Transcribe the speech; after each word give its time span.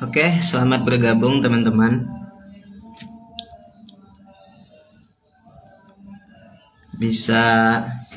Oke, 0.00 0.24
selamat 0.40 0.88
bergabung 0.88 1.44
teman-teman. 1.44 2.08
Bisa 6.96 7.44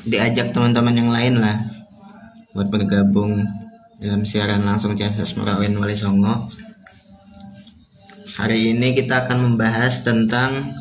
diajak 0.08 0.56
teman-teman 0.56 0.96
yang 0.96 1.12
lain 1.12 1.44
lah 1.44 1.60
buat 2.56 2.72
bergabung 2.72 3.36
dalam 4.00 4.24
siaran 4.24 4.64
langsung 4.64 4.96
CSS 4.96 5.36
Merawen 5.36 5.76
Wali 5.76 5.92
Songo. 5.92 6.48
Hari 8.40 8.72
ini 8.72 8.96
kita 8.96 9.28
akan 9.28 9.52
membahas 9.52 10.00
tentang 10.00 10.72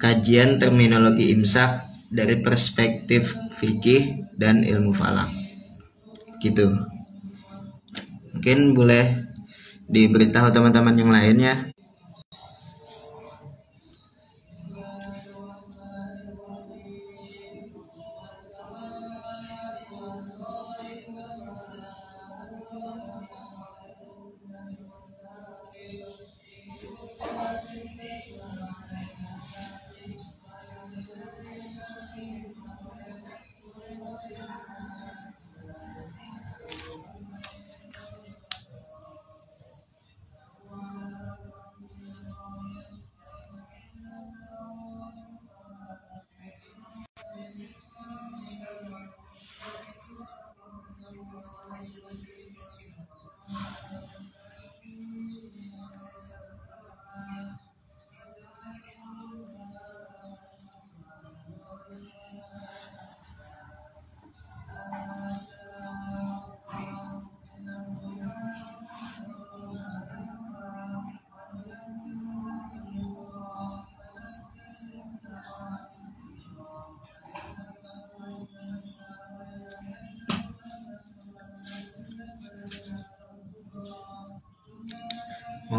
kajian 0.00 0.56
terminologi 0.56 1.36
imsak 1.36 1.84
dari 2.08 2.40
perspektif 2.40 3.36
fikih 3.60 4.24
dan 4.40 4.64
ilmu 4.64 4.96
falak. 4.96 5.28
Gitu. 6.40 6.64
Mungkin 8.32 8.72
boleh 8.72 9.29
diberitahu 9.90 10.54
teman-teman 10.54 10.94
yang 10.94 11.10
lainnya 11.10 11.74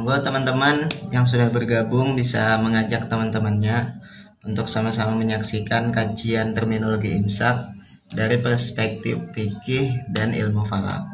Monggo 0.02 0.18
teman-teman 0.18 0.90
yang 1.14 1.30
sudah 1.30 1.54
bergabung 1.54 2.18
bisa 2.18 2.58
mengajak 2.58 3.06
teman-temannya 3.06 4.02
untuk 4.42 4.66
sama-sama 4.66 5.14
menyaksikan 5.14 5.94
kajian 5.94 6.58
terminologi 6.58 7.14
imsak 7.14 7.70
dari 8.10 8.42
perspektif 8.42 9.30
fikih 9.30 10.10
dan 10.10 10.34
ilmu 10.34 10.66
falak. 10.66 11.06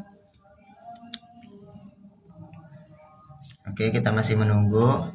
Oke, 3.67 3.91
kita 3.91 4.15
masih 4.15 4.39
menunggu. 4.39 5.11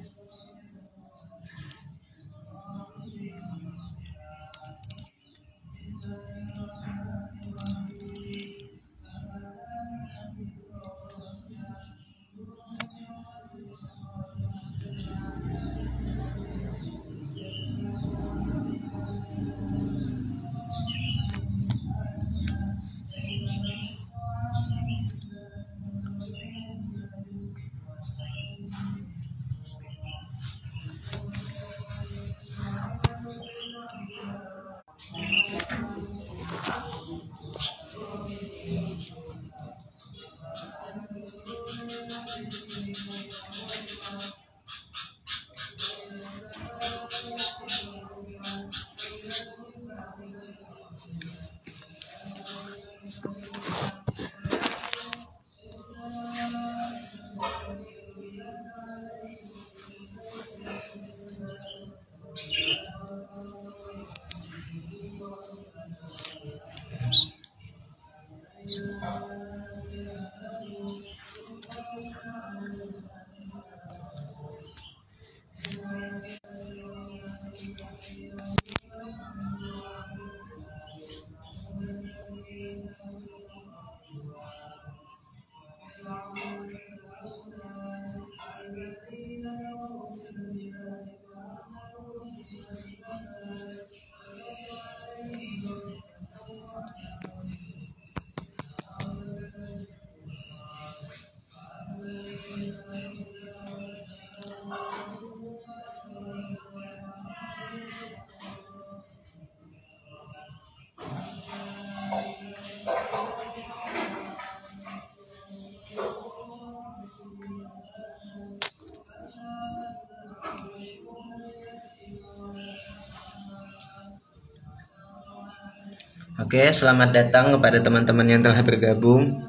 Oke, 126.53 126.69
selamat 126.69 127.17
datang 127.17 127.57
kepada 127.57 127.81
teman-teman 127.81 128.29
yang 128.29 128.45
telah 128.45 128.61
bergabung. 128.61 129.41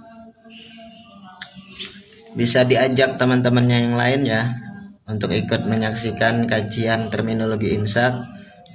Bisa 2.31 2.63
diajak 2.63 3.19
teman-temannya 3.19 3.91
yang 3.91 3.95
lain 3.99 4.21
ya 4.23 4.55
untuk 5.11 5.35
ikut 5.35 5.67
menyaksikan 5.67 6.47
kajian 6.47 7.11
terminologi 7.11 7.75
imsak 7.75 8.23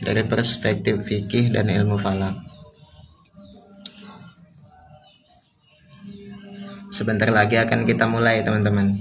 dari 0.05 0.29
perspektif 0.29 1.09
fikih 1.09 1.57
dan 1.57 1.73
ilmu 1.73 1.97
falak. 1.97 2.37
Sebentar 6.93 7.33
lagi 7.33 7.57
akan 7.57 7.89
kita 7.89 8.05
mulai 8.13 8.45
teman-teman. 8.45 8.93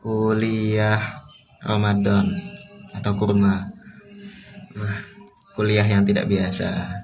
Kuliah 0.00 1.28
Ramadan 1.60 2.24
atau 2.96 3.12
kurma. 3.20 3.73
Kuliah 5.54 5.86
yang 5.86 6.02
tidak 6.02 6.26
biasa. 6.26 7.03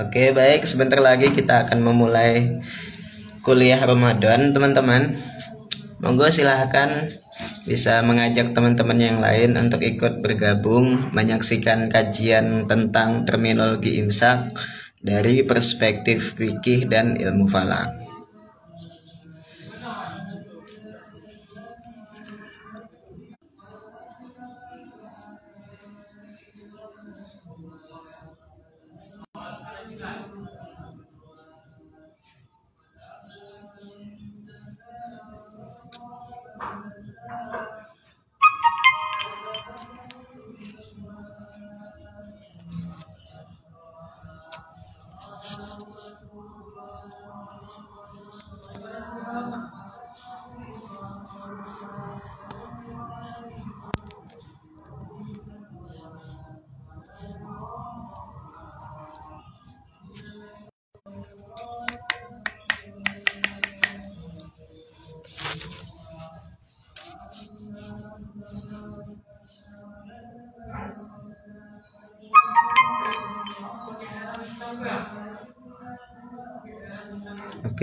Oke, 0.00 0.32
baik. 0.32 0.64
Sebentar 0.64 0.96
lagi 0.96 1.28
kita 1.28 1.68
akan 1.68 1.84
memulai 1.84 2.56
kuliah 3.44 3.76
Ramadan, 3.76 4.56
teman-teman. 4.56 5.12
Monggo 6.00 6.24
silahkan 6.32 6.88
bisa 7.68 8.00
mengajak 8.00 8.56
teman-teman 8.56 8.96
yang 8.96 9.20
lain 9.20 9.60
untuk 9.60 9.84
ikut 9.84 10.24
bergabung 10.24 11.12
menyaksikan 11.12 11.92
kajian 11.92 12.64
tentang 12.64 13.28
terminologi 13.28 14.00
imsak 14.00 14.56
dari 15.04 15.44
perspektif 15.44 16.32
fikih 16.32 16.88
dan 16.88 17.20
ilmu 17.20 17.44
falak. 17.44 17.99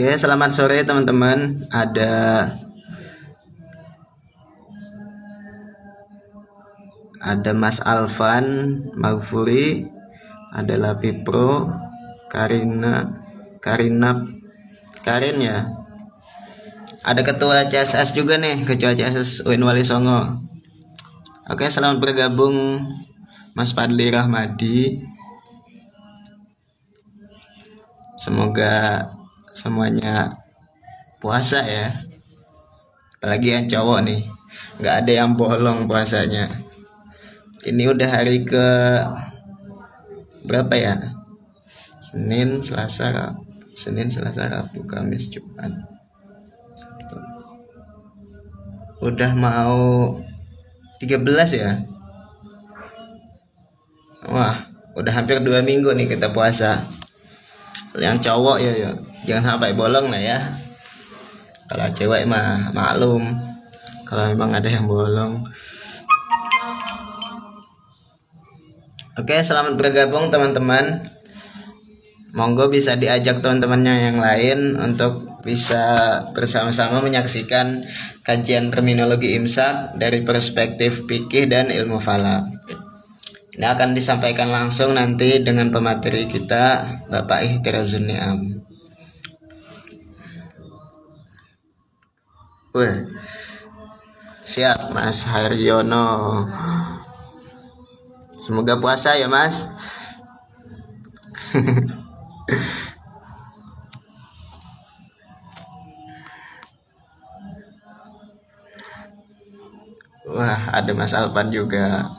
Oke, 0.07 0.23
selamat 0.23 0.55
sore 0.55 0.87
teman-teman. 0.87 1.67
Ada 1.67 2.47
ada 7.19 7.51
Mas 7.51 7.83
Alvan 7.83 8.47
Magfuri, 8.95 9.83
ada 10.55 10.79
Lapi 10.79 11.11
Pro, 11.27 11.67
Karina, 12.31 13.19
Karina, 13.59 14.15
Karin 15.03 15.43
ya. 15.43 15.75
Ada 17.03 17.27
ketua 17.27 17.67
CSS 17.67 18.15
juga 18.15 18.39
nih, 18.39 18.63
ketua 18.63 18.95
CSS 18.95 19.43
UIN 19.43 19.67
Wali 19.67 19.83
Songo. 19.83 20.39
Oke, 21.51 21.67
selamat 21.67 21.99
bergabung 21.99 22.55
Mas 23.51 23.75
Fadli 23.75 24.07
Rahmadi. 24.07 25.03
Semoga 28.15 29.03
semuanya 29.57 30.29
puasa 31.17 31.65
ya. 31.65 32.05
Apalagi 33.17 33.57
yang 33.57 33.65
cowok 33.65 34.05
nih 34.05 34.21
nggak 34.77 34.95
ada 35.01 35.11
yang 35.25 35.33
bolong 35.33 35.89
puasanya. 35.89 36.45
Ini 37.65 37.89
udah 37.89 38.09
hari 38.21 38.45
ke 38.45 38.67
berapa 40.45 40.73
ya? 40.77 40.95
Senin 41.97 42.61
Selasa 42.61 43.33
Senin 43.73 44.13
Selasa 44.13 44.45
Rabu 44.45 44.85
Kamis 44.85 45.33
Jumat. 45.33 45.73
Udah 49.01 49.33
mau 49.33 50.15
13 51.01 51.25
ya? 51.57 51.81
Wah 54.29 54.69
udah 54.97 55.13
hampir 55.13 55.37
dua 55.45 55.61
minggu 55.61 55.93
nih 55.93 56.09
kita 56.09 56.33
puasa 56.33 56.81
yang 57.97 58.17
cowok 58.17 58.57
ya 58.61 58.73
ya. 58.73 58.91
Jangan 59.27 59.57
sampai 59.57 59.73
bolong 59.73 60.07
lah 60.13 60.21
ya. 60.21 60.39
Kalau 61.67 61.87
cewek 61.91 62.23
mah 62.29 62.71
maklum. 62.71 63.23
Kalau 64.07 64.23
memang 64.31 64.55
ada 64.55 64.69
yang 64.71 64.87
bolong. 64.87 65.43
Oke 69.17 69.41
selamat 69.41 69.75
bergabung 69.75 70.29
teman-teman. 70.29 71.01
Monggo 72.37 72.69
bisa 72.69 72.93
diajak 72.93 73.41
teman-temannya 73.41 74.13
yang 74.13 74.17
lain 74.21 74.77
untuk 74.77 75.41
bisa 75.41 76.21
bersama-sama 76.37 77.01
menyaksikan 77.01 77.81
kajian 78.21 78.69
terminologi 78.69 79.33
imsak 79.33 79.97
dari 79.97 80.21
perspektif 80.21 81.09
fikih 81.09 81.49
dan 81.49 81.73
ilmu 81.73 81.97
falak. 81.97 82.45
Ini 83.57 83.65
akan 83.73 83.97
disampaikan 83.97 84.53
langsung 84.53 84.93
nanti 84.93 85.41
dengan 85.41 85.73
pemateri 85.73 86.29
kita 86.29 86.85
Bapak 87.09 87.41
Ihtirazun 87.41 88.05
Ni'am. 88.05 88.61
Weh. 92.77 93.01
Siap 94.45 94.93
Mas 94.93 95.25
Haryono. 95.25 96.45
Semoga 98.37 98.77
puasa 98.77 99.17
ya 99.17 99.25
Mas. 99.25 99.65
Wah, 110.29 110.61
ada 110.77 110.93
Mas 110.93 111.17
Alpan 111.17 111.49
juga 111.49 112.13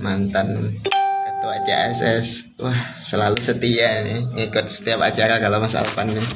mantan 0.00 0.80
ketua 1.28 1.56
CSS 1.68 2.56
wah 2.56 2.80
selalu 2.96 3.36
setia 3.36 4.00
nih 4.00 4.24
ngikut 4.32 4.66
setiap 4.66 5.04
acara 5.04 5.36
kalau 5.36 5.60
Mas 5.60 5.76
Alvan 5.76 6.16
nih 6.16 6.28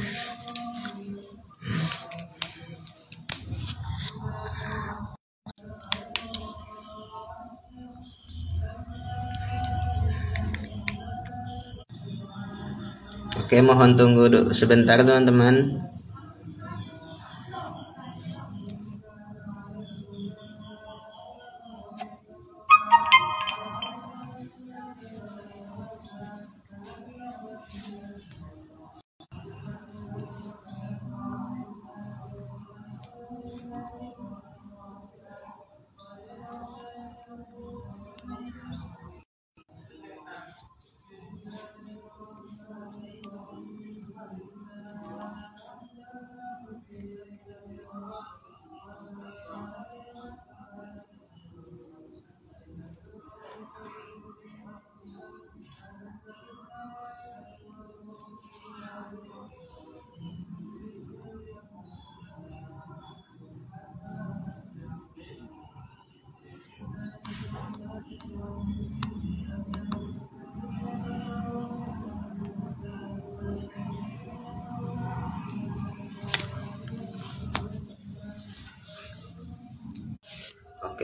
Oke 13.45 13.61
mohon 13.61 13.93
tunggu 13.93 14.51
sebentar 14.57 14.99
teman-teman 15.05 15.85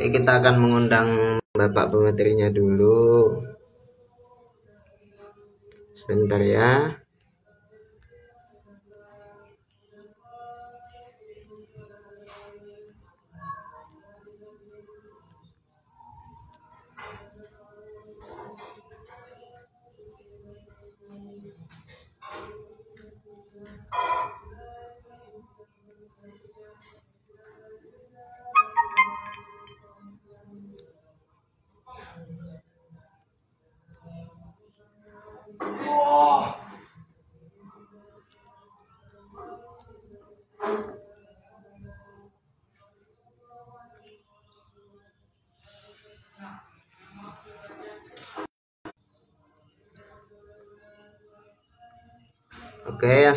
Oke, 0.01 0.17
kita 0.17 0.41
akan 0.41 0.65
mengundang 0.65 1.37
Bapak 1.53 1.93
pematerinya 1.93 2.49
dulu. 2.49 3.37
Sebentar 5.93 6.41
ya. 6.41 7.00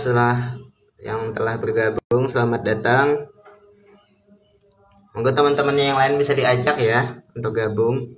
Setelah 0.04 0.60
yang 1.00 1.32
telah 1.32 1.56
bergabung, 1.56 2.28
selamat 2.28 2.62
datang. 2.68 3.08
Monggo 5.16 5.32
teman-temannya 5.32 5.96
yang 5.96 6.00
lain 6.00 6.20
bisa 6.20 6.36
diajak 6.36 6.76
ya 6.76 7.24
untuk 7.32 7.56
gabung. 7.56 8.12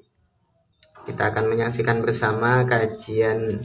Kita 1.06 1.30
akan 1.30 1.46
menyaksikan 1.54 2.02
bersama 2.02 2.66
kajian 2.66 3.62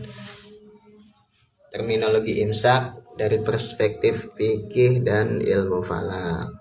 terminologi 1.72 2.44
imsak 2.44 3.00
dari 3.16 3.40
perspektif 3.40 4.36
fikih 4.36 5.00
dan 5.00 5.40
ilmu 5.40 5.80
falak. 5.80 6.52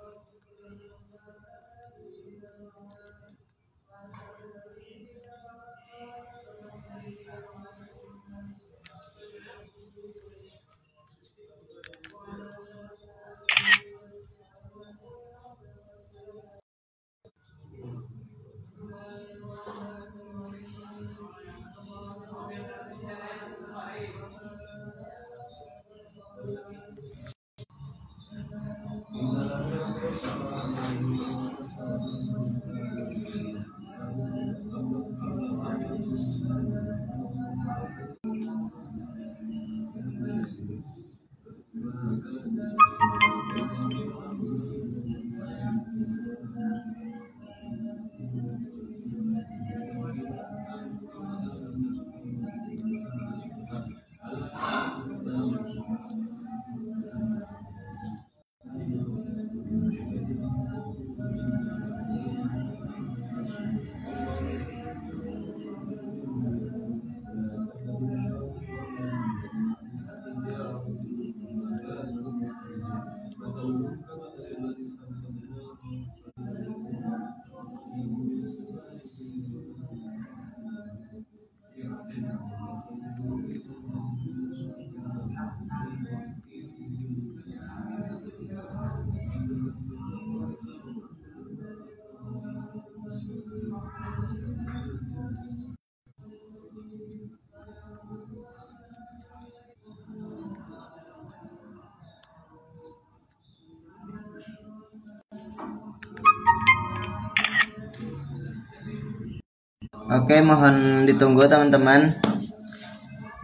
Oke, 110.29 110.45
mohon 110.45 111.09
ditunggu 111.09 111.49
teman-teman. 111.49 112.13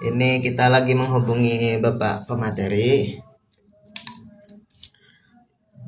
Ini 0.05 0.37
kita 0.37 0.69
lagi 0.69 0.93
menghubungi 0.93 1.81
Bapak 1.81 2.29
pemateri. 2.29 3.17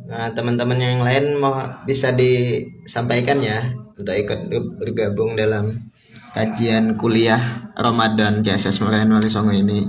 Nah, 0.10 0.34
teman-teman 0.34 0.82
yang 0.82 1.06
lain 1.06 1.38
mau 1.38 1.54
bisa 1.86 2.18
disampaikan 2.18 3.38
ya 3.46 3.78
untuk 3.94 4.18
ikut 4.18 4.50
bergabung 4.82 5.38
dalam 5.38 5.86
kajian 6.34 6.98
kuliah 6.98 7.70
Ramadan 7.78 8.42
JSS 8.42 8.82
Merayan 8.82 9.14
Wali 9.14 9.30
Songo 9.30 9.54
ini. 9.54 9.86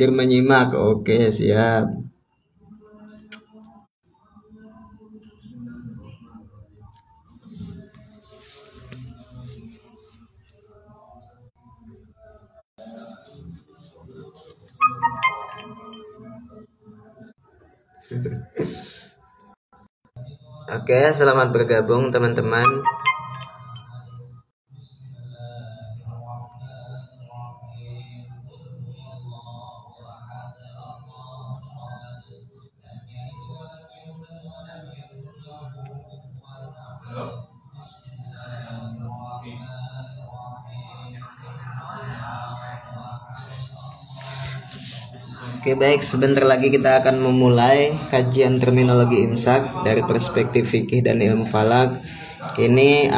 Hadir 0.00 0.16
menyimak. 0.16 0.72
Oke, 0.72 1.28
siap. 1.28 1.92
Oke, 20.80 21.12
selamat 21.12 21.52
bergabung 21.52 22.08
teman-teman. 22.08 22.64
Baik, 45.80 46.04
sebentar 46.04 46.44
lagi 46.44 46.68
kita 46.68 47.00
akan 47.00 47.24
memulai 47.24 47.96
kajian 48.12 48.60
terminologi 48.60 49.24
imsak 49.24 49.80
dari 49.80 50.04
perspektif 50.04 50.68
fikih 50.68 51.00
dan 51.00 51.24
ilmu 51.24 51.48
falak. 51.48 52.04
Ini 52.60 53.08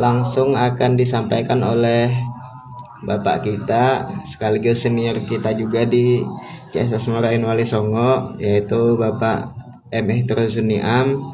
langsung 0.00 0.56
akan 0.56 0.96
disampaikan 0.96 1.60
oleh 1.60 2.08
Bapak 3.04 3.44
kita 3.44 4.08
sekaligus 4.24 4.88
senior 4.88 5.20
kita 5.28 5.52
juga 5.52 5.84
di 5.84 6.24
CSS 6.72 7.12
Morain 7.12 7.44
Wali 7.44 7.68
Songo 7.68 8.40
yaitu 8.40 8.96
Bapak 8.96 9.52
M. 9.92 10.08
Am 10.80 11.31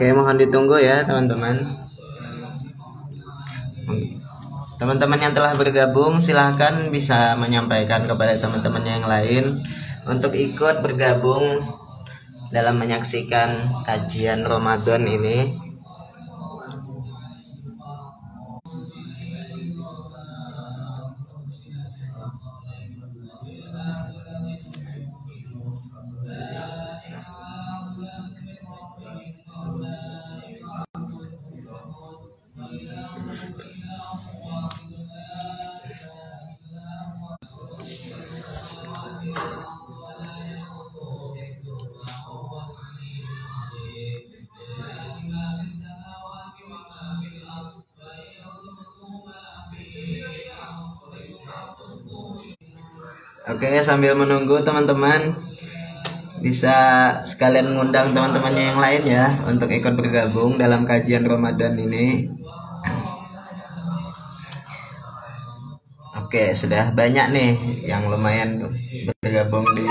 Oke, 0.00 0.16
mohon 0.16 0.40
ditunggu 0.40 0.80
ya 0.80 1.04
teman-teman. 1.04 1.60
Teman-teman 4.80 5.20
yang 5.20 5.36
telah 5.36 5.52
bergabung 5.52 6.24
silahkan 6.24 6.88
bisa 6.88 7.36
menyampaikan 7.36 8.08
kepada 8.08 8.40
teman-teman 8.40 8.80
yang 8.80 9.04
lain 9.04 9.60
untuk 10.08 10.32
ikut 10.32 10.80
bergabung 10.80 11.60
dalam 12.48 12.80
menyaksikan 12.80 13.84
kajian 13.84 14.48
Ramadan 14.48 15.04
ini 15.04 15.52
sambil 53.90 54.14
menunggu 54.14 54.62
teman-teman 54.62 55.34
bisa 56.38 57.10
sekalian 57.26 57.74
ngundang 57.74 58.14
teman-temannya 58.14 58.70
yang 58.70 58.78
lain 58.78 59.02
ya 59.02 59.26
untuk 59.50 59.66
ikut 59.66 59.98
bergabung 59.98 60.54
dalam 60.54 60.86
kajian 60.86 61.26
Ramadan 61.26 61.74
ini. 61.74 62.30
Oke, 66.22 66.54
sudah 66.54 66.94
banyak 66.94 67.34
nih 67.34 67.52
yang 67.82 68.06
lumayan 68.06 68.62
bergabung 69.18 69.66
di 69.74 69.90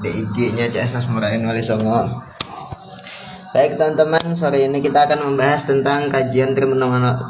di 0.00 0.10
IG-nya 0.24 0.72
CSS 0.72 1.12
Murain 1.12 1.44
Wali 1.44 1.60
Songo. 1.60 2.08
Baik 3.50 3.82
teman-teman, 3.82 4.30
sore 4.38 4.62
ini 4.62 4.78
kita 4.78 5.10
akan 5.10 5.26
membahas 5.26 5.66
tentang 5.66 6.06
kajian 6.06 6.54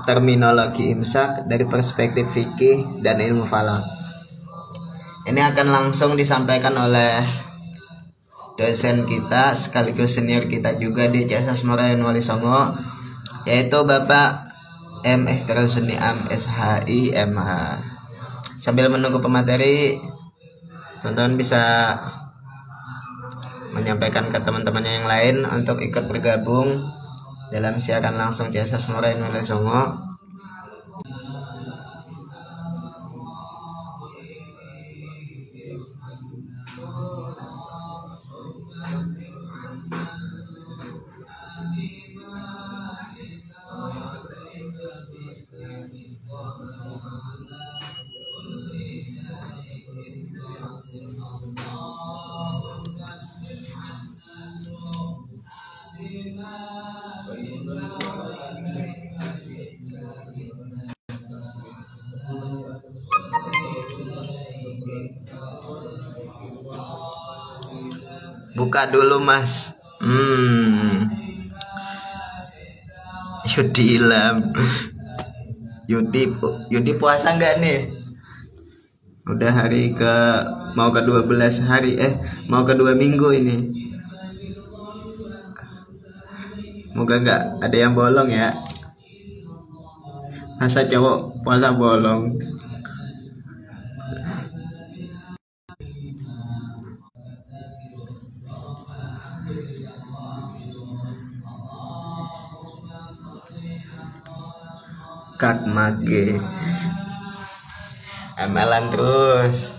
terminologi 0.05 0.93
imsak 0.93 1.49
dari 1.49 1.65
perspektif 1.65 2.29
fikih 2.37 3.01
dan 3.01 3.25
ilmu 3.25 3.49
falak. 3.49 3.81
Ini 5.25 5.41
akan 5.41 5.73
langsung 5.73 6.21
disampaikan 6.21 6.77
oleh 6.77 7.25
dosen 8.61 9.09
kita 9.09 9.57
sekaligus 9.57 10.21
senior 10.21 10.45
kita 10.45 10.77
juga 10.77 11.09
di 11.09 11.25
CSS 11.25 11.65
Morayan 11.65 12.05
Wali 12.05 12.21
Songo 12.21 12.77
yaitu 13.49 13.81
Bapak 13.81 14.45
M. 15.09 15.25
Ikhtar 15.25 15.65
Am 16.05 16.29
SHI 16.29 17.17
MH. 17.17 17.53
Sambil 18.61 18.93
menunggu 18.93 19.25
pemateri, 19.25 19.97
teman-teman 21.01 21.41
bisa 21.41 21.97
menyampaikan 23.71 24.27
ke 24.29 24.39
teman-temannya 24.43 24.93
yang 25.03 25.09
lain 25.09 25.37
untuk 25.47 25.79
ikut 25.79 26.11
bergabung 26.11 26.91
dalam 27.51 27.79
siaran 27.79 28.15
langsung 28.19 28.51
jasa 28.51 28.79
Semorain 28.79 29.19
Songo 29.43 30.10
buka 68.71 68.87
dulu 68.87 69.19
mas. 69.19 69.75
Hmm. 69.99 71.11
Yudi 73.51 73.99
Ilham. 73.99 74.55
Yudi 75.91 76.31
Yudi 76.71 76.95
puasa 76.95 77.35
nggak 77.35 77.59
nih? 77.59 77.91
Udah 79.27 79.51
hari 79.51 79.91
ke 79.91 80.15
mau 80.79 80.95
ke 80.95 81.03
12 81.03 81.67
hari 81.67 81.99
eh 81.99 82.15
mau 82.47 82.63
ke 82.63 82.79
dua 82.79 82.95
minggu 82.95 83.35
ini. 83.43 83.59
Moga 86.95 87.19
nggak 87.27 87.43
ada 87.67 87.75
yang 87.75 87.99
bolong 87.99 88.31
ya. 88.31 88.55
Masa 90.63 90.87
cowok 90.87 91.43
puasa 91.43 91.75
bolong 91.75 92.39
kak 105.41 105.65
mage. 105.65 106.37
Amalan 108.37 108.93
terus. 108.93 109.73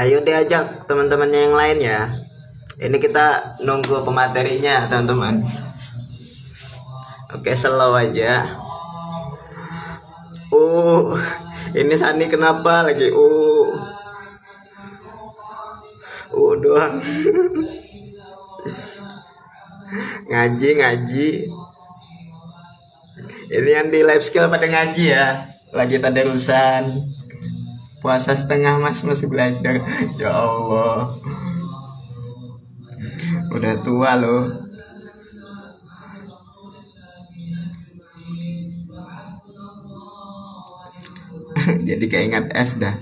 Ayo 0.00 0.24
diajak 0.24 0.88
teman-temannya 0.88 1.40
yang 1.44 1.56
lain 1.56 1.78
ya. 1.84 2.00
Ini 2.80 2.96
kita 2.96 3.60
nunggu 3.60 4.00
pematerinya 4.00 4.88
teman-teman. 4.88 5.44
Oke 7.36 7.52
slow 7.52 7.92
aja. 7.92 8.48
Uh 10.48 11.20
ini 11.76 11.96
Sani 12.00 12.32
kenapa 12.32 12.80
lagi? 12.88 13.12
Uh. 13.12 13.76
Uh 16.32 16.52
doang 16.60 17.00
ngaji 20.28 20.68
ngaji. 20.82 21.30
Ini 23.46 23.70
yang 23.70 23.88
di 23.88 24.02
live 24.02 24.24
skill 24.24 24.50
pada 24.50 24.66
ngaji 24.66 25.14
ya. 25.14 25.46
Lagi 25.70 26.02
tadarusan 26.02 26.90
puasa 28.02 28.34
setengah 28.34 28.82
mas. 28.82 29.02
Masih 29.02 29.30
belajar. 29.30 29.82
Ya 30.20 30.32
Allah. 30.32 31.14
Udah 33.52 33.74
tua 33.80 34.20
loh 34.20 34.66
jadi 41.88 42.04
keingat 42.06 42.54
es 42.54 42.78
dah. 42.78 42.94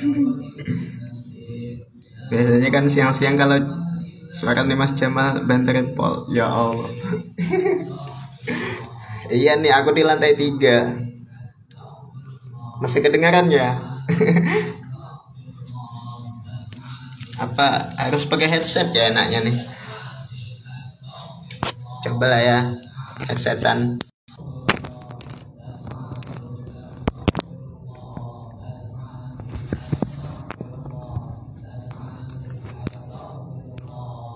Biasanya 2.30 2.70
kan 2.70 2.86
siang-siang 2.86 3.34
kalau 3.34 3.58
Suara 4.30 4.62
Mas 4.62 4.94
Jamal 4.94 5.42
banterin 5.42 5.90
Pol. 5.98 6.30
Ya 6.30 6.46
Allah. 6.46 6.86
iya 9.34 9.58
nih 9.58 9.74
aku 9.74 9.90
di 9.90 10.06
lantai 10.06 10.38
tiga. 10.38 10.94
Masih 12.78 13.02
kedengaran 13.02 13.50
ya? 13.50 13.74
Apa 17.44 17.90
harus 17.98 18.24
pakai 18.30 18.46
headset 18.46 18.94
ya 18.94 19.10
enaknya 19.10 19.50
nih? 19.50 19.56
Coba 22.06 22.30
lah 22.30 22.40
ya 22.40 22.58
headsetan. 23.26 24.09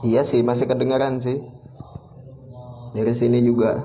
Iya 0.09 0.23
sih 0.31 0.41
masih 0.49 0.67
kedengaran 0.71 1.15
sih 1.25 1.37
dari 2.95 3.13
sini 3.15 3.43
juga. 3.43 3.83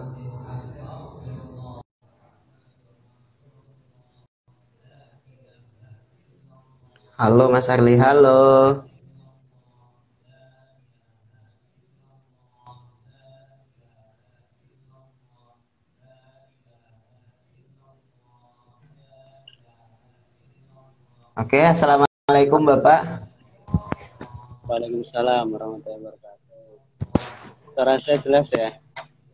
Halo 7.21 7.45
Mas 7.53 7.67
Arli, 7.73 7.95
halo. 8.03 8.39
Oke, 21.39 21.59
assalamualaikum 21.63 22.61
Bapak. 22.67 23.28
Waalaikumsalam 24.69 25.49
warahmatullahi 25.49 26.13
wabarakatuh. 26.13 26.61
Suara 27.73 27.97
saya 27.97 28.17
jelas 28.21 28.47
ya? 28.53 28.69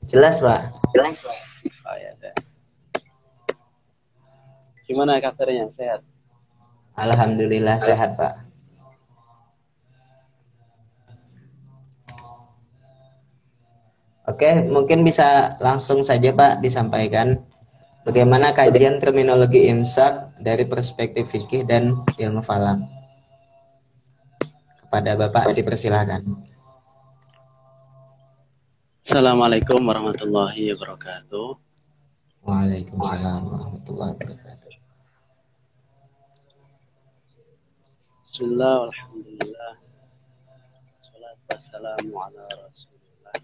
Jelas 0.07 0.39
Pak. 0.39 0.61
Jelas 0.95 1.27
Pak. 1.27 1.39
Oh 1.83 1.97
ya, 1.99 2.11
saya. 2.23 2.35
Gimana 4.87 5.19
kabarnya? 5.19 5.67
Sehat? 5.75 6.07
Alhamdulillah 6.95 7.83
sehat 7.83 8.15
Pak. 8.15 8.47
Oke, 14.31 14.63
mungkin 14.71 15.03
bisa 15.03 15.51
langsung 15.59 15.99
saja 15.99 16.31
Pak 16.31 16.63
disampaikan 16.63 17.43
bagaimana 18.07 18.55
kajian 18.55 19.03
terminologi 19.03 19.67
imsak 19.67 20.31
dari 20.39 20.63
perspektif 20.63 21.27
fikih 21.27 21.67
dan 21.67 21.99
ilmu 22.23 22.39
falak. 22.39 22.79
Kepada 24.85 25.17
Bapak 25.17 25.49
dipersilahkan. 25.57 26.21
Assalamualaikum 29.01 29.81
warahmatullahi 29.81 30.77
wabarakatuh. 30.77 31.57
Waalaikumsalam 32.45 33.41
warahmatullahi 33.49 34.13
wabarakatuh. 34.13 34.73
Bismillah, 38.29 38.93
alhamdulillah. 38.93 39.73
Salat 41.01 41.37
wassalamu 41.49 42.13
ala 42.21 42.45
rasulullah. 42.45 43.35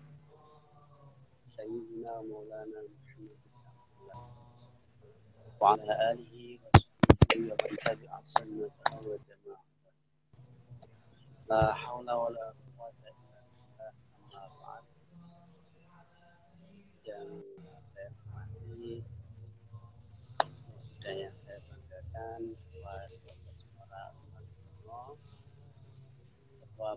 Sayyidina 1.57 2.13
maulana 2.29 2.85
Muhammad. 2.85 3.39
Wa 5.57 5.73
ala 5.73 5.93
alihi 6.13 6.61
wa 6.61 6.69
sahbihi 6.77 7.49
wa 7.49 7.57
man 7.57 7.73
tabi'a 7.81 8.17
sunnatahu 8.37 9.09
wa 9.09 9.30
La 11.51 11.75
haula 11.75 12.15
wa 12.15 12.31
la 12.31 12.47
illa 12.55 12.87
billah. 12.95 13.91
Yang 17.03 17.43
saya 17.91 18.07
hormati, 18.23 19.03
dan 21.03 21.13
yang 21.19 21.35
saya 21.43 21.59
banggakan, 21.67 22.55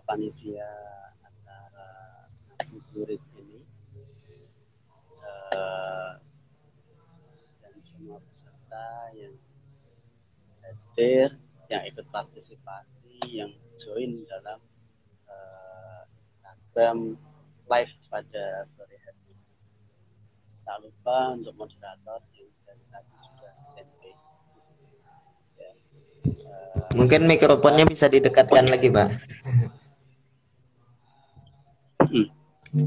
panitia 0.07 0.71
antara 1.19 1.89
murid 2.95 3.19
ini 3.35 3.59
uh, 5.51 6.15
dan 7.59 7.75
semua 7.83 8.23
peserta 8.23 8.87
yang 9.19 9.35
hadir, 10.63 11.35
yang 11.67 11.83
ikut 11.91 12.07
partisipasi, 12.07 13.19
yang 13.35 13.51
join 13.79 14.23
dalam 14.29 14.59
uh, 15.29 16.03
live 17.65 17.93
pada 18.11 18.67
sore 18.75 18.95
hari 18.99 19.21
ini. 19.31 19.43
Tak 20.65 20.77
lupa 20.83 21.17
untuk 21.37 21.53
moderator 21.55 22.19
yang 22.35 22.51
dari 22.67 22.83
tadi 22.91 23.13
sudah 23.23 23.53
standby. 23.71 24.13
Ya. 25.55 25.71
Uh, 26.45 26.99
Mungkin 26.99 27.21
mikrofonnya 27.27 27.85
bisa 27.87 28.11
didekatkan 28.11 28.67
lagi, 28.67 28.91
Pak. 28.91 29.09
Hmm. 32.05 32.27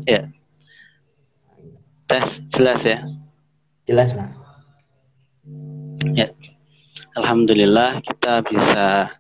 Ya. 0.05 0.29
Tes 2.09 2.29
jelas 2.53 2.81
ya? 2.85 3.05
Jelas, 3.89 4.13
Pak. 4.13 4.31
Ya. 6.13 6.29
Alhamdulillah 7.17 7.99
kita 8.05 8.47
bisa 8.47 9.11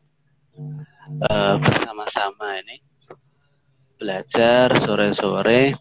uh, 1.29 1.57
bersama-sama 1.61 2.61
ini 2.61 2.77
belajar 3.99 4.79
sore-sore. 4.79 5.75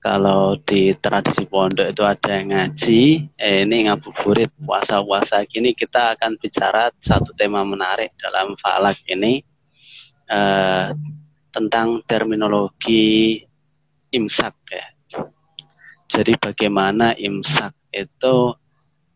Kalau 0.00 0.56
di 0.64 0.96
tradisi 0.96 1.44
pondok 1.44 1.92
itu 1.92 2.00
ada 2.00 2.40
yang 2.40 2.56
ngaji, 2.56 3.00
eh, 3.36 3.68
ini 3.68 3.84
ngabuburit 3.84 4.48
puasa-puasa 4.56 5.44
gini 5.44 5.76
kita 5.76 6.16
akan 6.16 6.40
bicara 6.40 6.88
satu 7.04 7.36
tema 7.36 7.60
menarik 7.68 8.08
dalam 8.16 8.56
falak 8.56 8.96
ini 9.12 9.44
uh, 10.32 10.96
tentang 11.52 12.00
terminologi 12.08 13.44
imsak 14.08 14.56
ya 14.72 14.88
jadi 16.10 16.34
bagaimana 16.42 17.14
imsak 17.14 17.74
itu 17.94 18.54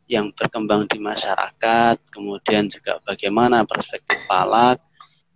yang 0.04 0.28
berkembang 0.36 0.84
di 0.88 1.00
masyarakat, 1.00 1.96
kemudian 2.12 2.68
juga 2.68 3.00
bagaimana 3.08 3.64
perspektif 3.64 4.20
falak, 4.28 4.80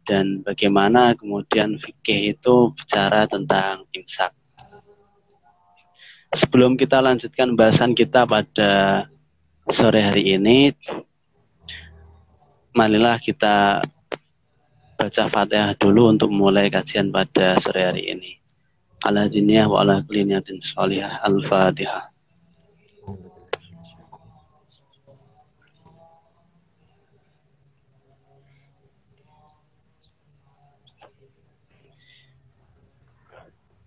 dan 0.08 0.40
bagaimana 0.40 1.12
kemudian 1.16 1.76
fikih 1.76 2.36
itu 2.36 2.72
bicara 2.76 3.28
tentang 3.28 3.84
imsak. 3.92 4.32
Sebelum 6.32 6.76
kita 6.76 7.00
lanjutkan 7.00 7.56
bahasan 7.56 7.96
kita 7.96 8.28
pada 8.28 9.04
sore 9.72 10.00
hari 10.04 10.36
ini, 10.36 10.72
marilah 12.76 13.16
kita 13.20 13.80
baca 14.98 15.24
fatihah 15.32 15.72
dulu 15.80 16.12
untuk 16.12 16.28
mulai 16.28 16.68
kajian 16.68 17.08
pada 17.08 17.56
sore 17.60 17.84
hari 17.84 18.12
ini. 18.12 18.32
Ala 19.08 19.30
diniyah 19.30 19.70
wa 19.70 19.80
ala 19.80 20.04
kulli 20.04 20.28
niyatin 20.28 20.60
salihah. 20.60 21.22
Al-fatihah 21.24 22.17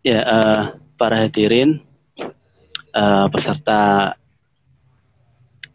Ya, 0.02 0.26
uh, 0.26 0.62
para 0.98 1.30
hadirin, 1.30 1.78
uh, 2.90 3.30
peserta 3.30 4.18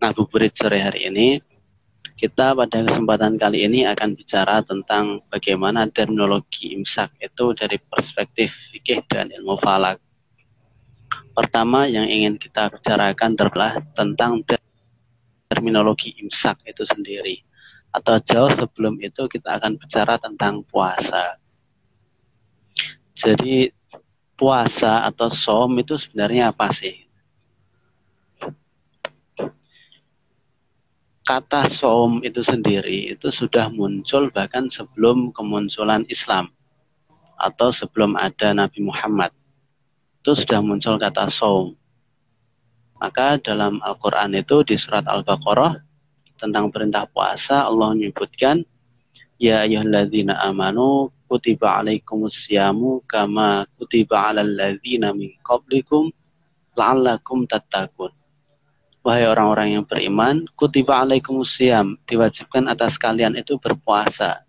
ngabuburit 0.02 0.50
sore 0.58 0.82
hari 0.82 1.06
ini, 1.06 1.38
kita 2.18 2.58
pada 2.58 2.82
kesempatan 2.82 3.38
kali 3.38 3.70
ini 3.70 3.86
akan 3.86 4.18
bicara 4.18 4.66
tentang 4.66 5.22
bagaimana 5.30 5.86
terminologi 5.94 6.74
imsak 6.74 7.14
itu 7.22 7.54
dari 7.54 7.78
perspektif 7.78 8.50
fikih 8.74 9.06
dan 9.06 9.30
ilmu 9.30 9.62
falak. 9.62 10.02
Pertama 11.30 11.86
yang 11.86 12.10
ingin 12.10 12.34
kita 12.34 12.66
bicarakan 12.74 13.38
adalah 13.38 13.78
tentang 13.94 14.42
terminologi 15.46 16.18
imsak 16.18 16.66
itu 16.66 16.82
sendiri. 16.82 17.46
Atau 17.94 18.18
jauh 18.26 18.50
sebelum 18.50 18.98
itu 18.98 19.30
kita 19.30 19.54
akan 19.62 19.78
bicara 19.78 20.18
tentang 20.18 20.66
puasa. 20.66 21.38
Jadi 23.14 23.75
puasa 24.36 25.08
atau 25.08 25.32
som 25.32 25.72
itu 25.80 25.96
sebenarnya 25.96 26.52
apa 26.52 26.70
sih? 26.70 27.06
kata 31.26 31.66
saum 31.66 32.22
itu 32.22 32.38
sendiri 32.38 33.10
itu 33.10 33.34
sudah 33.34 33.66
muncul 33.66 34.30
bahkan 34.30 34.70
sebelum 34.70 35.34
kemunculan 35.34 36.06
Islam 36.06 36.54
atau 37.34 37.74
sebelum 37.74 38.14
ada 38.14 38.54
Nabi 38.54 38.86
Muhammad. 38.86 39.34
Itu 40.22 40.38
sudah 40.38 40.62
muncul 40.62 41.02
kata 41.02 41.26
saum. 41.34 41.74
Maka 43.02 43.42
dalam 43.42 43.82
Al-Quran 43.82 44.38
itu 44.38 44.62
di 44.62 44.78
surat 44.78 45.02
Al-Baqarah 45.04 45.82
tentang 46.38 46.70
perintah 46.70 47.10
puasa 47.10 47.66
Allah 47.66 47.92
menyebutkan 47.92 48.62
Ya 49.36 49.68
ayyuhalladzina 49.68 50.32
amanu 50.48 51.12
kutiba 51.26 51.82
alaikumusyamu 51.82 53.02
kama 53.04 53.66
kutiba 53.76 54.30
alal 54.30 54.46
ladzina 54.46 55.10
min 55.12 55.34
qablikum 55.42 56.14
la'allakum 56.78 57.44
tattaqun 57.50 58.14
Wahai 59.06 59.22
orang-orang 59.22 59.78
yang 59.78 59.84
beriman, 59.86 60.50
kutiba 60.58 61.06
alaikumusiyam, 61.06 61.94
diwajibkan 62.10 62.66
atas 62.66 62.98
kalian 62.98 63.38
itu 63.38 63.54
berpuasa. 63.54 64.42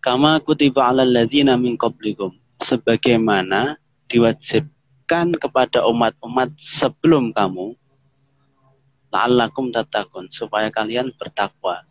Kama 0.00 0.40
kutiba 0.40 0.88
ala 0.88 1.04
ladhina 1.04 1.60
min 1.60 1.76
qablikum. 1.76 2.32
Sebagaimana 2.64 3.76
diwajibkan 4.08 5.36
kepada 5.36 5.84
umat-umat 5.92 6.56
sebelum 6.56 7.36
kamu, 7.36 7.76
la'allakum 9.12 9.68
tatakun, 9.76 10.32
supaya 10.32 10.72
kalian 10.72 11.12
bertakwa. 11.20 11.84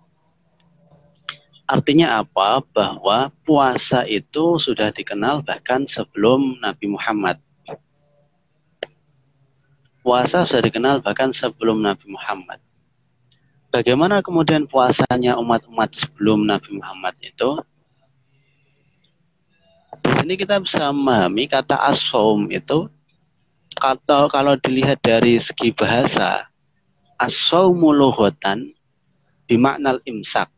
Artinya 1.70 2.26
apa? 2.26 2.66
Bahwa 2.74 3.30
puasa 3.46 4.02
itu 4.10 4.58
sudah 4.58 4.90
dikenal 4.90 5.46
bahkan 5.46 5.86
sebelum 5.86 6.58
Nabi 6.66 6.90
Muhammad 6.90 7.38
puasa 10.10 10.48
sudah 10.48 10.66
dikenal 10.66 11.06
bahkan 11.06 11.30
sebelum 11.30 11.86
Nabi 11.86 12.10
Muhammad. 12.10 12.58
Bagaimana 13.70 14.26
kemudian 14.26 14.66
puasanya 14.66 15.38
umat-umat 15.38 15.94
sebelum 15.94 16.50
Nabi 16.50 16.82
Muhammad 16.82 17.14
itu? 17.22 17.62
Di 20.02 20.10
sini 20.18 20.34
kita 20.34 20.58
bisa 20.58 20.90
memahami 20.90 21.46
kata 21.46 21.78
asom 21.94 22.50
itu 22.50 22.90
kata 23.78 24.34
kalau 24.34 24.58
dilihat 24.58 24.98
dari 25.06 25.38
segi 25.38 25.70
bahasa 25.78 26.50
asomuluhotan 27.22 28.74
bimaknal 29.46 30.02
imsak. 30.10 30.50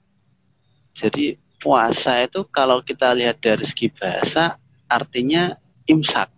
Jadi 0.95 1.37
puasa 1.61 2.25
itu 2.25 2.43
kalau 2.49 2.81
kita 2.81 3.13
lihat 3.13 3.39
dari 3.39 3.63
segi 3.63 3.87
bahasa 3.93 4.57
artinya 4.89 5.55
imsak. 5.87 6.29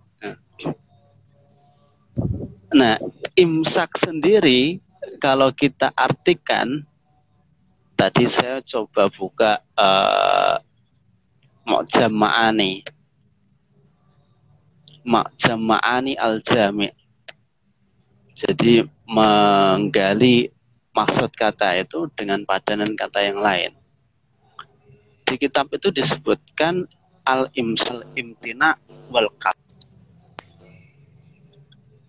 Nah, 2.74 2.98
imsak 3.38 4.02
sendiri 4.02 4.82
kalau 5.22 5.54
kita 5.54 5.94
artikan 5.94 6.86
tadi 7.94 8.26
saya 8.30 8.62
coba 8.66 9.10
buka 9.14 9.62
uh, 9.78 10.58
Mu'jam 11.64 12.12
Ma'ani. 12.12 12.84
Mu'jam 15.08 15.60
Ma'ani 15.62 16.14
Al-Jami' 16.20 17.04
Jadi 18.34 18.82
menggali 19.06 20.50
maksud 20.92 21.32
kata 21.38 21.78
itu 21.78 22.10
dengan 22.18 22.42
padanan 22.44 22.98
kata 22.98 23.22
yang 23.22 23.40
lain. 23.40 23.72
Di 25.24 25.36
kitab 25.40 25.72
itu 25.74 25.90
disebutkan 25.90 26.86
al-imsal 27.24 28.04
imtina 28.20 28.76
wal 29.10 29.32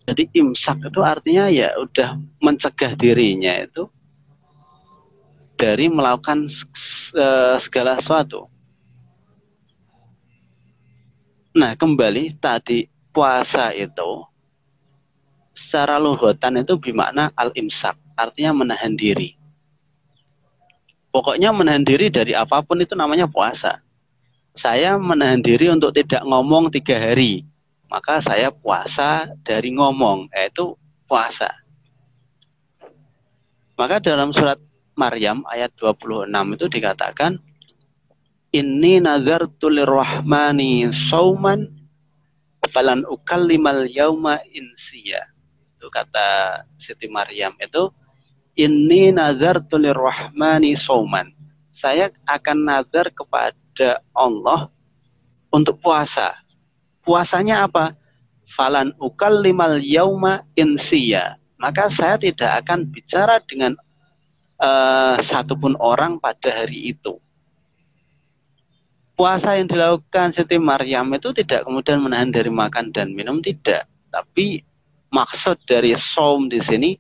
Jadi 0.05 0.29
imsak 0.37 0.85
itu 0.85 1.01
artinya 1.01 1.49
ya 1.49 1.73
udah 1.81 2.21
mencegah 2.45 2.93
dirinya 2.93 3.57
itu 3.65 3.89
dari 5.57 5.89
melakukan 5.89 6.51
segala 7.63 7.97
sesuatu. 8.03 8.53
Nah, 11.55 11.73
kembali 11.79 12.37
tadi 12.43 12.91
puasa 13.15 13.71
itu 13.73 14.27
secara 15.55 16.03
luhutan 16.03 16.59
itu 16.61 16.75
bermakna 16.77 17.31
al-imsak, 17.39 17.95
artinya 18.19 18.51
menahan 18.51 18.99
diri. 18.99 19.39
Pokoknya 21.15 21.55
menahan 21.55 21.87
diri 21.87 22.11
dari 22.11 22.35
apa 22.35 22.59
pun 22.67 22.83
itu 22.83 22.99
namanya 22.99 23.31
puasa. 23.31 23.79
Saya 24.59 24.99
menahan 24.99 25.39
diri 25.39 25.71
untuk 25.71 25.95
tidak 25.95 26.27
ngomong 26.27 26.75
tiga 26.75 26.99
hari. 26.99 27.47
Maka 27.87 28.19
saya 28.19 28.51
puasa 28.51 29.31
dari 29.47 29.71
ngomong, 29.71 30.27
yaitu 30.35 30.75
puasa. 31.07 31.55
Maka 33.79 34.03
dalam 34.03 34.35
surat 34.35 34.59
Maryam 34.99 35.47
ayat 35.47 35.71
26 35.79 36.27
itu 36.59 36.67
dikatakan, 36.67 37.39
Inni 38.51 38.99
nazartu 38.99 39.71
lirrahmani 39.71 40.91
sauman 41.11 41.71
falan 42.71 43.07
ukallimal 43.07 43.87
yauma 43.91 44.43
insiya 44.51 45.27
itu 45.85 45.93
kata 45.93 46.63
Siti 46.81 47.11
Maryam 47.13 47.53
itu 47.61 47.93
ini 48.55 49.11
nazar 49.11 49.63
rahmani 49.71 50.79
sauman. 50.79 51.31
Saya 51.75 52.11
akan 52.27 52.59
nazar 52.65 53.11
kepada 53.11 53.99
Allah 54.15 54.71
untuk 55.51 55.79
puasa. 55.83 56.39
Puasanya 57.03 57.67
apa? 57.67 57.99
Falan 58.55 58.95
ukal 59.03 59.43
limal 59.43 59.83
yauma 59.83 60.47
insiya. 60.55 61.37
Maka 61.59 61.91
saya 61.91 62.15
tidak 62.17 62.65
akan 62.65 62.87
bicara 62.89 63.43
dengan 63.43 63.75
uh, 64.63 65.19
satupun 65.19 65.75
orang 65.83 66.23
pada 66.23 66.63
hari 66.63 66.95
itu. 66.95 67.19
Puasa 69.15 69.55
yang 69.55 69.71
dilakukan 69.71 70.35
Siti 70.35 70.59
Maryam 70.59 71.07
itu 71.15 71.31
tidak 71.31 71.63
kemudian 71.63 72.03
menahan 72.03 72.35
dari 72.35 72.51
makan 72.51 72.91
dan 72.91 73.15
minum, 73.15 73.39
tidak. 73.39 73.87
Tapi 74.11 74.63
maksud 75.15 75.63
dari 75.71 75.95
saum 75.95 76.51
di 76.51 76.59
sini 76.59 76.99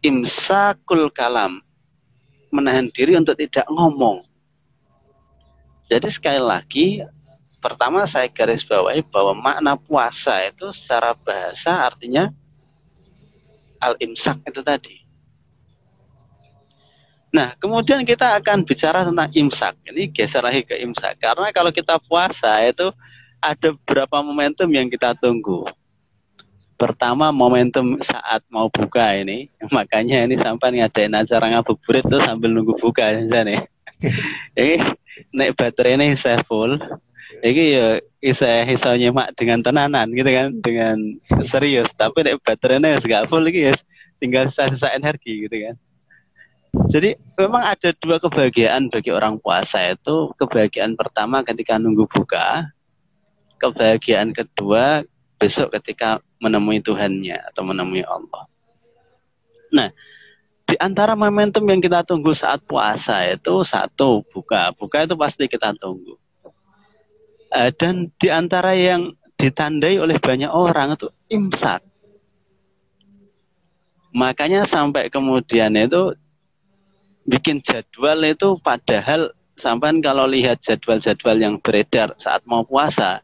imsakul 0.00 1.12
kalam 1.12 1.60
menahan 2.50 2.90
diri 2.90 3.14
untuk 3.14 3.38
tidak 3.38 3.64
ngomong. 3.70 4.26
Jadi 5.86 6.08
sekali 6.10 6.40
lagi 6.42 6.86
pertama 7.60 8.08
saya 8.08 8.26
garis 8.32 8.64
bawahi 8.64 9.04
bahwa 9.10 9.36
makna 9.36 9.76
puasa 9.76 10.48
itu 10.48 10.72
secara 10.72 11.12
bahasa 11.12 11.70
artinya 11.70 12.32
al-imsak 13.80 14.40
itu 14.46 14.60
tadi. 14.62 14.96
Nah, 17.30 17.54
kemudian 17.62 18.02
kita 18.02 18.42
akan 18.42 18.66
bicara 18.66 19.06
tentang 19.06 19.30
imsak. 19.30 19.78
Ini 19.86 20.10
geser 20.10 20.42
lagi 20.42 20.66
ke 20.66 20.74
imsak. 20.82 21.22
Karena 21.22 21.54
kalau 21.54 21.70
kita 21.70 22.02
puasa 22.02 22.58
itu 22.66 22.90
ada 23.38 23.70
beberapa 23.70 24.18
momentum 24.18 24.66
yang 24.74 24.90
kita 24.90 25.14
tunggu. 25.14 25.62
Pertama 26.80 27.28
momentum 27.28 28.00
saat 28.00 28.40
mau 28.48 28.72
buka 28.72 29.12
ini, 29.20 29.52
makanya 29.76 30.24
ini 30.24 30.40
sampai 30.40 30.80
ngadain 30.80 31.12
acara 31.12 31.52
ngabuburit 31.52 32.08
tuh 32.08 32.24
sambil 32.24 32.56
nunggu 32.56 32.80
buka 32.80 33.12
aja 33.12 33.44
nih. 33.44 33.60
ini 34.56 34.80
naik 35.36 35.60
baterai 35.60 36.00
ini 36.00 36.16
saya 36.16 36.40
full. 36.48 36.80
Ini 37.44 37.62
ya 37.68 37.86
bisa 38.16 38.64
bisa 38.64 38.96
nyemak 38.96 39.36
dengan 39.36 39.60
tenanan 39.60 40.08
gitu 40.16 40.30
kan, 40.32 40.48
dengan 40.64 40.96
serius. 41.44 41.92
Tapi 41.92 42.24
naik 42.24 42.40
baterai 42.40 42.80
ini 42.80 42.96
gak 42.96 43.28
full 43.28 43.44
lagi 43.44 43.68
ya, 43.68 43.76
tinggal 44.16 44.48
sisa-sisa 44.48 44.88
energi 44.96 45.44
gitu 45.44 45.56
kan. 45.68 45.76
Jadi 46.70 47.18
memang 47.36 47.76
ada 47.76 47.90
dua 47.98 48.16
kebahagiaan 48.22 48.88
bagi 48.88 49.12
orang 49.12 49.36
puasa 49.36 49.92
itu. 49.92 50.32
Kebahagiaan 50.38 50.96
pertama 50.96 51.44
ketika 51.44 51.76
nunggu 51.76 52.08
buka. 52.08 52.72
Kebahagiaan 53.60 54.32
kedua 54.32 55.04
besok 55.40 55.72
ketika 55.80 56.20
menemui 56.36 56.84
Tuhannya 56.84 57.48
atau 57.48 57.64
menemui 57.64 58.04
Allah. 58.04 58.44
Nah, 59.72 59.88
di 60.68 60.76
antara 60.76 61.16
momentum 61.16 61.64
yang 61.64 61.80
kita 61.80 62.04
tunggu 62.04 62.36
saat 62.36 62.60
puasa 62.68 63.24
itu 63.24 63.64
satu 63.64 64.20
buka, 64.28 64.76
buka 64.76 65.08
itu 65.08 65.16
pasti 65.16 65.48
kita 65.48 65.72
tunggu. 65.80 66.20
Uh, 67.50 67.72
dan 67.74 68.12
di 68.20 68.28
antara 68.30 68.76
yang 68.76 69.16
ditandai 69.40 69.96
oleh 69.96 70.20
banyak 70.20 70.52
orang 70.52 70.94
itu 70.94 71.08
imsak. 71.32 71.80
Makanya 74.12 74.68
sampai 74.68 75.08
kemudian 75.08 75.72
itu 75.74 76.14
bikin 77.24 77.64
jadwal 77.64 78.20
itu 78.26 78.60
padahal 78.60 79.32
sampai 79.56 79.98
kalau 80.04 80.28
lihat 80.28 80.60
jadwal-jadwal 80.60 81.36
yang 81.38 81.56
beredar 81.62 82.14
saat 82.18 82.42
mau 82.44 82.66
puasa 82.66 83.22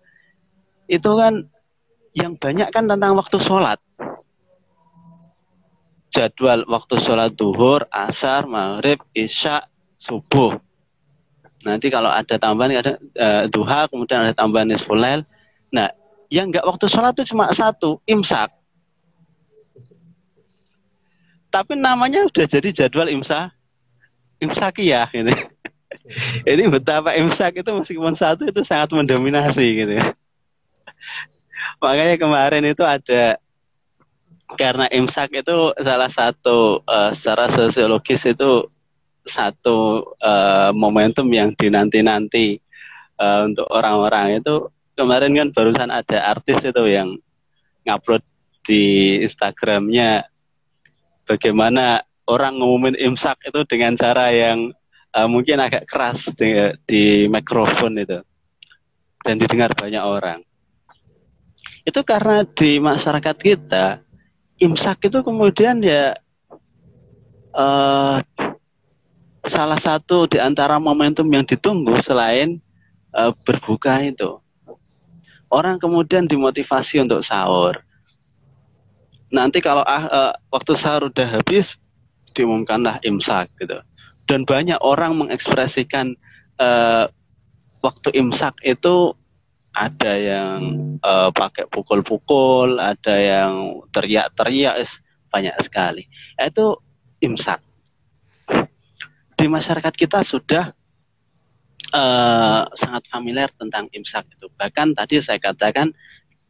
itu 0.86 1.10
kan 1.18 1.46
yang 2.16 2.32
banyak 2.40 2.72
kan 2.72 2.88
tentang 2.88 3.12
waktu 3.12 3.36
sholat. 3.36 3.76
Jadwal 6.08 6.64
waktu 6.64 6.96
sholat 7.04 7.36
duhur, 7.36 7.84
asar, 7.92 8.48
maghrib, 8.48 9.04
isya, 9.12 9.68
subuh. 10.00 10.56
Nanti 11.60 11.92
kalau 11.92 12.08
ada 12.08 12.40
tambahan 12.40 12.80
ada 12.80 12.96
uh, 12.96 13.44
duha, 13.52 13.84
kemudian 13.92 14.24
ada 14.24 14.32
tambahan 14.32 14.72
nisfulail. 14.72 15.28
Nah, 15.68 15.92
yang 16.32 16.48
nggak 16.48 16.64
waktu 16.64 16.88
sholat 16.88 17.12
itu 17.20 17.36
cuma 17.36 17.52
satu, 17.52 18.00
imsak. 18.08 18.48
Tapi 21.52 21.72
namanya 21.76 22.24
udah 22.24 22.46
jadi 22.48 22.68
jadwal 22.72 23.12
imsak, 23.12 23.52
imsakiyah 24.40 25.12
gitu. 25.12 25.32
Ini 26.50 26.70
betapa 26.70 27.18
imsak 27.18 27.60
itu 27.60 27.70
meskipun 27.76 28.14
satu 28.14 28.46
itu 28.46 28.62
sangat 28.62 28.94
mendominasi 28.94 29.66
gitu. 29.84 29.94
Makanya 31.80 32.16
kemarin 32.16 32.64
itu 32.64 32.82
ada 32.82 33.36
karena 34.54 34.86
imsak 34.94 35.42
itu 35.42 35.74
salah 35.82 36.10
satu 36.10 36.80
uh, 36.86 37.10
secara 37.12 37.50
sosiologis 37.50 38.22
itu 38.24 38.70
satu 39.26 40.06
uh, 40.22 40.70
momentum 40.70 41.26
yang 41.34 41.50
dinanti-nanti 41.58 42.62
uh, 43.18 43.44
untuk 43.50 43.66
orang-orang. 43.68 44.38
Itu 44.38 44.70
kemarin 44.94 45.34
kan 45.34 45.48
barusan 45.50 45.90
ada 45.90 46.18
artis 46.30 46.62
itu 46.62 46.82
yang 46.86 47.18
ngupload 47.84 48.22
di 48.66 49.18
Instagramnya 49.22 50.26
bagaimana 51.26 52.02
orang 52.26 52.58
ngumumin 52.58 52.98
imsak 52.98 53.38
itu 53.46 53.62
dengan 53.66 53.94
cara 53.94 54.34
yang 54.34 54.74
uh, 55.14 55.28
mungkin 55.30 55.62
agak 55.62 55.86
keras 55.86 56.26
di, 56.34 56.74
di 56.86 57.02
mikrofon 57.30 57.98
itu 57.98 58.18
dan 59.22 59.38
didengar 59.38 59.70
banyak 59.74 60.02
orang 60.02 60.45
itu 61.86 62.00
karena 62.02 62.42
di 62.42 62.82
masyarakat 62.82 63.36
kita 63.38 64.02
imsak 64.58 65.06
itu 65.06 65.22
kemudian 65.22 65.78
ya 65.84 66.18
uh, 67.54 68.18
salah 69.46 69.78
satu 69.78 70.26
di 70.26 70.42
antara 70.42 70.82
momentum 70.82 71.24
yang 71.30 71.46
ditunggu 71.46 71.94
selain 72.02 72.58
uh, 73.14 73.30
berbuka 73.46 74.02
itu. 74.02 74.42
Orang 75.46 75.78
kemudian 75.78 76.26
dimotivasi 76.26 77.06
untuk 77.06 77.22
sahur. 77.22 77.78
Nanti 79.30 79.62
kalau 79.62 79.86
uh, 79.86 80.34
waktu 80.50 80.74
sahur 80.74 81.06
udah 81.14 81.38
habis, 81.38 81.78
diumumkanlah 82.34 82.98
imsak 83.06 83.46
gitu. 83.62 83.78
Dan 84.26 84.42
banyak 84.42 84.82
orang 84.82 85.14
mengekspresikan 85.22 86.18
uh, 86.58 87.06
waktu 87.78 88.10
imsak 88.18 88.58
itu 88.66 89.14
ada 89.76 90.12
yang 90.16 90.60
uh, 91.04 91.28
pakai 91.36 91.68
pukul-pukul, 91.68 92.80
ada 92.80 93.12
yang 93.20 93.84
teriak-teriak, 93.92 94.88
banyak 95.28 95.52
sekali. 95.60 96.08
Itu 96.40 96.80
imsak. 97.20 97.60
di 99.36 99.52
masyarakat 99.52 99.92
kita 99.92 100.24
sudah 100.24 100.72
uh, 101.92 102.62
sangat 102.72 103.04
familiar 103.12 103.52
tentang 103.60 103.84
imsak 103.92 104.24
itu. 104.32 104.48
Bahkan 104.56 104.96
tadi 104.96 105.20
saya 105.20 105.36
katakan 105.36 105.92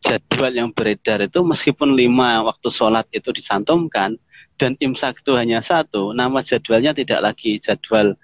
jadwal 0.06 0.54
yang 0.54 0.70
beredar 0.70 1.18
itu 1.18 1.42
meskipun 1.42 1.98
lima 1.98 2.46
waktu 2.46 2.70
sholat 2.70 3.10
itu 3.10 3.34
disantumkan 3.34 4.14
dan 4.54 4.78
imsak 4.78 5.18
itu 5.26 5.34
hanya 5.34 5.66
satu, 5.66 6.14
nama 6.14 6.46
jadwalnya 6.46 6.94
tidak 6.94 7.20
lagi 7.26 7.58
jadwal 7.58 8.14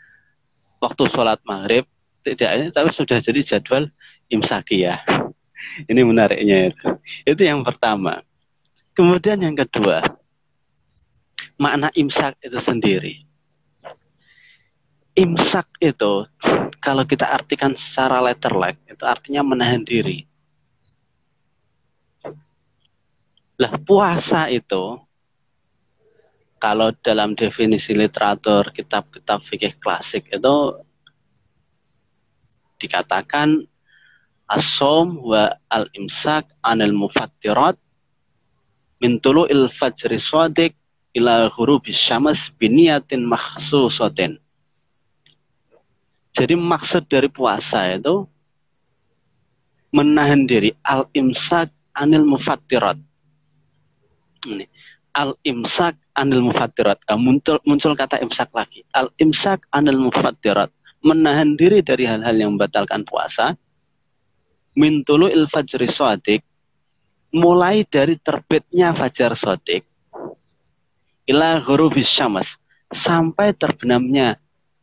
waktu 0.79 1.03
sholat 1.11 1.43
maghrib, 1.43 1.83
tidak 2.23 2.51
ini 2.55 2.67
tapi 2.71 2.89
sudah 2.95 3.19
jadi 3.19 3.41
jadwal 3.43 3.91
imsakiyah. 4.33 5.05
Ini 5.87 6.01
menariknya 6.03 6.73
itu. 6.73 6.89
Itu 7.29 7.43
yang 7.45 7.63
pertama. 7.63 8.25
Kemudian 8.93 9.41
yang 9.41 9.57
kedua, 9.57 10.03
makna 11.61 11.89
imsak 11.95 12.37
itu 12.43 12.59
sendiri. 12.59 13.25
Imsak 15.13 15.69
itu 15.79 16.25
kalau 16.81 17.05
kita 17.05 17.29
artikan 17.29 17.77
secara 17.77 18.25
letterlek 18.25 18.81
itu 18.89 19.05
artinya 19.05 19.45
menahan 19.45 19.85
diri. 19.85 20.25
Lah 23.61 23.77
puasa 23.85 24.49
itu 24.49 24.99
kalau 26.57 26.95
dalam 27.05 27.37
definisi 27.37 27.93
literatur 27.93 28.73
kitab-kitab 28.73 29.45
fikih 29.45 29.77
klasik 29.83 30.31
itu 30.33 30.57
dikatakan 32.81 33.67
asom 34.53 35.25
wa 35.25 35.49
al-imsak 35.73 36.45
anil 36.61 36.93
mufattirat 36.93 37.81
min 39.01 39.19
il 39.49 39.65
fajri 39.73 40.21
swadik 40.21 40.77
ila 41.17 41.49
ghurubis 41.53 41.97
syams 41.97 42.53
biniyatin 42.61 43.25
makhsusatin. 43.25 44.39
Jadi 46.33 46.55
maksud 46.57 47.09
dari 47.13 47.29
puasa 47.29 47.93
itu 47.93 48.25
menahan 49.93 50.49
diri 50.49 50.73
al-imsak 50.81 51.69
anil 51.93 52.25
mufattirat. 52.25 52.97
Ini 54.49 54.65
al-imsak 55.13 55.95
anil 56.17 56.41
mufattirat. 56.41 57.05
Ah, 57.09 57.21
muncul 57.21 57.61
muncul 57.69 57.93
kata 57.93 58.17
imsak 58.25 58.49
lagi. 58.57 58.81
Al-imsak 58.97 59.69
anil 59.77 60.01
mufattirat. 60.01 60.73
Menahan 61.05 61.59
diri 61.59 61.85
dari 61.85 62.09
hal-hal 62.09 62.39
yang 62.39 62.57
membatalkan 62.57 63.05
puasa. 63.05 63.59
Mintulu 64.73 65.29
il 65.29 65.49
fajri 65.49 65.89
sodik. 65.89 66.43
Mulai 67.33 67.89
dari 67.89 68.21
terbitnya 68.21 68.93
fajar 68.93 69.33
sodik. 69.37 69.85
Ila 71.29 71.61
ghurubis 71.65 72.09
syamas. 72.09 72.61
Sampai 72.93 73.57
terbenamnya 73.57 74.37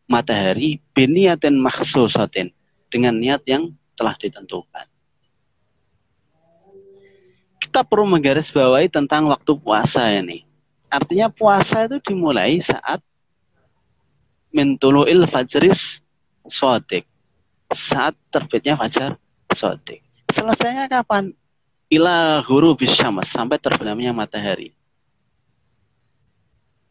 matahari 0.09 0.81
biniatin 0.97 1.61
maksusatin 1.61 2.49
dengan 2.89 3.21
niat 3.21 3.45
yang 3.45 3.69
telah 3.93 4.17
ditentukan. 4.17 4.89
Kita 7.61 7.85
perlu 7.85 8.09
menggarisbawahi 8.17 8.89
tentang 8.89 9.29
waktu 9.29 9.53
puasa 9.61 10.09
ini. 10.09 10.41
Artinya 10.89 11.29
puasa 11.29 11.85
itu 11.85 12.01
dimulai 12.01 12.57
saat 12.65 12.97
mentuluil 14.49 15.29
fajris 15.29 16.01
sodik. 16.49 17.05
Saat 17.69 18.17
terbitnya 18.33 18.73
fajar 18.73 19.21
sodik. 19.53 20.01
Selesainya 20.29 20.85
kapan? 20.89 21.33
Ila 21.89 22.45
guru 22.45 22.77
bisyamas. 22.77 23.29
Sampai 23.33 23.57
terbenamnya 23.57 24.13
matahari. 24.13 24.73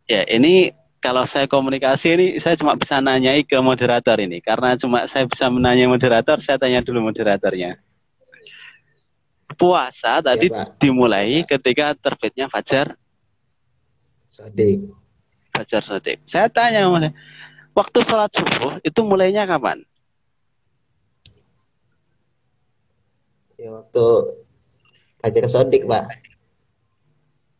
Ya, 0.09 0.25
ini 0.27 0.73
kalau 0.99 1.25
saya 1.25 1.47
komunikasi 1.47 2.07
ini 2.14 2.27
saya 2.42 2.59
cuma 2.59 2.75
bisa 2.75 2.99
nanyai 2.99 3.47
ke 3.47 3.55
moderator 3.62 4.18
ini 4.18 4.42
karena 4.42 4.75
cuma 4.75 5.07
saya 5.07 5.25
bisa 5.31 5.47
menanya 5.47 5.87
moderator 5.87 6.42
saya 6.42 6.59
tanya 6.59 6.83
dulu 6.83 7.11
moderatornya 7.11 7.79
puasa 9.55 10.23
tadi 10.23 10.51
ya, 10.51 10.66
dimulai 10.79 11.47
ketika 11.47 11.94
terbitnya 11.94 12.51
fajar 12.51 12.99
sodik 14.27 14.90
fajar 15.55 15.83
sodik 15.87 16.18
saya 16.27 16.51
tanya 16.51 16.87
waktu 17.75 17.99
sholat 18.03 18.31
subuh 18.35 18.83
itu 18.83 19.01
mulainya 19.07 19.47
kapan 19.47 19.83
ya 23.59 23.75
waktu 23.75 24.05
fajar 25.18 25.44
sodik 25.51 25.85
pak 25.85 26.07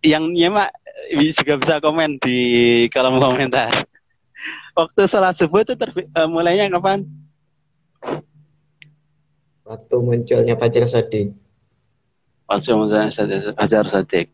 yang 0.03 0.31
nyemak 0.31 0.71
juga 1.11 1.59
bisa 1.59 1.75
komen 1.83 2.21
di 2.21 2.39
kolom 2.93 3.19
komentar. 3.19 3.73
Waktu 4.77 5.11
sholat 5.11 5.35
subuh 5.35 5.67
itu 5.67 5.75
terbi- 5.75 6.07
uh, 6.15 6.29
mulainya 6.31 6.71
kapan? 6.71 7.03
Waktu 9.67 9.97
munculnya 10.01 10.55
Fajar 10.55 10.87
Sodik. 10.87 11.35
Waktu 12.47 12.71
munculnya 12.79 13.11
Fajar 13.59 13.87
Sodik. 13.91 14.31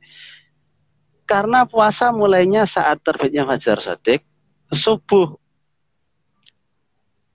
Karena 1.24 1.64
puasa 1.64 2.12
mulainya 2.12 2.68
saat 2.68 3.00
terbitnya 3.00 3.48
Fajar 3.48 3.80
Sodik, 3.80 4.20
subuh 4.68 5.40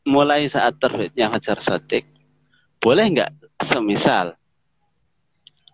mulai 0.05 0.45
saat 0.45 0.77
terbitnya 0.77 1.33
Fajar 1.33 1.65
Sodik. 1.65 2.05
Boleh 2.77 3.09
nggak 3.09 3.31
semisal 3.63 4.35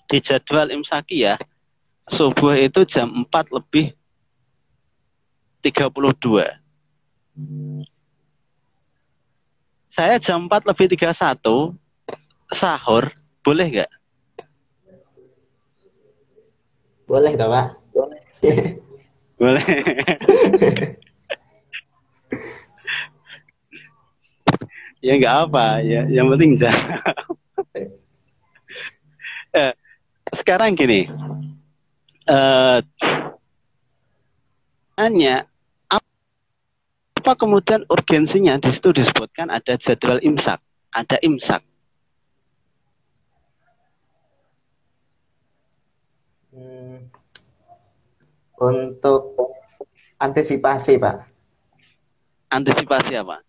di 0.09 0.21
jadwal 0.21 0.69
imsaki 0.69 1.25
ya 1.25 1.38
subuh 2.09 2.53
itu 2.57 2.86
jam 2.86 3.25
4 3.25 3.49
lebih 3.49 3.93
32. 5.65 6.45
Saya 9.89 10.21
jam 10.21 10.45
4 10.45 10.69
lebih 10.69 10.93
31 10.93 11.73
sahur, 12.53 13.09
boleh 13.41 13.65
nggak? 13.73 13.89
Boleh 17.09 17.33
toh, 17.38 17.49
Pak? 17.49 17.77
Boleh. 17.93 18.21
boleh. 19.41 19.65
ya 25.05 25.13
nggak 25.17 25.36
apa, 25.49 25.81
ya 25.81 26.05
yang 26.09 26.29
penting 26.33 26.57
jangan. 26.61 27.01
Eh, 29.56 29.74
sekarang 30.36 30.76
gini, 30.76 31.08
uh, 32.28 32.84
hanya 34.99 35.47
apa 35.89 37.32
kemudian 37.39 37.88
urgensinya 37.89 38.60
di 38.62 38.70
situ 38.70 38.93
disebutkan 38.93 39.49
ada 39.49 39.80
jadwal 39.82 40.22
imsak, 40.22 40.62
ada 40.93 41.18
imsak. 41.26 41.64
Hmm, 46.53 47.10
untuk 48.62 49.36
antisipasi, 50.22 51.01
Pak. 51.01 51.18
Antisipasi 52.53 53.20
apa? 53.20 53.43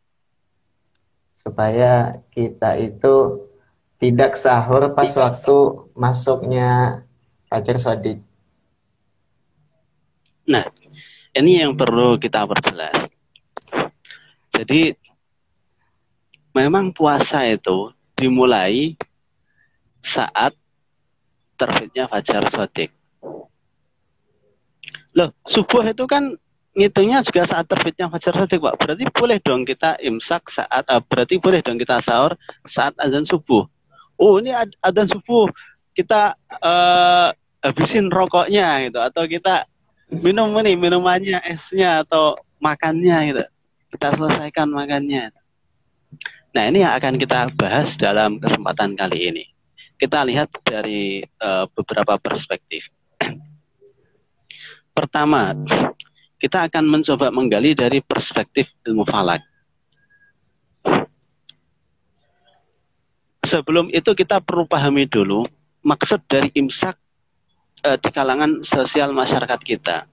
Supaya 1.36 2.16
kita 2.34 2.74
itu 2.80 3.45
tidak 3.96 4.36
sahur 4.36 4.92
pas 4.92 5.08
tidak 5.08 5.16
waktu 5.16 5.56
masuknya 5.96 7.02
fajar 7.48 7.80
sodik. 7.80 8.20
Nah, 10.46 10.68
ini 11.34 11.64
yang 11.64 11.74
perlu 11.74 12.20
kita 12.20 12.46
perjelas. 12.46 13.08
Jadi, 14.54 14.94
memang 16.54 16.94
puasa 16.94 17.44
itu 17.48 17.92
dimulai 18.16 18.96
saat 20.00 20.54
terbitnya 21.58 22.06
fajar 22.06 22.46
sodik. 22.52 22.94
Loh, 25.16 25.32
subuh 25.48 25.82
itu 25.88 26.04
kan 26.04 26.36
ngitungnya 26.76 27.24
juga 27.24 27.48
saat 27.48 27.66
terbitnya 27.66 28.12
fajar 28.12 28.36
sodik, 28.36 28.60
Pak. 28.60 28.76
Berarti 28.76 29.04
boleh 29.10 29.38
dong 29.40 29.64
kita 29.64 29.96
imsak 30.04 30.52
saat, 30.52 30.84
uh, 30.86 31.00
berarti 31.00 31.40
boleh 31.40 31.64
dong 31.64 31.80
kita 31.80 32.04
sahur 32.04 32.36
saat 32.68 32.92
azan 33.00 33.24
subuh. 33.24 33.64
Oh, 34.16 34.40
ini 34.40 34.52
azan 34.56 35.08
subuh. 35.08 35.48
Kita 35.96 36.36
uh, 36.60 37.28
habisin 37.64 38.12
rokoknya 38.12 38.88
gitu. 38.88 38.98
Atau 39.00 39.24
kita 39.28 39.64
minum 40.10 40.52
ini 40.60 40.76
minumannya 40.76 41.40
esnya 41.44 42.04
atau 42.04 42.36
makannya 42.60 43.16
gitu. 43.32 43.44
Kita 43.96 44.16
selesaikan 44.16 44.68
makannya. 44.72 45.32
Nah 46.56 46.64
ini 46.72 46.84
yang 46.84 46.96
akan 46.96 47.20
kita 47.20 47.52
bahas 47.56 47.96
dalam 48.00 48.40
kesempatan 48.40 48.96
kali 48.96 49.28
ini. 49.28 49.44
Kita 49.96 50.24
lihat 50.28 50.52
dari 50.64 51.24
uh, 51.40 51.64
beberapa 51.72 52.20
perspektif. 52.20 52.88
Pertama 54.92 55.52
kita 56.36 56.68
akan 56.68 56.84
mencoba 56.84 57.32
menggali 57.32 57.72
dari 57.72 58.04
perspektif 58.04 58.68
ilmu 58.84 59.04
falak 59.08 59.40
sebelum 63.46 63.88
itu 63.94 64.10
kita 64.12 64.42
perlu 64.42 64.66
pahami 64.66 65.06
dulu 65.06 65.46
maksud 65.86 66.20
dari 66.26 66.50
imsak 66.58 66.98
uh, 67.86 67.96
di 67.96 68.10
kalangan 68.10 68.66
sosial 68.66 69.14
masyarakat 69.14 69.60
kita. 69.62 70.10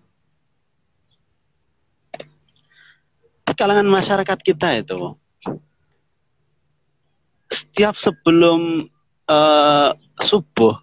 di 3.43 3.53
kalangan 3.61 3.85
masyarakat 3.85 4.39
kita 4.39 4.81
itu 4.81 5.13
setiap 7.51 7.93
sebelum 7.99 8.89
uh, 9.29 9.91
subuh 10.23 10.79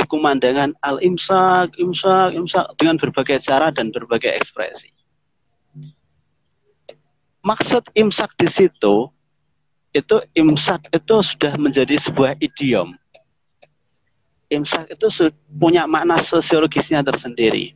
dikumandangkan 0.00 0.72
al 0.80 1.02
imsak 1.04 1.76
imsak 1.76 2.32
imsak 2.32 2.66
dengan 2.80 2.96
berbagai 2.96 3.42
cara 3.44 3.68
dan 3.74 3.92
berbagai 3.92 4.32
ekspresi 4.32 4.88
maksud 7.44 7.84
imsak 7.92 8.32
di 8.40 8.48
situ 8.48 9.12
itu 9.94 10.16
imsak 10.34 10.90
itu 10.90 11.14
sudah 11.22 11.54
menjadi 11.54 11.96
sebuah 12.02 12.36
idiom 12.42 12.98
imsak 14.50 14.90
itu 14.92 15.30
punya 15.48 15.86
makna 15.86 16.20
sosiologisnya 16.20 17.00
tersendiri 17.06 17.72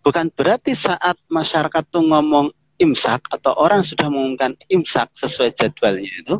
bukan 0.00 0.30
berarti 0.32 0.72
saat 0.72 1.18
masyarakat 1.26 1.84
tuh 1.90 2.06
ngomong 2.06 2.54
imsak 2.78 3.26
atau 3.28 3.52
orang 3.58 3.82
sudah 3.82 4.08
mengumumkan 4.08 4.54
imsak 4.70 5.10
sesuai 5.18 5.54
jadwalnya 5.58 6.08
itu 6.08 6.36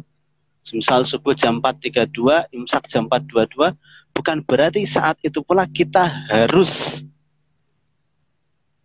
misal 0.70 1.02
subuh 1.02 1.34
jam 1.34 1.58
4.32, 1.58 2.54
imsak 2.54 2.86
jam 2.86 3.10
4.22, 3.10 3.74
bukan 4.14 4.38
berarti 4.46 4.86
saat 4.86 5.18
itu 5.26 5.42
pula 5.42 5.66
kita 5.66 6.06
harus 6.30 7.02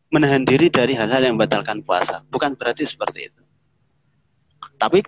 menahan 0.10 0.42
diri 0.42 0.74
dari 0.74 0.98
hal-hal 0.98 1.22
yang 1.22 1.38
membatalkan 1.38 1.86
puasa. 1.86 2.26
Bukan 2.34 2.58
berarti 2.58 2.90
seperti 2.90 3.30
itu. 3.30 3.42
Tapi 4.82 5.06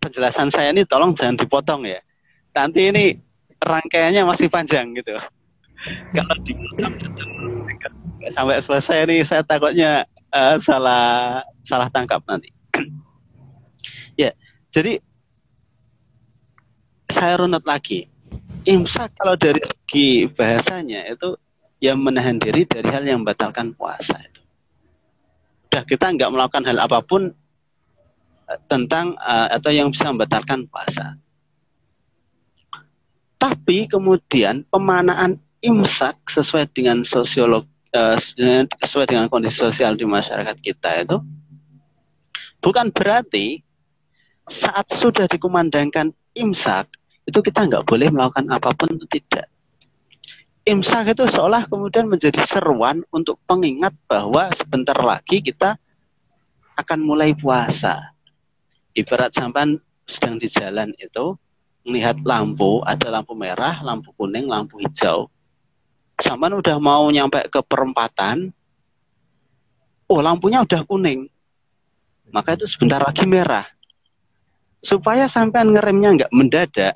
penjelasan 0.00 0.48
saya 0.48 0.72
ini 0.72 0.88
tolong 0.88 1.12
jangan 1.12 1.36
dipotong 1.36 1.84
ya. 1.84 2.00
Nanti 2.56 2.90
ini 2.90 3.14
rangkaiannya 3.60 4.24
masih 4.24 4.48
panjang 4.48 4.96
gitu. 4.96 5.14
Kalau 6.16 6.34
dipotong 6.42 6.94
sampai 8.32 8.60
selesai 8.60 9.08
ini 9.08 9.16
saya 9.24 9.40
takutnya 9.44 10.04
uh, 10.32 10.56
salah 10.60 11.40
salah 11.64 11.88
tangkap 11.92 12.20
nanti. 12.28 12.52
ya, 14.20 14.32
jadi 14.72 15.00
saya 17.08 17.40
runut 17.40 17.64
lagi. 17.64 18.08
Imsak 18.68 19.16
kalau 19.16 19.40
dari 19.40 19.56
segi 19.64 20.28
bahasanya 20.36 21.08
itu 21.08 21.32
yang 21.80 21.96
menahan 21.96 22.36
diri 22.36 22.68
dari 22.68 22.92
hal 22.92 23.08
yang 23.08 23.24
membatalkan 23.24 23.72
puasa 23.72 24.20
itu. 24.20 24.40
Udah 25.72 25.82
kita 25.88 26.12
nggak 26.12 26.28
melakukan 26.28 26.68
hal 26.68 26.76
apa 26.84 27.00
pun 27.00 27.32
tentang 28.66 29.14
uh, 29.20 29.48
atau 29.54 29.70
yang 29.70 29.92
bisa 29.94 30.10
membatalkan 30.10 30.66
puasa. 30.66 31.14
Tapi 33.40 33.88
kemudian 33.88 34.68
pemanaan 34.68 35.40
imsak 35.64 36.16
sesuai 36.28 36.68
dengan 36.72 37.04
sosiolog 37.06 37.64
uh, 37.94 38.16
sesuai 38.84 39.06
dengan 39.08 39.26
kondisi 39.28 39.60
sosial 39.60 39.96
di 39.96 40.04
masyarakat 40.04 40.56
kita 40.60 41.04
itu 41.04 41.16
bukan 42.60 42.92
berarti 42.92 43.64
saat 44.50 44.90
sudah 44.92 45.30
dikumandangkan 45.30 46.12
imsak 46.34 46.90
itu 47.28 47.38
kita 47.40 47.68
nggak 47.70 47.86
boleh 47.86 48.10
melakukan 48.10 48.50
apa 48.50 48.74
pun 48.74 48.90
itu 48.90 49.06
tidak. 49.06 49.46
Imsak 50.66 51.16
itu 51.16 51.24
seolah 51.24 51.64
kemudian 51.70 52.04
menjadi 52.04 52.44
seruan 52.44 53.00
untuk 53.14 53.40
pengingat 53.48 53.96
bahwa 54.04 54.52
sebentar 54.52 54.98
lagi 54.98 55.40
kita 55.40 55.80
akan 56.76 56.98
mulai 57.00 57.32
puasa. 57.32 58.12
Ibarat 58.94 59.30
sampan 59.34 59.78
sedang 60.06 60.42
di 60.42 60.50
jalan 60.50 60.90
itu 60.98 61.38
melihat 61.86 62.18
lampu, 62.26 62.82
ada 62.84 63.08
lampu 63.08 63.32
merah, 63.38 63.80
lampu 63.80 64.12
kuning, 64.18 64.50
lampu 64.50 64.82
hijau. 64.82 65.30
Sampan 66.20 66.52
udah 66.58 66.76
mau 66.76 67.08
nyampe 67.08 67.48
ke 67.48 67.60
perempatan, 67.64 68.52
oh 70.10 70.20
lampunya 70.20 70.60
udah 70.60 70.84
kuning. 70.84 71.30
Maka 72.30 72.54
itu 72.58 72.68
sebentar 72.68 73.00
lagi 73.00 73.24
merah. 73.24 73.64
Supaya 74.84 75.30
sampean 75.30 75.72
ngeremnya 75.72 76.08
nggak 76.16 76.32
mendadak, 76.32 76.94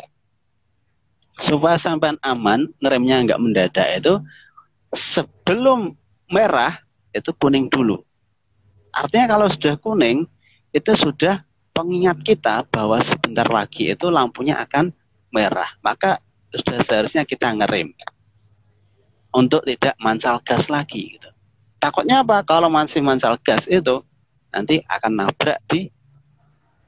supaya 1.42 1.76
sampai 1.80 2.14
aman 2.22 2.70
ngeremnya 2.78 3.16
nggak 3.26 3.42
mendadak 3.42 3.88
itu 3.99 4.14
sebelum 4.95 5.99
merah 6.30 6.78
itu 7.11 7.34
kuning 7.34 7.66
dulu. 7.66 7.99
Artinya 8.95 9.34
kalau 9.34 9.47
sudah 9.51 9.74
kuning 9.82 10.26
itu 10.70 10.92
sudah 10.95 11.42
pengingat 11.74 12.22
kita 12.22 12.64
bahwa 12.70 13.02
sebentar 13.02 13.44
lagi 13.50 13.90
itu 13.90 14.06
lampunya 14.08 14.56
akan 14.62 14.94
merah. 15.34 15.74
Maka 15.82 16.22
sudah 16.54 16.80
seharusnya 16.86 17.26
kita 17.26 17.50
ngerem 17.50 17.90
untuk 19.34 19.66
tidak 19.66 19.98
mancal 19.98 20.38
gas 20.46 20.70
lagi. 20.70 21.18
Gitu. 21.18 21.28
Takutnya 21.82 22.22
apa? 22.22 22.46
Kalau 22.46 22.70
masih 22.70 23.02
mancal 23.02 23.34
gas 23.42 23.66
itu 23.66 24.00
nanti 24.54 24.86
akan 24.86 25.12
nabrak 25.18 25.58
di 25.66 25.90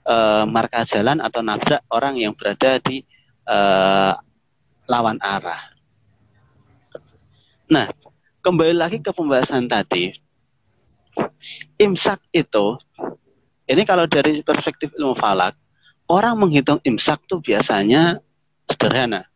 e, 0.06 0.16
marka 0.46 0.86
jalan 0.86 1.18
atau 1.18 1.42
nabrak 1.42 1.82
orang 1.90 2.14
yang 2.14 2.32
berada 2.32 2.78
di 2.78 3.02
e, 3.42 3.58
lawan 4.86 5.18
arah. 5.18 5.74
Nah, 7.66 7.90
kembali 8.46 8.78
lagi 8.78 9.02
ke 9.02 9.10
pembahasan 9.10 9.66
tadi. 9.66 10.14
Imsak 11.82 12.22
itu, 12.30 12.78
ini 13.66 13.82
kalau 13.82 14.06
dari 14.06 14.42
perspektif 14.42 14.94
ilmu 14.94 15.18
falak, 15.18 15.58
orang 16.06 16.38
menghitung 16.38 16.78
imsak 16.86 17.22
itu 17.26 17.42
biasanya 17.42 18.22
sederhana. 18.70 19.26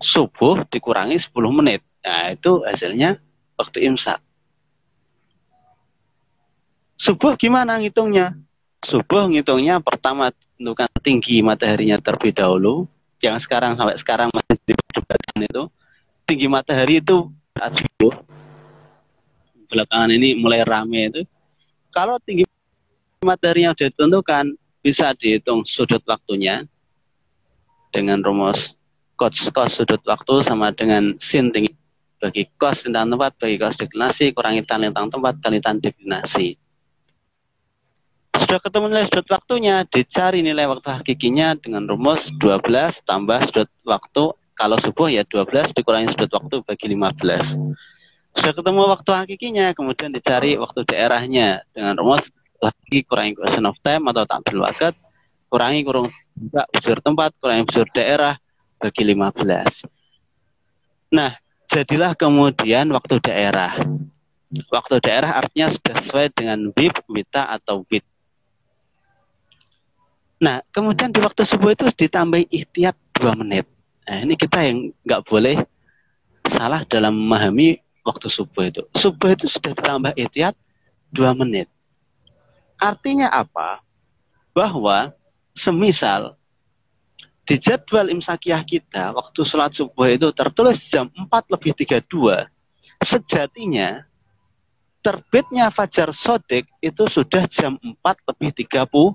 Subuh 0.00 0.64
dikurangi 0.68 1.16
10 1.16 1.32
menit. 1.52 1.80
Nah, 2.04 2.32
itu 2.32 2.64
hasilnya 2.64 3.20
waktu 3.56 3.88
imsak. 3.88 4.20
Subuh 6.96 7.36
gimana 7.36 7.76
ngitungnya? 7.80 8.36
Subuh 8.84 9.28
ngitungnya 9.28 9.80
pertama 9.80 10.32
tentukan 10.56 10.88
tinggi 11.04 11.44
mataharinya 11.44 12.00
terlebih 12.00 12.32
dahulu, 12.32 12.88
yang 13.20 13.36
sekarang 13.40 13.76
sampai 13.76 13.96
sekarang 13.96 14.28
masih 14.32 14.56
diperdebatkan 14.64 15.38
itu 15.44 15.62
tinggi 16.28 16.46
matahari 16.50 17.00
itu 17.00 17.30
saat 17.56 17.72
subuh 17.78 18.12
belakangan 19.66 20.10
ini 20.12 20.36
mulai 20.36 20.62
rame 20.62 21.10
itu 21.10 21.20
kalau 21.96 22.20
tinggi 22.20 22.44
matahari 23.24 23.64
yang 23.64 23.72
ditentukan 23.72 24.52
bisa 24.84 25.16
dihitung 25.16 25.64
sudut 25.64 26.04
waktunya 26.04 26.68
dengan 27.88 28.20
rumus 28.20 28.76
cos 29.16 29.48
cos 29.48 29.80
sudut 29.80 30.04
waktu 30.04 30.44
sama 30.44 30.76
dengan 30.76 31.16
sin 31.24 31.48
tinggi 31.48 31.72
bagi 32.20 32.44
cos 32.60 32.84
tentang 32.84 33.08
tempat 33.08 33.32
bagi 33.40 33.56
cos 33.56 33.80
deklinasi 33.80 34.36
kurangi 34.36 34.60
tan 34.68 34.84
tentang 34.84 35.08
tempat 35.08 35.40
kali 35.40 35.64
tan 35.64 35.80
deklinasi 35.80 36.60
sudah 38.36 38.60
ketemu 38.60 38.92
nilai 38.92 39.08
sudut 39.08 39.32
waktunya, 39.32 39.88
dicari 39.88 40.44
nilai 40.44 40.68
waktu 40.68 40.92
hakikinya 40.92 41.56
dengan 41.56 41.88
rumus 41.88 42.20
12 42.36 43.00
tambah 43.08 43.48
sudut 43.48 43.72
waktu. 43.80 44.36
Kalau 44.52 44.76
subuh 44.76 45.08
ya 45.08 45.24
12 45.24 45.72
dikurangi 45.72 46.12
sudut 46.12 46.28
waktu 46.36 46.60
bagi 46.68 46.86
15. 46.92 47.95
Sudah 48.36 48.52
ketemu 48.52 48.82
waktu 48.92 49.10
hakikinya, 49.16 49.72
kemudian 49.72 50.12
dicari 50.12 50.60
waktu 50.60 50.84
daerahnya 50.84 51.64
dengan 51.72 51.96
rumus 51.96 52.28
lagi 52.60 53.04
kurangi 53.08 53.32
question 53.36 53.64
of 53.64 53.76
time 53.80 54.04
atau 54.12 54.28
tampil 54.28 54.60
wakat, 54.60 54.94
kurangi 55.48 55.80
kurung 55.84 56.08
juga 56.36 56.68
busur 56.68 56.98
tempat, 57.00 57.32
kurangi 57.40 57.64
busur 57.64 57.88
daerah 57.96 58.36
bagi 58.76 59.02
15. 59.08 59.88
Nah, 61.16 61.32
jadilah 61.72 62.12
kemudian 62.12 62.92
waktu 62.92 63.16
daerah. 63.24 63.72
Waktu 64.68 65.02
daerah 65.02 65.42
artinya 65.42 65.72
sudah 65.72 65.94
sesuai 66.04 66.26
dengan 66.36 66.70
WIB, 66.76 67.08
WITA, 67.08 67.42
atau 67.56 67.82
WIT. 67.88 68.04
Nah, 70.36 70.60
kemudian 70.68 71.08
di 71.08 71.24
waktu 71.24 71.48
subuh 71.48 71.72
itu 71.72 71.88
ditambah 71.88 72.52
ikhtiar 72.52 72.92
dua 73.16 73.32
menit. 73.32 73.64
Nah, 74.04 74.22
ini 74.22 74.36
kita 74.36 74.60
yang 74.60 74.92
nggak 75.02 75.24
boleh 75.24 75.64
salah 76.46 76.84
dalam 76.86 77.16
memahami 77.16 77.80
waktu 78.06 78.30
subuh 78.30 78.70
itu. 78.70 78.86
Subuh 78.94 79.34
itu 79.34 79.50
sudah 79.50 79.74
ditambah 79.74 80.14
ikhtiar 80.14 80.54
dua 81.10 81.34
menit. 81.34 81.66
Artinya 82.78 83.26
apa? 83.34 83.82
Bahwa 84.54 85.10
semisal 85.58 86.38
di 87.46 87.58
jadwal 87.58 88.10
imsakiyah 88.10 88.62
kita, 88.62 89.10
waktu 89.14 89.40
sholat 89.42 89.74
subuh 89.74 90.10
itu 90.10 90.30
tertulis 90.34 90.82
jam 90.86 91.10
4 91.10 91.30
lebih 91.54 91.74
32, 91.78 92.46
sejatinya 93.02 94.02
terbitnya 94.98 95.70
fajar 95.70 96.10
sodik 96.10 96.66
itu 96.82 97.06
sudah 97.06 97.46
jam 97.46 97.78
4 97.78 98.02
lebih 98.34 98.50
30 98.66 99.14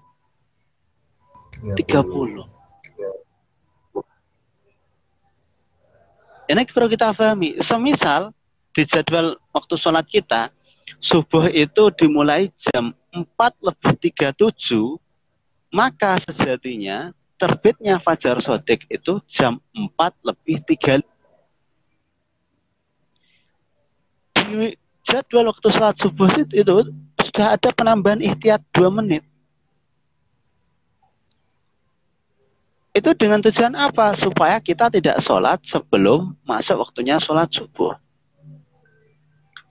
30. 1.76 2.48
Ini 6.52 6.68
perlu 6.68 6.88
kita 6.92 7.12
pahami. 7.16 7.60
Semisal 7.64 8.32
di 8.72 8.84
jadwal 8.88 9.36
waktu 9.52 9.76
sholat 9.76 10.08
kita, 10.08 10.52
subuh 11.04 11.48
itu 11.52 11.92
dimulai 11.96 12.52
jam 12.60 12.96
4 13.12 13.28
lebih 13.60 13.94
37, 14.00 15.00
maka 15.72 16.20
sejatinya 16.24 17.12
terbitnya 17.36 18.00
Fajar 18.00 18.40
Sodik 18.40 18.88
itu 18.88 19.20
jam 19.28 19.60
4 19.74 20.14
lebih 20.24 20.64
3 20.64 21.04
di 24.52 24.76
jadwal 25.08 25.50
waktu 25.52 25.68
sholat 25.72 25.96
subuh 25.98 26.28
itu, 26.36 26.54
itu 26.60 26.76
sudah 27.32 27.56
ada 27.56 27.70
penambahan 27.72 28.20
ikhtiar 28.20 28.60
dua 28.76 28.92
menit. 28.92 29.24
Itu 32.92 33.16
dengan 33.16 33.40
tujuan 33.40 33.72
apa? 33.72 34.20
Supaya 34.20 34.60
kita 34.60 34.92
tidak 34.92 35.24
sholat 35.24 35.64
sebelum 35.64 36.36
masuk 36.44 36.84
waktunya 36.84 37.16
sholat 37.24 37.48
subuh. 37.48 37.96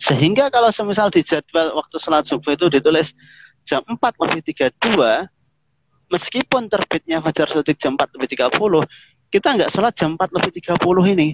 Sehingga 0.01 0.49
kalau 0.49 0.73
semisal 0.73 1.13
di 1.13 1.21
jadwal 1.21 1.77
waktu 1.77 1.97
sholat 2.01 2.25
subuh 2.25 2.57
itu 2.57 2.73
ditulis 2.73 3.13
jam 3.69 3.85
4 3.85 4.01
lebih 4.01 4.41
32, 4.49 5.29
meskipun 6.09 6.73
terbitnya 6.73 7.21
Fajar 7.21 7.53
Sotik 7.53 7.77
jam 7.77 8.01
4 8.01 8.17
lebih 8.17 8.29
30, 8.33 8.89
kita 9.29 9.49
nggak 9.61 9.71
sholat 9.71 9.93
jam 9.93 10.17
4 10.17 10.33
lebih 10.33 10.51
30 10.57 11.13
ini. 11.13 11.29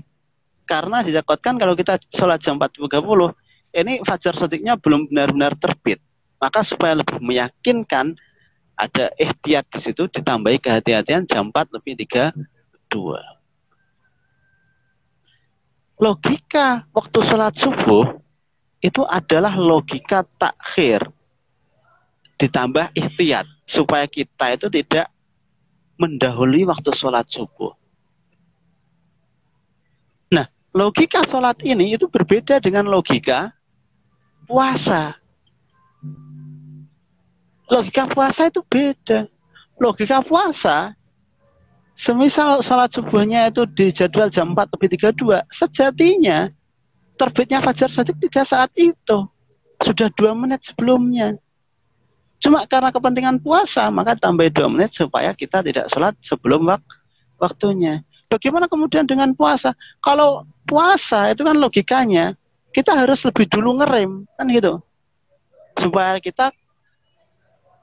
Karena 0.67 1.07
ditakutkan 1.07 1.63
kalau 1.63 1.79
kita 1.79 2.03
sholat 2.11 2.43
jam 2.43 2.59
4 2.59 2.75
lebih 2.75 2.91
30, 3.07 3.31
ini 3.79 4.03
Fajar 4.03 4.35
Sotiknya 4.35 4.75
belum 4.75 5.15
benar-benar 5.15 5.55
terbit. 5.63 6.03
Maka 6.43 6.67
supaya 6.67 6.99
lebih 6.99 7.23
meyakinkan, 7.23 8.19
ada 8.77 9.09
ikhtiat 9.17 9.65
di 9.73 9.81
situ 9.81 10.05
ditambahi 10.11 10.61
kehati-hatian 10.61 11.25
jam 11.25 11.49
4 11.55 11.71
lebih 11.71 11.97
32. 12.03 12.37
Logika 15.97 16.85
waktu 16.93 17.19
sholat 17.25 17.57
subuh 17.57 18.26
itu 18.85 19.03
adalah 19.09 19.57
logika 19.57 20.25
takhir 20.37 21.09
ditambah 22.37 22.93
ikhtiat 22.93 23.49
supaya 23.65 24.05
kita 24.05 24.53
itu 24.53 24.69
tidak 24.69 25.09
mendahului 25.97 26.69
waktu 26.69 26.93
sholat 26.93 27.25
subuh. 27.33 27.73
Nah, 30.29 30.45
logika 30.77 31.25
sholat 31.25 31.57
ini 31.65 31.97
itu 31.97 32.05
berbeda 32.07 32.61
dengan 32.61 32.85
logika 32.93 33.57
puasa. 34.45 35.17
Logika 37.67 38.07
puasa 38.13 38.53
itu 38.53 38.61
beda. 38.63 39.27
Logika 39.81 40.21
puasa, 40.21 40.93
semisal 41.97 42.61
sholat 42.61 42.93
subuhnya 42.93 43.49
itu 43.49 43.65
di 43.73 43.89
jadwal 43.93 44.29
jam 44.29 44.53
4 44.53 44.73
lebih 44.77 44.89
32, 45.17 45.45
sejatinya 45.49 46.53
terbitnya 47.17 47.65
fajar 47.65 47.91
saja 47.91 48.13
tidak 48.13 48.45
saat 48.47 48.71
itu. 48.77 49.29
Sudah 49.83 50.09
dua 50.17 50.33
menit 50.33 50.65
sebelumnya. 50.65 51.37
Cuma 52.41 52.65
karena 52.69 52.93
kepentingan 52.93 53.41
puasa, 53.41 53.89
maka 53.89 54.17
tambah 54.17 54.49
dua 54.53 54.69
menit 54.69 54.93
supaya 54.93 55.33
kita 55.33 55.65
tidak 55.65 55.89
sholat 55.89 56.17
sebelum 56.25 56.69
wak 56.69 56.85
waktunya. 57.41 58.05
Bagaimana 58.29 58.69
kemudian 58.69 59.09
dengan 59.09 59.33
puasa? 59.33 59.73
Kalau 60.05 60.45
puasa 60.69 61.33
itu 61.33 61.45
kan 61.45 61.57
logikanya, 61.57 62.37
kita 62.77 62.93
harus 62.93 63.25
lebih 63.25 63.49
dulu 63.49 63.81
ngerem, 63.81 64.29
kan 64.37 64.47
gitu. 64.53 64.81
Supaya 65.77 66.21
kita 66.21 66.53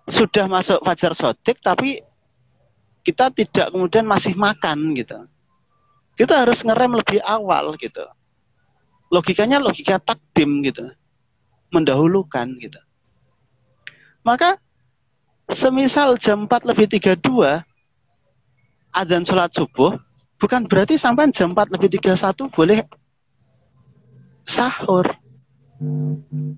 sudah 0.09 0.51
masuk 0.51 0.83
fajar 0.83 1.15
sodik 1.15 1.63
tapi 1.63 2.03
kita 3.07 3.31
tidak 3.31 3.71
kemudian 3.71 4.03
masih 4.03 4.35
makan 4.35 4.95
gitu. 4.95 5.27
Kita 6.19 6.45
harus 6.45 6.61
ngerem 6.61 6.99
lebih 6.99 7.19
awal 7.23 7.75
gitu. 7.79 8.03
Logikanya 9.13 9.61
logika 9.61 10.01
takdim 10.01 10.65
gitu. 10.65 10.89
Mendahulukan 11.69 12.49
gitu. 12.57 12.81
Maka 14.25 14.57
semisal 15.53 16.17
jam 16.17 16.49
4 16.49 16.69
lebih 16.73 16.89
32 16.89 17.61
adzan 18.93 19.25
sholat 19.25 19.53
subuh 19.53 19.99
bukan 20.41 20.65
berarti 20.65 20.97
sampai 20.97 21.29
jam 21.29 21.53
4 21.53 21.73
lebih 21.77 21.99
31 22.01 22.49
boleh 22.49 22.79
sahur. 24.47 25.07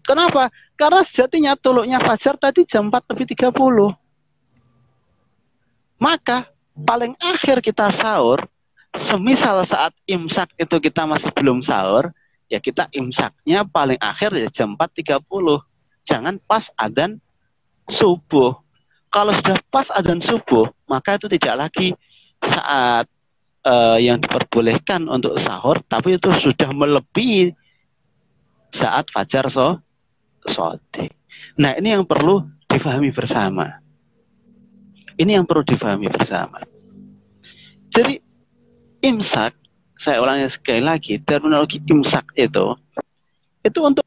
Kenapa? 0.06 0.54
Karena 0.78 1.02
sejatinya 1.02 1.54
tuluknya 1.58 1.98
fajar 1.98 2.38
tadi 2.38 2.66
jam 2.70 2.94
4 2.94 3.10
lebih 3.14 3.26
30. 3.34 3.98
Maka 5.98 6.46
paling 6.76 7.16
akhir 7.18 7.64
kita 7.66 7.90
sahur, 7.90 8.46
semisal 9.00 9.64
saat 9.66 9.96
imsak 10.06 10.54
itu 10.60 10.76
kita 10.78 11.08
masih 11.08 11.32
belum 11.34 11.64
sahur, 11.66 12.12
ya 12.52 12.60
kita 12.62 12.90
imsaknya 12.94 13.66
paling 13.66 14.00
akhir 14.00 14.34
ya 14.38 14.50
jam 14.54 14.78
4.30. 14.78 15.26
Jangan 16.06 16.36
pas 16.46 16.70
adzan 16.78 17.18
subuh. 17.90 18.58
Kalau 19.10 19.32
sudah 19.32 19.58
pas 19.72 19.88
adzan 19.90 20.22
subuh, 20.22 20.70
maka 20.86 21.18
itu 21.18 21.32
tidak 21.32 21.56
lagi 21.68 21.88
saat 22.44 23.08
uh, 23.66 23.98
yang 23.98 24.22
diperbolehkan 24.22 25.10
untuk 25.10 25.40
sahur, 25.42 25.82
tapi 25.88 26.20
itu 26.20 26.30
sudah 26.30 26.70
melebihi 26.70 27.56
saat 28.76 29.08
fajar 29.10 29.48
so 29.50 29.80
sodik. 30.46 31.16
Nah 31.58 31.74
ini 31.80 31.96
yang 31.96 32.06
perlu 32.06 32.44
difahami 32.70 33.10
bersama. 33.16 33.82
Ini 35.16 35.40
yang 35.40 35.48
perlu 35.48 35.64
difahami 35.64 36.12
bersama. 36.12 36.60
Jadi 37.88 38.20
imsak, 39.00 39.56
saya 39.96 40.20
ulangi 40.20 40.48
sekali 40.52 40.84
lagi, 40.84 41.20
terminologi 41.24 41.80
imsak 41.88 42.36
itu, 42.36 42.76
itu 43.64 43.80
untuk 43.82 44.06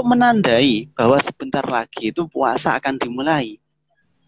menandai 0.00 0.90
bahwa 0.94 1.18
sebentar 1.22 1.62
lagi 1.62 2.10
itu 2.10 2.26
puasa 2.30 2.74
akan 2.78 2.98
dimulai. 2.98 3.58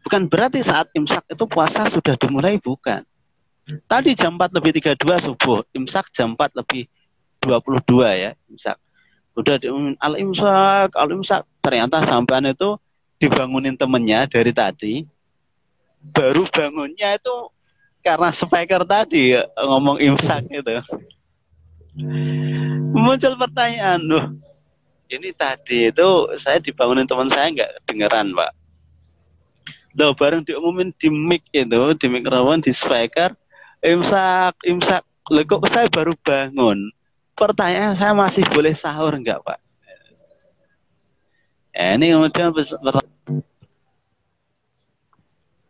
Bukan 0.06 0.30
berarti 0.30 0.62
saat 0.62 0.86
imsak 0.94 1.26
itu 1.26 1.44
puasa 1.50 1.90
sudah 1.90 2.14
dimulai, 2.14 2.62
bukan. 2.62 3.02
Tadi 3.90 4.14
jam 4.14 4.38
4 4.38 4.54
lebih 4.54 4.78
32 4.78 5.26
subuh, 5.26 5.66
imsak 5.74 6.14
jam 6.14 6.38
4 6.38 6.54
lebih 6.54 6.86
22 7.42 8.14
ya, 8.14 8.30
imsak. 8.46 8.78
Udah 9.34 9.58
al 9.98 10.14
imsak 10.16 10.94
al 10.94 11.10
imsak. 11.10 11.42
Ternyata 11.58 12.06
sampean 12.06 12.46
itu 12.46 12.78
dibangunin 13.18 13.74
temennya 13.74 14.30
dari 14.30 14.54
tadi. 14.54 14.94
Baru 15.98 16.46
bangunnya 16.46 17.18
itu 17.18 17.50
karena 18.06 18.30
speaker 18.30 18.86
tadi 18.86 19.34
ngomong 19.58 19.98
imsak 19.98 20.46
itu 20.46 20.78
muncul 22.94 23.34
pertanyaan 23.34 23.98
loh 24.06 24.26
ini 25.06 25.30
tadi 25.34 25.90
itu 25.90 26.08
saya 26.38 26.58
dibangunin 26.58 27.06
teman 27.06 27.30
saya 27.30 27.50
nggak 27.50 27.70
dengeran 27.86 28.34
pak? 28.34 28.50
Loh 29.96 30.12
bareng 30.12 30.44
diumumin 30.44 30.92
di 30.98 31.08
mic 31.08 31.46
itu 31.54 31.82
di 31.96 32.06
mikrofon 32.10 32.60
di 32.60 32.74
speaker 32.74 33.32
imsak 33.86 34.58
imsak. 34.66 35.02
Loh 35.30 35.42
kok 35.46 35.66
saya 35.70 35.86
baru 35.90 36.14
bangun? 36.22 36.90
Pertanyaan 37.38 37.94
saya 37.94 38.12
masih 38.14 38.46
boleh 38.50 38.72
sahur 38.72 39.12
enggak 39.12 39.42
Pak? 39.44 39.60
Ya, 41.76 41.92
ini 41.92 42.08
kemudian 42.08 42.56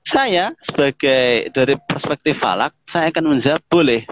saya 0.06 0.54
sebagai 0.62 1.50
dari 1.50 1.74
perspektif 1.82 2.38
falak 2.38 2.70
saya 2.86 3.10
akan 3.10 3.36
menjawab 3.36 3.62
boleh. 3.66 4.06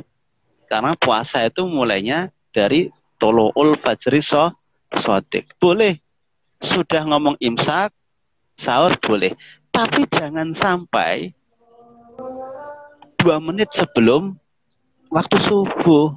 Karena 0.67 0.99
puasa 0.99 1.47
itu 1.47 1.63
mulainya 1.71 2.35
dari 2.51 2.91
toloul 3.23 3.79
fajri 3.79 4.19
so 4.19 4.51
sodik 4.99 5.55
boleh. 5.63 6.03
Sudah 6.59 7.07
ngomong 7.07 7.39
imsak 7.39 7.95
sahur 8.59 8.91
boleh. 8.99 9.39
Tapi 9.71 10.11
jangan 10.11 10.51
sampai 10.51 11.31
dua 13.23 13.39
menit 13.39 13.71
sebelum 13.71 14.35
waktu 15.15 15.39
subuh. 15.47 16.11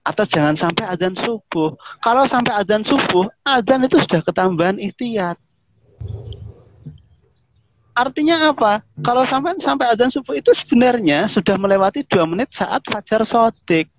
Atau 0.00 0.24
jangan 0.28 0.56
sampai 0.56 0.88
adzan 0.88 1.12
subuh. 1.12 1.76
Kalau 2.00 2.24
sampai 2.24 2.56
adzan 2.56 2.80
subuh, 2.84 3.28
adzan 3.44 3.84
itu 3.84 4.00
sudah 4.00 4.24
ketambahan 4.24 4.80
ikhtiar. 4.80 5.36
Artinya 7.90 8.54
apa? 8.54 8.86
Kalau 9.02 9.26
sampai 9.26 9.58
sampai 9.58 9.90
adzan 9.90 10.14
subuh 10.14 10.38
itu 10.38 10.54
sebenarnya 10.54 11.26
sudah 11.26 11.58
melewati 11.58 12.06
dua 12.06 12.24
menit 12.24 12.48
saat 12.54 12.80
fajar 12.86 13.26
sodik. 13.26 13.90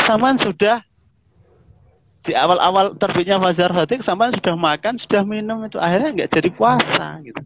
Samaan 0.00 0.36
sudah 0.40 0.82
di 2.20 2.36
awal-awal 2.36 2.92
terbitnya 2.98 3.40
fajar 3.40 3.70
sodik, 3.72 4.02
samaan 4.02 4.34
sudah 4.34 4.54
makan, 4.58 4.98
sudah 4.98 5.22
minum 5.22 5.62
itu 5.64 5.78
akhirnya 5.78 6.10
nggak 6.12 6.30
jadi 6.34 6.50
puasa 6.50 7.22
gitu. 7.22 7.40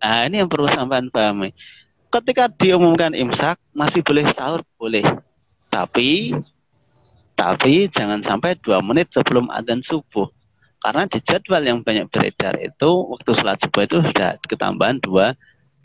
Nah 0.00 0.28
ini 0.28 0.40
yang 0.40 0.48
perlu 0.48 0.68
sampean 0.72 1.12
pahami. 1.12 1.52
Ketika 2.08 2.46
diumumkan 2.46 3.12
imsak 3.12 3.58
masih 3.74 4.00
boleh 4.06 4.24
sahur 4.32 4.62
boleh 4.78 5.02
tapi 5.74 6.30
tapi 7.34 7.90
jangan 7.90 8.22
sampai 8.22 8.54
dua 8.62 8.78
menit 8.78 9.10
sebelum 9.10 9.50
adzan 9.50 9.82
subuh. 9.82 10.30
Karena 10.84 11.08
di 11.08 11.18
jadwal 11.24 11.64
yang 11.64 11.80
banyak 11.80 12.12
beredar 12.12 12.60
itu 12.60 12.90
waktu 13.08 13.30
sholat 13.32 13.56
subuh 13.56 13.88
itu 13.88 14.04
sudah 14.04 14.36
ketambahan 14.44 15.00
dua, 15.00 15.32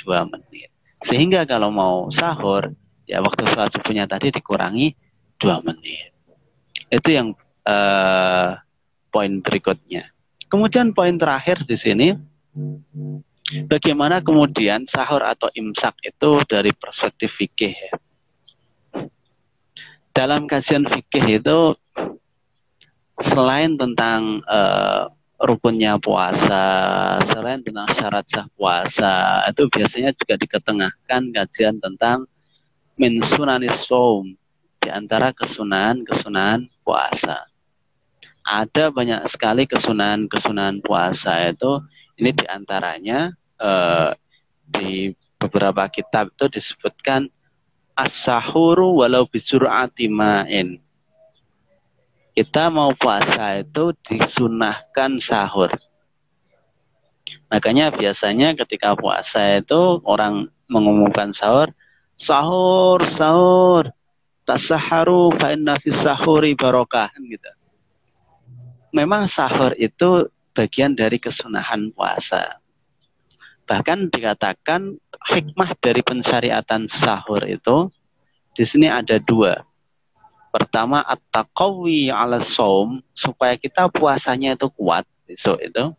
dua 0.04 0.28
menit. 0.28 0.68
Sehingga 1.08 1.48
kalau 1.48 1.72
mau 1.72 2.12
sahur, 2.12 2.76
ya 3.08 3.24
waktu 3.24 3.48
sholat 3.48 3.72
subuhnya 3.72 4.12
tadi 4.12 4.28
dikurangi 4.36 4.92
dua 5.40 5.64
menit. 5.64 6.12
Itu 6.92 7.16
yang 7.16 7.32
uh, 7.64 8.60
poin 9.08 9.40
berikutnya. 9.40 10.12
Kemudian 10.52 10.92
poin 10.92 11.16
terakhir 11.16 11.64
di 11.64 11.80
sini, 11.80 12.12
bagaimana 13.72 14.20
kemudian 14.20 14.84
sahur 14.84 15.24
atau 15.24 15.48
imsak 15.56 15.96
itu 16.04 16.44
dari 16.44 16.76
perspektif 16.76 17.32
fikih 17.40 17.72
ya 17.72 17.94
dalam 20.20 20.52
kajian 20.52 20.84
fikih 20.84 21.40
itu 21.40 21.58
selain 23.24 23.76
tentang 23.76 24.40
uh, 24.48 25.12
rukunnya 25.40 25.96
puasa, 26.00 26.64
selain 27.32 27.64
tentang 27.64 27.88
syarat 27.96 28.26
sah 28.28 28.48
puasa, 28.60 29.48
itu 29.48 29.64
biasanya 29.72 30.12
juga 30.12 30.36
diketengahkan 30.36 31.22
kajian 31.32 31.80
tentang 31.80 32.28
min 33.00 33.24
sunanis 33.24 33.88
saum 33.88 34.36
di 34.84 34.90
antara 34.92 35.32
kesunahan-kesunahan 35.32 36.68
puasa. 36.84 37.48
Ada 38.44 38.92
banyak 38.92 39.24
sekali 39.32 39.64
kesunahan-kesunahan 39.64 40.84
puasa 40.84 41.48
itu 41.48 41.80
ini 42.20 42.36
di 42.36 42.46
antaranya 42.50 43.32
eh, 43.62 44.12
di 44.68 45.16
beberapa 45.40 45.88
kitab 45.88 46.36
itu 46.36 46.60
disebutkan 46.60 47.32
as-sahuru 47.96 49.00
walau 49.00 49.24
bijur'ati 49.28 50.12
ma'in 50.12 50.80
kita 52.40 52.72
mau 52.72 52.96
puasa 52.96 53.60
itu 53.60 53.92
disunahkan 54.08 55.20
sahur. 55.20 55.76
Makanya 57.52 57.92
biasanya 57.92 58.56
ketika 58.56 58.96
puasa 58.96 59.60
itu 59.60 60.00
orang 60.08 60.48
mengumumkan 60.72 61.36
sahur, 61.36 61.76
sahur, 62.16 63.04
sahur, 63.12 63.92
tasaharu 64.48 65.36
fa 65.36 65.52
inna 65.52 65.84
sahuri 65.84 66.56
barokah 66.56 67.12
gitu. 67.20 67.52
Memang 68.96 69.28
sahur 69.28 69.76
itu 69.76 70.32
bagian 70.56 70.96
dari 70.96 71.20
kesunahan 71.20 71.92
puasa. 71.92 72.56
Bahkan 73.68 74.16
dikatakan 74.16 74.96
hikmah 75.28 75.76
dari 75.84 76.00
pensyariatan 76.08 76.88
sahur 76.88 77.44
itu 77.44 77.92
di 78.56 78.64
sini 78.64 78.88
ada 78.88 79.20
dua. 79.20 79.69
Pertama 80.50 81.06
at-taqawi 81.06 82.10
ala 82.10 82.42
saum 82.42 83.06
supaya 83.14 83.54
kita 83.54 83.86
puasanya 83.94 84.58
itu 84.58 84.68
kuat 84.74 85.06
besok 85.30 85.62
itu. 85.62 85.94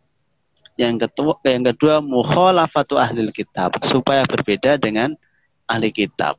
Yang 0.75 1.07
kedua 1.07 1.33
yang 1.47 1.63
kedua 1.71 1.95
mukhalafatu 2.03 2.99
ahli 2.99 3.27
kitab 3.31 3.79
supaya 3.87 4.27
berbeda 4.27 4.75
dengan 4.75 5.15
ahli 5.71 5.91
kitab. 5.91 6.35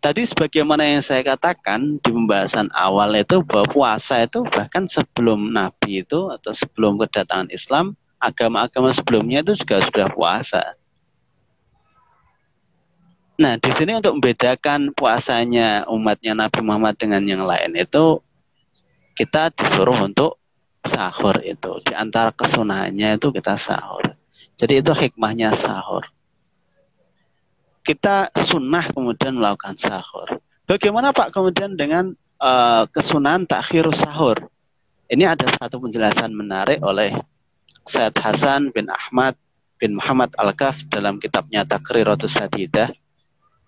Tadi 0.00 0.24
sebagaimana 0.24 0.80
yang 0.96 1.04
saya 1.04 1.20
katakan 1.20 2.00
di 2.00 2.08
pembahasan 2.08 2.72
awal 2.72 3.12
itu 3.20 3.44
bahwa 3.44 3.68
puasa 3.68 4.24
itu 4.24 4.40
bahkan 4.48 4.88
sebelum 4.88 5.52
Nabi 5.52 6.00
itu 6.00 6.32
atau 6.32 6.56
sebelum 6.56 6.96
kedatangan 6.96 7.52
Islam, 7.52 7.92
agama-agama 8.16 8.96
sebelumnya 8.96 9.44
itu 9.44 9.60
juga 9.60 9.84
sudah 9.84 10.08
puasa. 10.08 10.79
Nah, 13.40 13.56
di 13.56 13.72
sini 13.72 13.96
untuk 13.96 14.20
membedakan 14.20 14.92
puasanya 14.92 15.88
umatnya 15.88 16.36
Nabi 16.36 16.60
Muhammad 16.60 17.00
dengan 17.00 17.24
yang 17.24 17.48
lain 17.48 17.72
itu 17.72 18.20
kita 19.16 19.48
disuruh 19.56 19.96
untuk 20.04 20.36
sahur 20.84 21.40
itu. 21.40 21.80
Di 21.88 21.96
antara 21.96 22.36
kesunahannya 22.36 23.16
itu 23.16 23.32
kita 23.32 23.56
sahur. 23.56 24.12
Jadi 24.60 24.84
itu 24.84 24.92
hikmahnya 24.92 25.56
sahur. 25.56 26.04
Kita 27.80 28.28
sunnah 28.44 28.92
kemudian 28.92 29.40
melakukan 29.40 29.80
sahur. 29.80 30.36
Bagaimana 30.68 31.16
Pak 31.16 31.32
kemudian 31.32 31.80
dengan 31.80 32.12
uh, 32.44 32.84
kesunahan 32.92 33.48
takhir 33.48 33.88
sahur? 33.96 34.36
Ini 35.08 35.32
ada 35.32 35.48
satu 35.56 35.80
penjelasan 35.80 36.36
menarik 36.36 36.84
oleh 36.84 37.16
Said 37.88 38.12
Hasan 38.20 38.68
bin 38.76 38.92
Ahmad 38.92 39.32
bin 39.80 39.96
Muhammad 39.96 40.28
Al-Kaf 40.36 40.76
dalam 40.92 41.16
kitabnya 41.16 41.64
Takriratus 41.64 42.36
Sadidah 42.36 42.92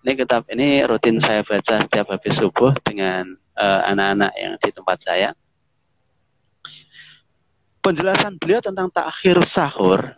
ini 0.03 0.19
kitab 0.19 0.43
ini 0.51 0.83
rutin 0.83 1.15
saya 1.23 1.47
baca 1.47 1.87
setiap 1.87 2.11
habis 2.11 2.35
subuh 2.35 2.75
dengan 2.83 3.39
eh, 3.55 3.81
anak-anak 3.87 4.31
uh, 4.35 4.39
yang 4.39 4.53
di 4.59 4.69
tempat 4.75 4.97
saya. 4.99 5.29
Penjelasan 7.79 8.35
beliau 8.35 8.59
tentang 8.59 8.91
takhir 8.91 9.43
sahur 9.47 10.11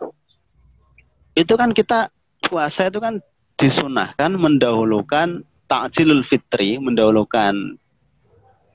itu 1.38 1.54
kan 1.54 1.70
kita 1.70 2.10
puasa 2.42 2.90
itu 2.90 2.98
kan 2.98 3.22
disunahkan 3.58 4.34
mendahulukan 4.34 5.46
takjilul 5.70 6.26
fitri, 6.26 6.78
mendahulukan 6.82 7.78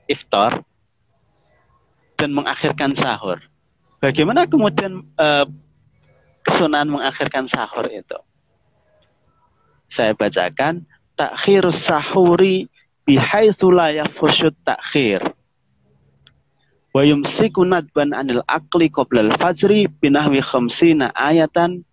iftar 0.08 0.64
dan 2.16 2.30
mengakhirkan 2.32 2.96
sahur. 2.96 3.40
Bagaimana 4.00 4.48
kemudian 4.48 5.04
uh, 5.20 5.46
kesunahan 6.44 6.88
mengakhirkan 6.88 7.46
sahur 7.48 7.86
itu? 7.88 8.18
Saya 9.92 10.16
bacakan 10.16 10.88
takhir 11.22 11.70
sahuri 11.70 12.66
bihaitsu 13.06 13.70
la 13.70 13.94
takhir. 14.66 15.22
Wa 16.90 17.06
yumsiku 17.06 17.62
nadban 17.62 18.10
anil 18.10 18.42
akli 18.50 18.90
qabla 18.90 19.30
al-fajri 19.30 19.86
binahwi 19.86 20.42
khamsina 20.42 21.14
ayatan 21.14 21.86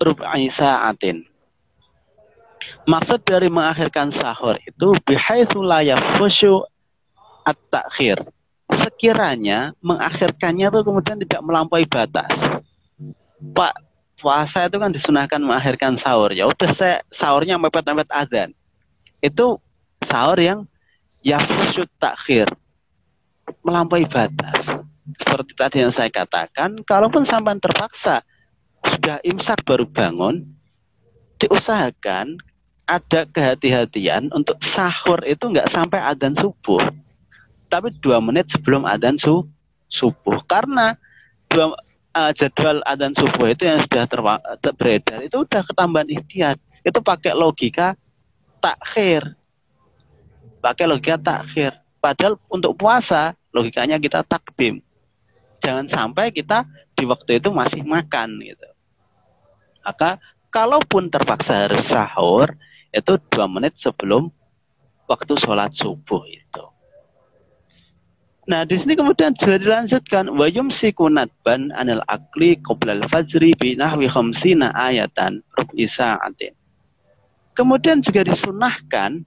rub'i 0.00 0.48
sa'atin. 0.48 1.28
Maksud 2.88 3.20
dari 3.28 3.52
mengakhirkan 3.52 4.08
sahur 4.08 4.56
itu 4.64 4.96
bihaitsu 5.04 5.60
la 5.60 5.84
at-takhir. 7.44 8.24
Sekiranya 8.70 9.76
mengakhirkannya 9.84 10.72
itu 10.72 10.80
kemudian 10.80 11.18
tidak 11.20 11.40
melampaui 11.44 11.84
batas. 11.84 12.30
Pak, 13.40 13.74
puasa 14.20 14.68
itu 14.68 14.76
kan 14.76 14.92
disunahkan 14.92 15.40
mengakhirkan 15.40 15.96
sahur. 15.96 16.30
Ya 16.30 16.44
udah 16.46 16.70
saya 16.76 17.00
sahurnya 17.08 17.56
mepet-mepet 17.56 18.06
azan. 18.12 18.52
Itu 19.24 19.58
sahur 20.04 20.36
yang 20.36 20.68
yafusyut 21.24 21.88
takhir. 21.96 22.52
Melampaui 23.64 24.06
batas. 24.06 24.78
Seperti 25.18 25.52
tadi 25.58 25.76
yang 25.82 25.90
saya 25.90 26.06
katakan, 26.12 26.86
kalaupun 26.86 27.26
sampai 27.26 27.58
terpaksa 27.58 28.22
sudah 28.86 29.18
imsak 29.26 29.66
baru 29.66 29.88
bangun, 29.88 30.46
diusahakan 31.42 32.38
ada 32.86 33.26
kehati-hatian 33.26 34.30
untuk 34.30 34.60
sahur 34.62 35.18
itu 35.26 35.46
nggak 35.50 35.70
sampai 35.72 35.98
adzan 35.98 36.36
subuh. 36.36 36.82
Tapi 37.70 37.94
dua 38.02 38.18
menit 38.18 38.50
sebelum 38.50 38.82
adzan 38.82 39.18
su 39.18 39.46
subuh. 39.90 40.42
Karena 40.46 40.94
dua, 41.50 41.74
uh, 42.14 42.30
jadwal 42.34 42.82
adzan 42.86 43.14
subuh 43.14 43.50
itu 43.50 43.66
yang 43.66 43.78
sudah 43.82 44.04
ter 44.06 44.20
beredar 44.74 45.18
itu 45.22 45.36
udah 45.42 45.62
ketambahan 45.66 46.08
ikhtiar. 46.10 46.56
Itu 46.80 47.04
pakai 47.04 47.36
logika 47.36 47.94
takhir. 48.62 49.36
Pakai 50.60 50.84
logika 50.88 51.16
takhir. 51.20 51.76
Padahal 52.00 52.40
untuk 52.48 52.76
puasa 52.76 53.36
logikanya 53.52 54.00
kita 54.00 54.24
takdim. 54.24 54.80
Jangan 55.60 55.86
sampai 55.92 56.32
kita 56.32 56.64
di 56.96 57.04
waktu 57.04 57.36
itu 57.36 57.52
masih 57.52 57.84
makan 57.84 58.40
gitu. 58.40 58.68
Maka 59.84 60.16
kalaupun 60.48 61.12
terpaksa 61.12 61.68
harus 61.68 61.84
sahur 61.84 62.56
itu 62.90 63.20
dua 63.28 63.46
menit 63.46 63.76
sebelum 63.76 64.32
waktu 65.04 65.36
sholat 65.36 65.72
subuh 65.76 66.24
itu. 66.24 66.64
Nah, 68.50 68.66
di 68.66 68.74
sini 68.82 68.98
kemudian 68.98 69.30
sudah 69.38 69.62
dilanjutkan 69.62 70.26
wa 70.34 70.50
yumsiku 70.50 71.06
nadban 71.06 71.70
anil 71.70 72.02
akli 72.10 72.58
qabla 72.58 72.98
al-fajri 72.98 73.54
bi 73.54 73.78
nahwi 73.78 74.10
khamsina 74.10 74.74
ayatan 74.74 75.38
rub'i 75.54 75.86
sa'atin. 75.86 76.50
Kemudian 77.54 78.02
juga 78.02 78.26
disunahkan 78.26 79.22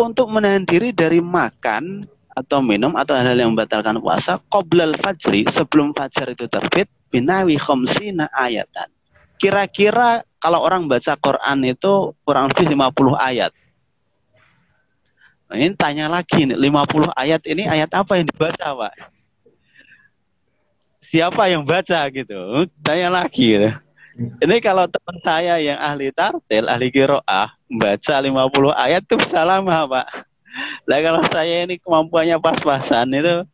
untuk 0.00 0.32
menahan 0.32 0.64
diri 0.64 0.96
dari 0.96 1.20
makan 1.20 2.00
atau 2.32 2.64
minum 2.64 2.96
atau 2.96 3.12
hal-hal 3.12 3.36
yang 3.36 3.52
membatalkan 3.52 4.00
puasa 4.00 4.40
qabla 4.48 4.96
al-fajri 4.96 5.44
sebelum 5.52 5.92
fajar 5.92 6.32
itu 6.32 6.48
terbit 6.48 6.88
binawi 7.12 7.60
khamsina 7.60 8.32
ayatan. 8.32 8.88
Kira-kira 9.36 10.24
kalau 10.40 10.64
orang 10.64 10.88
baca 10.88 11.20
Quran 11.20 11.68
itu 11.68 12.16
kurang 12.24 12.48
lebih 12.48 12.72
50 12.72 13.12
ayat. 13.20 13.52
Nah, 15.52 15.60
ini 15.60 15.76
tanya 15.76 16.08
lagi 16.08 16.48
nih, 16.48 16.56
50 16.56 17.12
ayat 17.12 17.44
ini 17.44 17.68
ayat 17.68 17.92
apa 17.92 18.16
yang 18.16 18.24
dibaca, 18.24 18.72
Pak? 18.72 18.92
Siapa 21.04 21.44
yang 21.52 21.68
baca 21.68 22.08
gitu? 22.08 22.64
Tanya 22.80 23.12
lagi. 23.12 23.60
Gitu. 23.60 23.68
Ini 24.40 24.56
kalau 24.64 24.88
teman 24.88 25.20
saya 25.20 25.60
yang 25.60 25.76
ahli 25.76 26.08
tartil, 26.08 26.72
ahli 26.72 26.88
kiroah, 26.88 27.52
baca 27.68 28.14
50 28.16 28.72
ayat 28.72 29.04
itu 29.04 29.20
bisa 29.20 29.44
lama, 29.44 29.84
Pak. 29.84 30.08
Nah 30.88 30.98
kalau 31.04 31.20
saya 31.28 31.68
ini 31.68 31.76
kemampuannya 31.76 32.40
pas-pasan 32.40 33.12
itu, 33.12 33.44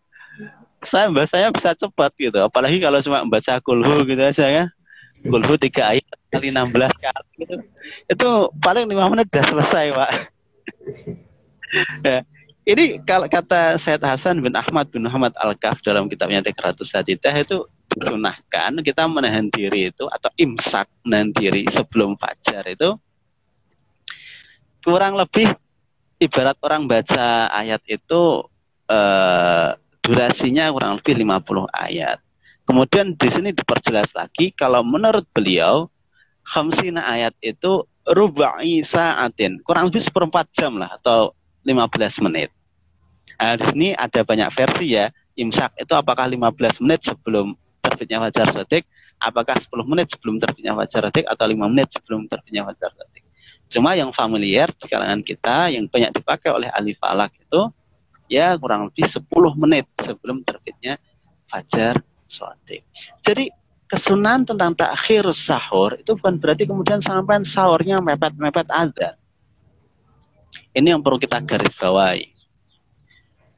saya 0.87 1.11
bacanya 1.11 1.51
bisa 1.51 1.75
cepat 1.75 2.15
gitu. 2.15 2.39
Apalagi 2.39 2.79
kalau 2.79 3.03
cuma 3.03 3.27
membaca 3.27 3.59
kulhu 3.59 4.07
gitu 4.07 4.23
aja 4.23 4.47
ya. 4.47 4.65
Kulhu 5.27 5.59
tiga 5.59 5.99
ayat 5.99 6.07
kali 6.31 6.55
16 6.55 6.95
kali 6.95 7.27
gitu. 7.43 7.59
Itu 8.07 8.55
paling 8.63 8.87
lima 8.87 9.11
menit 9.11 9.27
udah 9.35 9.47
selesai, 9.51 9.91
Pak 9.91 10.11
ya. 12.05 12.23
Ini 12.69 13.01
kalau 13.09 13.25
kata 13.33 13.81
Said 13.81 14.05
Hasan 14.05 14.45
bin 14.45 14.53
Ahmad 14.53 14.93
bin 14.93 15.09
Muhammad 15.09 15.33
Al-Kaf 15.41 15.81
dalam 15.81 16.05
kitabnya 16.05 16.45
Tikratus 16.45 16.93
Sadidah 16.93 17.33
itu 17.33 17.65
disunahkan 17.97 18.77
kita 18.85 19.09
menahan 19.09 19.49
diri 19.49 19.89
itu 19.89 20.05
atau 20.05 20.29
imsak 20.37 20.85
menahan 21.01 21.33
diri 21.33 21.65
sebelum 21.73 22.21
fajar 22.21 22.69
itu 22.69 22.93
kurang 24.85 25.17
lebih 25.17 25.49
ibarat 26.21 26.61
orang 26.61 26.85
baca 26.85 27.49
ayat 27.49 27.81
itu 27.89 28.45
uh, 28.93 29.73
durasinya 30.05 30.69
kurang 30.69 31.01
lebih 31.01 31.25
50 31.25 31.73
ayat. 31.73 32.19
Kemudian 32.69 33.17
di 33.17 33.29
sini 33.33 33.57
diperjelas 33.57 34.13
lagi 34.13 34.53
kalau 34.53 34.85
menurut 34.85 35.25
beliau 35.33 35.89
khamsina 36.45 37.01
ayat 37.01 37.33
itu 37.41 37.89
rubai 38.05 38.85
saatin, 38.85 39.61
kurang 39.65 39.89
lebih 39.89 40.05
seperempat 40.05 40.49
jam 40.53 40.77
lah 40.77 40.97
atau 41.01 41.33
15 41.67 42.25
menit. 42.27 42.51
Nah, 43.39 43.55
di 43.55 43.65
sini 43.71 43.89
ada 43.95 44.21
banyak 44.27 44.51
versi 44.51 44.87
ya. 44.99 45.07
Imsak 45.39 45.79
itu 45.79 45.95
apakah 45.95 46.27
15 46.27 46.83
menit 46.83 47.07
sebelum 47.07 47.55
terbitnya 47.79 48.19
fajar 48.27 48.51
sodik, 48.51 48.85
apakah 49.23 49.55
10 49.55 49.87
menit 49.87 50.11
sebelum 50.11 50.43
terbitnya 50.43 50.75
fajar 50.75 51.07
sodik 51.07 51.25
atau 51.31 51.47
5 51.47 51.71
menit 51.71 51.89
sebelum 51.95 52.27
terbitnya 52.27 52.67
fajar 52.67 52.91
sodik. 52.99 53.23
Cuma 53.69 53.95
yang 53.95 54.11
familiar 54.11 54.73
di 54.75 54.87
kalangan 54.91 55.23
kita 55.23 55.71
yang 55.71 55.87
banyak 55.87 56.11
dipakai 56.17 56.51
oleh 56.51 56.73
ahli 56.73 56.97
falak 56.97 57.31
itu 57.37 57.71
ya 58.27 58.57
kurang 58.59 58.91
lebih 58.91 59.07
10 59.07 59.25
menit 59.55 59.87
sebelum 60.03 60.43
terbitnya 60.43 60.99
fajar 61.47 62.03
sodik. 62.27 62.83
Jadi 63.23 63.49
kesunahan 63.89 64.45
tentang 64.45 64.77
takhir 64.77 65.33
sahur 65.33 65.97
itu 65.97 66.13
bukan 66.19 66.37
berarti 66.37 66.69
kemudian 66.69 67.01
sampai 67.01 67.41
sahurnya 67.47 68.03
mepet-mepet 68.05 68.69
ada. 68.69 69.17
Ini 70.79 70.95
yang 70.95 71.03
perlu 71.03 71.19
kita 71.19 71.43
garis 71.43 71.75
bawahi. 71.75 72.31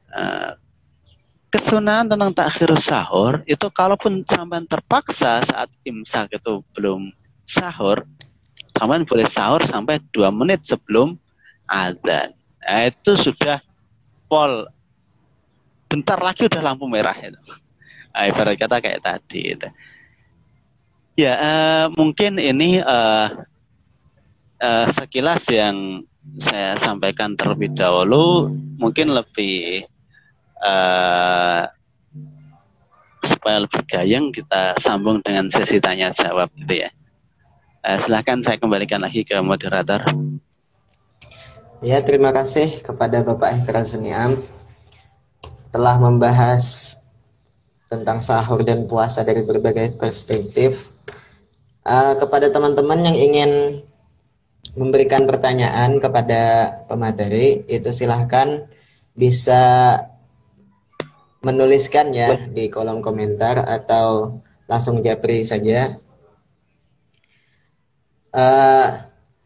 Uh, 0.09 0.57
kesunahan 1.53 2.09
tentang 2.09 2.33
takhir 2.33 2.73
sahur 2.81 3.45
itu 3.45 3.69
kalaupun 3.69 4.25
sampai 4.25 4.65
terpaksa 4.65 5.45
saat 5.45 5.69
imsak 5.85 6.33
itu 6.33 6.65
belum 6.73 7.13
sahur, 7.45 8.01
sampai 8.73 9.05
boleh 9.05 9.29
sahur 9.29 9.61
sampai 9.69 10.01
dua 10.09 10.33
menit 10.33 10.65
sebelum 10.65 11.13
azan. 11.69 12.33
Nah, 12.65 12.89
itu 12.89 13.13
sudah 13.13 13.61
pol 14.25 14.65
bentar 15.85 16.17
lagi 16.17 16.49
udah 16.49 16.61
lampu 16.63 16.89
merah 16.89 17.15
itu. 17.21 17.37
Nah, 18.17 18.23
ibarat 18.27 18.57
kata 18.57 18.81
kayak 18.81 19.03
tadi 19.05 19.53
itu. 19.53 19.69
Ya, 21.19 21.37
uh, 21.37 21.85
mungkin 21.93 22.41
ini 22.41 22.81
uh, 22.81 23.45
uh, 24.57 24.85
sekilas 24.95 25.45
yang 25.51 26.07
saya 26.39 26.77
sampaikan 26.77 27.33
terlebih 27.33 27.73
dahulu, 27.73 28.53
mungkin 28.77 29.11
lebih 29.11 29.85
uh, 30.61 31.65
supaya 33.21 33.57
lebih 33.65 33.81
gayeng 33.89 34.33
kita 34.33 34.77
sambung 34.81 35.21
dengan 35.21 35.49
sesi 35.49 35.81
tanya 35.81 36.13
jawab 36.13 36.49
gitu 36.57 36.85
ya. 36.85 36.89
Uh, 37.81 37.97
silahkan 38.05 38.41
saya 38.45 38.57
kembalikan 38.61 39.01
lagi 39.01 39.25
ke 39.25 39.37
moderator. 39.41 40.01
Ya, 41.81 41.97
terima 42.05 42.29
kasih 42.29 42.85
kepada 42.85 43.25
Bapak 43.25 43.65
Ikran 43.65 43.89
Suniam 43.89 44.37
telah 45.73 45.97
membahas 45.97 46.93
tentang 47.89 48.21
sahur 48.21 48.61
dan 48.61 48.85
puasa 48.85 49.25
dari 49.25 49.41
berbagai 49.41 49.97
perspektif. 49.97 50.93
Uh, 51.81 52.13
kepada 52.21 52.53
teman-teman 52.53 53.01
yang 53.01 53.17
ingin 53.17 53.81
memberikan 54.75 55.27
pertanyaan 55.27 55.99
kepada 55.99 56.71
pemateri, 56.87 57.67
itu 57.67 57.91
silahkan 57.91 58.67
bisa 59.15 59.97
menuliskan 61.41 62.13
ya 62.13 62.37
di 62.49 62.69
kolom 62.69 63.01
komentar 63.01 63.65
atau 63.65 64.39
langsung 64.69 65.01
japri 65.03 65.43
saja. 65.43 65.97
Uh, 68.31 68.87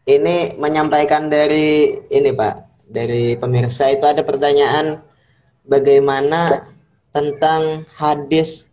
ini 0.06 0.54
menyampaikan 0.62 1.26
dari 1.26 1.98
ini 2.06 2.30
Pak, 2.30 2.86
dari 2.86 3.34
pemirsa 3.34 3.90
itu 3.90 4.06
ada 4.06 4.22
pertanyaan 4.22 5.02
bagaimana 5.66 6.62
tentang 7.10 7.82
hadis 7.98 8.70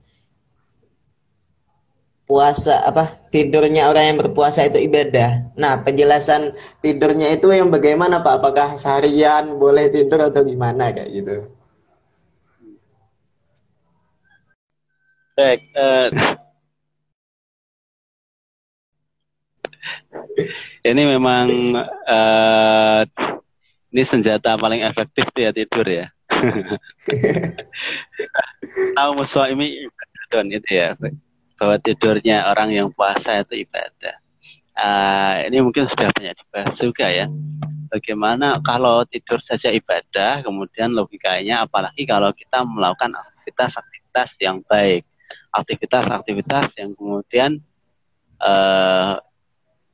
puasa 2.34 2.82
apa 2.90 3.04
tidurnya 3.34 3.84
orang 3.94 4.06
yang 4.10 4.18
berpuasa 4.26 4.66
itu 4.70 4.80
ibadah. 4.90 5.30
Nah 5.62 5.74
penjelasan 5.86 6.42
tidurnya 6.82 7.28
itu 7.38 7.54
yang 7.54 7.70
bagaimana 7.70 8.26
Pak? 8.26 8.34
Apakah 8.42 8.68
seharian 8.82 9.62
boleh 9.62 9.94
tidur 9.94 10.20
atau 10.30 10.42
gimana 10.42 10.90
kayak 10.90 11.10
gitu? 11.14 11.36
Baik. 15.38 15.62
Uh, 15.78 16.10
ini 20.86 21.02
memang 21.06 21.46
uh, 22.10 23.02
ini 23.94 24.04
senjata 24.10 24.58
paling 24.58 24.82
efektif 24.82 25.30
ya 25.38 25.54
tidur 25.54 25.86
ya. 25.86 26.06
Tahu 28.98 29.10
musuh 29.18 29.46
ini 29.54 29.86
itu 30.50 30.70
ya 30.74 30.98
bahwa 31.60 31.76
tidurnya 31.80 32.50
orang 32.50 32.70
yang 32.74 32.90
puasa 32.92 33.42
itu 33.46 33.64
ibadah. 33.66 34.16
Uh, 34.74 35.46
ini 35.48 35.62
mungkin 35.62 35.86
sudah 35.86 36.10
banyak 36.10 36.34
dibahas 36.34 36.74
juga 36.82 37.06
ya. 37.10 37.30
Bagaimana 37.94 38.58
kalau 38.66 39.06
tidur 39.06 39.38
saja 39.38 39.70
ibadah, 39.70 40.42
kemudian 40.42 40.98
logikanya 40.98 41.70
apalagi 41.70 42.10
kalau 42.10 42.34
kita 42.34 42.66
melakukan 42.66 43.14
aktivitas-aktivitas 43.14 44.34
yang 44.42 44.66
baik 44.66 45.06
aktivitas-aktivitas 45.54 46.74
yang 46.82 46.98
kemudian 46.98 47.62
uh, 48.42 49.22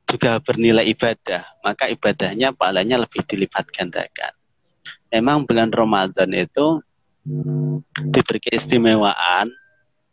juga 0.08 0.42
bernilai 0.42 0.90
ibadah, 0.90 1.46
maka 1.62 1.86
ibadahnya 1.86 2.50
pahalanya 2.56 3.06
lebih 3.06 3.22
dilipat 3.28 3.68
gandakan. 3.70 4.34
Memang 5.12 5.46
bulan 5.46 5.70
Ramadan 5.70 6.32
itu 6.34 6.82
diberi 8.10 8.40
keistimewaan. 8.42 9.52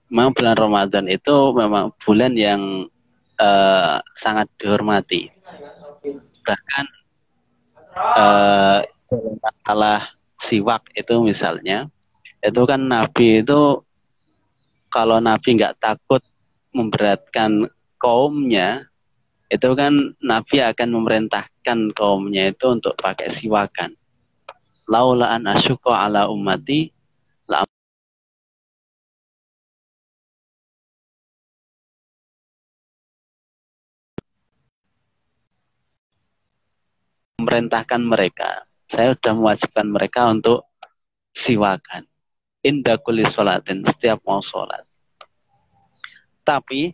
Memang 0.07 0.31
bulan 0.31 0.55
Ramadan 0.55 1.05
itu 1.11 1.35
memang 1.51 1.91
bulan 1.99 2.31
yang 2.39 2.87
uh, 3.37 3.99
sangat 4.15 4.47
dihormati. 4.55 5.27
Bahkan 6.47 6.85
uh, 7.91 8.79
masalah 9.43 10.15
siwak 10.39 10.87
itu 10.95 11.11
misalnya, 11.19 11.91
itu 12.39 12.61
kan 12.63 12.87
Nabi 12.87 13.43
itu 13.43 13.83
kalau 14.87 15.19
Nabi 15.19 15.59
nggak 15.59 15.75
takut 15.83 16.23
memberatkan 16.71 17.67
kaumnya, 17.99 18.87
itu 19.51 19.69
kan 19.75 20.15
Nabi 20.23 20.63
akan 20.63 20.89
memerintahkan 20.95 21.91
kaumnya 21.95 22.55
itu 22.55 22.65
untuk 22.71 22.95
pakai 22.95 23.27
siwakan. 23.31 23.91
Laula 24.87 25.35
an 25.35 25.51
asyuqa 25.51 26.07
ala 26.07 26.31
ummati 26.31 26.95
la 27.51 27.67
memerintahkan 37.47 38.03
mereka. 38.03 38.67
Saya 38.91 39.15
sudah 39.15 39.31
mewajibkan 39.31 39.87
mereka 39.87 40.27
untuk 40.27 40.67
siwakan 41.31 42.03
indah 42.67 42.99
kulis 42.99 43.31
sholatin 43.31 43.87
setiap 43.87 44.19
mau 44.27 44.43
sholat. 44.43 44.83
Tapi 46.43 46.91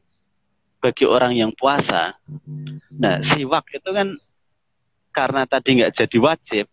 bagi 0.77 1.05
orang 1.09 1.33
yang 1.33 1.51
puasa, 1.57 2.13
nah 2.93 3.17
siwak 3.25 3.73
itu 3.73 3.89
kan 3.89 4.13
karena 5.09 5.49
tadi 5.49 5.81
nggak 5.81 5.93
jadi 5.97 6.17
wajib, 6.21 6.65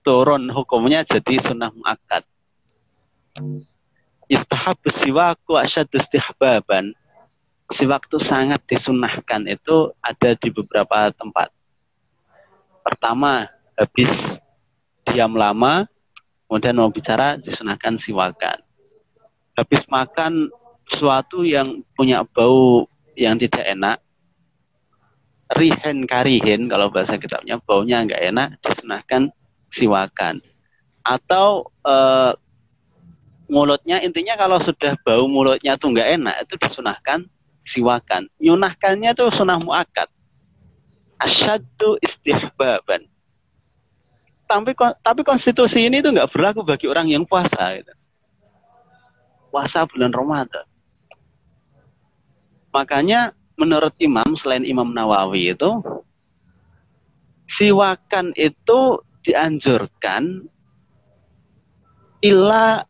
turun 0.00 0.48
hukumnya 0.48 1.04
jadi 1.04 1.36
sunnah 1.42 1.72
muakkad. 1.72 2.24
Istahab 4.28 4.80
siwaku 4.88 5.56
asyad 5.60 5.88
istihbaban. 5.92 6.96
Siwak 7.68 8.08
itu 8.08 8.16
sangat 8.16 8.64
disunahkan 8.64 9.44
itu 9.44 9.92
ada 10.00 10.32
di 10.40 10.48
beberapa 10.48 11.12
tempat. 11.12 11.52
Pertama, 12.88 13.44
habis 13.76 14.08
diam 15.04 15.36
lama, 15.36 15.84
Kemudian 16.48 16.80
mau 16.80 16.88
bicara 16.88 17.36
disunahkan 17.36 18.00
siwakan. 18.00 18.64
Habis 19.52 19.84
makan 19.92 20.48
sesuatu 20.88 21.44
yang 21.44 21.84
punya 21.92 22.24
bau 22.24 22.88
yang 23.12 23.36
tidak 23.36 23.68
enak, 23.68 24.00
rihen 25.52 26.08
karihin 26.08 26.72
kalau 26.72 26.88
bahasa 26.88 27.20
kitabnya 27.20 27.60
baunya 27.60 28.00
nggak 28.00 28.22
enak 28.32 28.48
disunahkan 28.64 29.28
siwakan. 29.68 30.40
Atau 31.04 31.68
e, 31.84 31.94
mulutnya 33.52 34.00
intinya 34.00 34.40
kalau 34.40 34.56
sudah 34.64 34.96
bau 35.04 35.28
mulutnya 35.28 35.76
tuh 35.76 35.92
nggak 35.92 36.16
enak 36.16 36.48
itu 36.48 36.54
disunahkan 36.64 37.28
siwakan. 37.68 38.24
Nyunahkannya 38.40 39.12
tuh 39.12 39.28
sunah 39.28 39.60
muakat. 39.60 40.08
Asyaddu 41.18 41.98
istihbaban. 42.02 43.06
Tapi 44.48 44.72
tapi 45.04 45.20
konstitusi 45.26 45.84
ini 45.84 46.00
tuh 46.00 46.14
nggak 46.14 46.32
berlaku 46.32 46.64
bagi 46.64 46.88
orang 46.88 47.10
yang 47.12 47.28
puasa 47.28 47.76
gitu. 47.76 47.92
puasa 49.48 49.88
bulan 49.88 50.12
Ramadan. 50.12 50.66
Makanya 52.68 53.32
menurut 53.56 53.96
Imam 53.96 54.36
selain 54.36 54.62
Imam 54.62 54.92
Nawawi 54.92 55.56
itu 55.56 55.80
siwakan 57.48 58.36
itu 58.36 59.00
dianjurkan 59.24 60.44
illa 62.20 62.84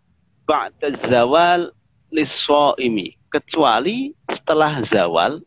ba'da 0.44 0.92
zawal 1.06 1.70
ini 2.80 3.14
kecuali 3.28 4.12
setelah 4.32 4.80
zawal 4.84 5.40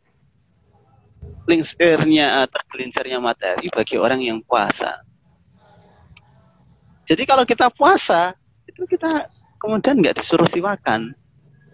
lingsirnya 1.49 2.45
atau 2.45 2.61
gelincirnya 2.69 3.17
matahari 3.17 3.67
bagi 3.73 3.97
orang 3.97 4.21
yang 4.21 4.39
puasa. 4.45 5.01
Jadi 7.09 7.23
kalau 7.27 7.43
kita 7.43 7.67
puasa 7.73 8.37
itu 8.69 8.85
kita 8.87 9.27
kemudian 9.59 9.99
nggak 9.99 10.21
disuruh 10.21 10.47
siwakan. 10.47 11.11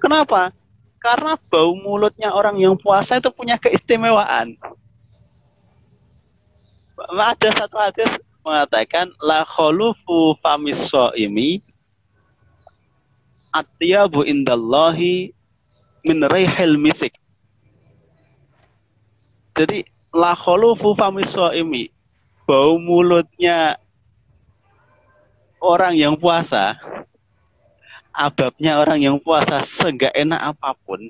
Kenapa? 0.02 0.50
Karena 0.98 1.38
bau 1.38 1.78
mulutnya 1.78 2.34
orang 2.34 2.58
yang 2.58 2.76
puasa 2.80 3.22
itu 3.22 3.30
punya 3.30 3.56
keistimewaan. 3.62 4.58
Ada 6.98 7.54
satu 7.54 7.78
hadis 7.78 8.10
mengatakan 8.42 9.14
la 9.22 9.46
kholufu 9.46 10.34
famis 10.42 10.90
ini 11.14 11.62
atyabu 13.54 14.26
indallahi 14.26 15.36
min 16.08 16.26
rihil 16.26 16.82
misik. 16.82 17.14
Jadi 19.58 19.82
la 20.14 20.38
kholufu 20.38 20.94
famis 20.94 21.34
ini 21.58 21.90
bau 22.46 22.78
mulutnya 22.78 23.82
orang 25.58 25.98
yang 25.98 26.14
puasa 26.14 26.78
ababnya 28.14 28.78
orang 28.78 29.02
yang 29.02 29.18
puasa 29.18 29.66
seenggak 29.66 30.14
enak 30.14 30.54
apa 30.54 30.78
pun 30.86 31.10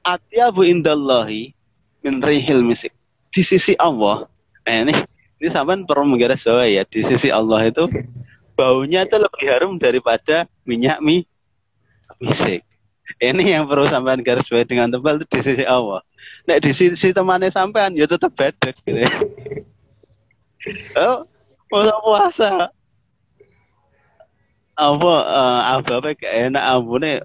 atyabu 0.00 0.64
indallahi 0.64 1.52
min 2.00 2.24
rihil 2.24 2.64
misik. 2.64 2.96
Di 3.30 3.44
sisi 3.44 3.76
Allah 3.76 4.26
eh, 4.64 4.80
ini 4.80 4.96
ini 5.44 5.48
sampai 5.52 5.84
perlu 5.84 6.08
menggaris 6.08 6.40
bawah 6.40 6.64
ya 6.64 6.88
di 6.88 7.04
sisi 7.04 7.28
Allah 7.28 7.68
itu 7.68 7.84
baunya 8.56 9.04
itu 9.04 9.16
lebih 9.20 9.44
harum 9.44 9.76
daripada 9.76 10.48
minyak 10.64 11.04
mie 11.04 11.28
misik 12.20 12.64
ini 13.18 13.42
yang 13.50 13.66
perlu 13.66 13.88
sampean 13.90 14.22
garis 14.22 14.46
bawah 14.46 14.62
dengan 14.62 14.92
tebal 14.94 15.18
itu 15.18 15.26
di 15.26 15.40
sisi 15.42 15.64
Allah 15.66 16.04
Nek 16.48 16.58
di 16.64 16.72
sisi 16.72 17.12
temannya 17.12 17.52
sampean 17.52 17.92
ya 17.96 18.08
tetap 18.08 18.32
bedek 18.32 18.76
gitu. 18.84 19.04
oh, 21.04 21.28
puasa 21.68 21.94
puasa. 22.00 22.50
Apa 24.80 25.12
uh, 25.28 25.60
apa 25.76 25.90
apa 26.00 26.16
enak 26.16 26.64
ambune. 26.64 27.20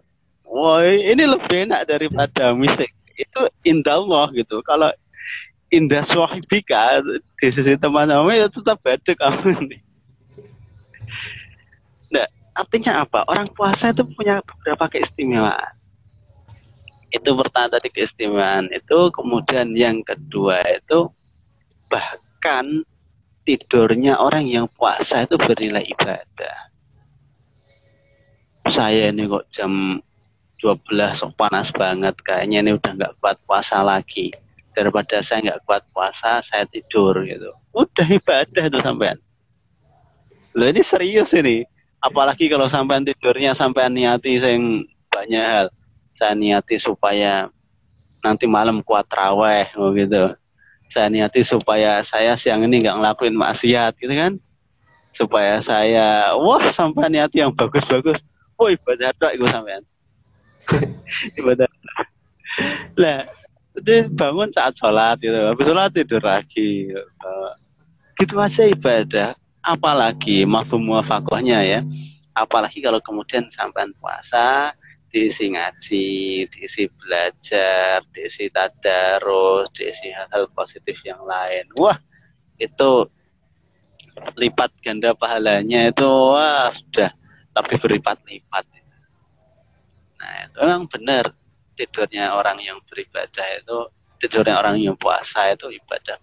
Wah, 0.46 0.84
ini 0.84 1.24
lebih 1.24 1.72
enak 1.72 1.88
daripada 1.88 2.52
misik. 2.52 2.92
Itu 3.16 3.48
indah 3.64 4.04
Allah 4.04 4.28
gitu. 4.36 4.60
Kalau 4.62 4.92
indah 5.72 6.04
swahibika 6.04 7.00
di 7.40 7.50
sisi 7.50 7.80
teman-teman 7.80 8.36
ya 8.36 8.48
tetap 8.52 8.84
bedek 8.84 9.18
ini. 9.48 9.80
Artinya 12.56 13.04
apa? 13.04 13.28
Orang 13.28 13.52
puasa 13.52 13.92
itu 13.92 14.08
punya 14.08 14.40
beberapa 14.40 14.88
keistimewaan. 14.88 15.76
Itu 17.12 17.36
pertama 17.36 17.76
tadi 17.76 17.92
keistimewaan 17.92 18.72
itu, 18.72 19.12
kemudian 19.12 19.76
yang 19.76 20.00
kedua 20.08 20.64
itu 20.64 21.12
bahkan 21.92 22.88
tidurnya 23.44 24.18
orang 24.18 24.48
yang 24.48 24.72
puasa 24.72 25.28
itu 25.28 25.36
bernilai 25.36 25.84
ibadah. 25.84 26.72
Saya 28.72 29.12
ini 29.12 29.28
kok 29.30 29.46
jam 29.54 30.02
12 30.64 31.38
panas 31.38 31.70
banget, 31.76 32.16
kayaknya 32.24 32.66
ini 32.66 32.72
udah 32.80 32.92
nggak 32.98 33.14
kuat 33.22 33.38
puasa 33.44 33.84
lagi. 33.84 34.32
Daripada 34.72 35.22
saya 35.22 35.44
nggak 35.44 35.62
kuat 35.68 35.84
puasa, 35.92 36.40
saya 36.42 36.64
tidur 36.72 37.20
gitu. 37.28 37.52
Udah 37.76 38.08
ibadah 38.08 38.64
itu 38.66 38.80
sampean. 38.80 39.20
Loh 40.56 40.68
ini 40.72 40.82
serius 40.82 41.36
ini. 41.36 41.75
Apalagi 42.06 42.46
kalau 42.54 42.70
sampean 42.70 43.02
tidurnya 43.02 43.58
sampean 43.58 43.98
niati 43.98 44.38
sing 44.38 44.86
banyak 45.10 45.42
hal. 45.42 45.68
Saya 46.16 46.38
niati 46.38 46.78
supaya 46.78 47.50
nanti 48.22 48.46
malam 48.46 48.86
kuat 48.86 49.10
raweh 49.10 49.74
gitu. 49.98 50.38
Saya 50.94 51.10
niati 51.10 51.42
supaya 51.42 52.06
saya 52.06 52.38
siang 52.38 52.62
ini 52.62 52.86
nggak 52.86 53.02
ngelakuin 53.02 53.34
maksiat 53.34 53.98
gitu 53.98 54.14
kan? 54.14 54.38
Supaya 55.18 55.58
saya 55.66 56.38
wah 56.38 56.70
sampai 56.70 57.10
niati 57.10 57.42
yang 57.42 57.58
bagus-bagus. 57.58 58.22
Oh 58.62 58.70
ibadah 58.70 59.10
doa 59.20 59.34
itu 59.34 59.50
sampean. 59.50 59.82
Ibadah 61.42 61.68
lah 62.96 63.28
jadi 63.76 64.08
bangun 64.14 64.54
saat 64.54 64.78
sholat 64.78 65.18
gitu. 65.26 65.36
Habis 65.36 65.66
sholat 65.66 65.90
tidur 65.92 66.22
lagi 66.22 66.94
gitu, 66.94 67.02
gitu 68.22 68.36
aja 68.40 68.64
ibadah 68.70 69.32
apalagi 69.66 70.46
mafhum 70.46 70.94
muafakohnya 70.94 71.60
ya 71.66 71.80
apalagi 72.38 72.84
kalau 72.86 73.02
kemudian 73.02 73.50
sampai 73.50 73.90
puasa 73.98 74.78
diisi 75.16 75.48
ngaji, 75.48 76.44
diisi 76.52 76.92
belajar, 76.92 78.04
diisi 78.12 78.52
tadarus, 78.52 79.72
diisi 79.72 80.12
hal-hal 80.12 80.52
positif 80.52 81.00
yang 81.08 81.24
lain. 81.24 81.72
Wah, 81.80 81.96
itu 82.60 83.08
lipat 84.36 84.76
ganda 84.84 85.16
pahalanya 85.16 85.88
itu 85.88 86.04
wah 86.04 86.68
sudah 86.76 87.16
tapi 87.56 87.80
berlipat-lipat. 87.80 88.66
Nah, 90.20 90.36
itu 90.52 90.60
memang 90.60 90.84
benar 90.92 91.32
tidurnya 91.80 92.36
orang 92.36 92.60
yang 92.60 92.84
beribadah 92.84 93.48
itu 93.56 93.78
tidurnya 94.20 94.60
orang 94.60 94.84
yang 94.84 95.00
puasa 95.00 95.56
itu 95.56 95.72
ibadah. 95.72 96.20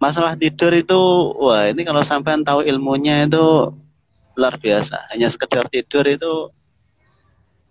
Masalah 0.00 0.32
tidur 0.32 0.72
itu 0.72 0.96
wah 1.36 1.68
ini 1.68 1.84
kalau 1.84 2.00
sampai 2.00 2.40
tahu 2.40 2.64
ilmunya 2.64 3.28
itu 3.28 3.68
luar 4.32 4.56
biasa. 4.56 5.12
Hanya 5.12 5.28
sekedar 5.28 5.68
tidur 5.68 6.08
itu 6.08 6.48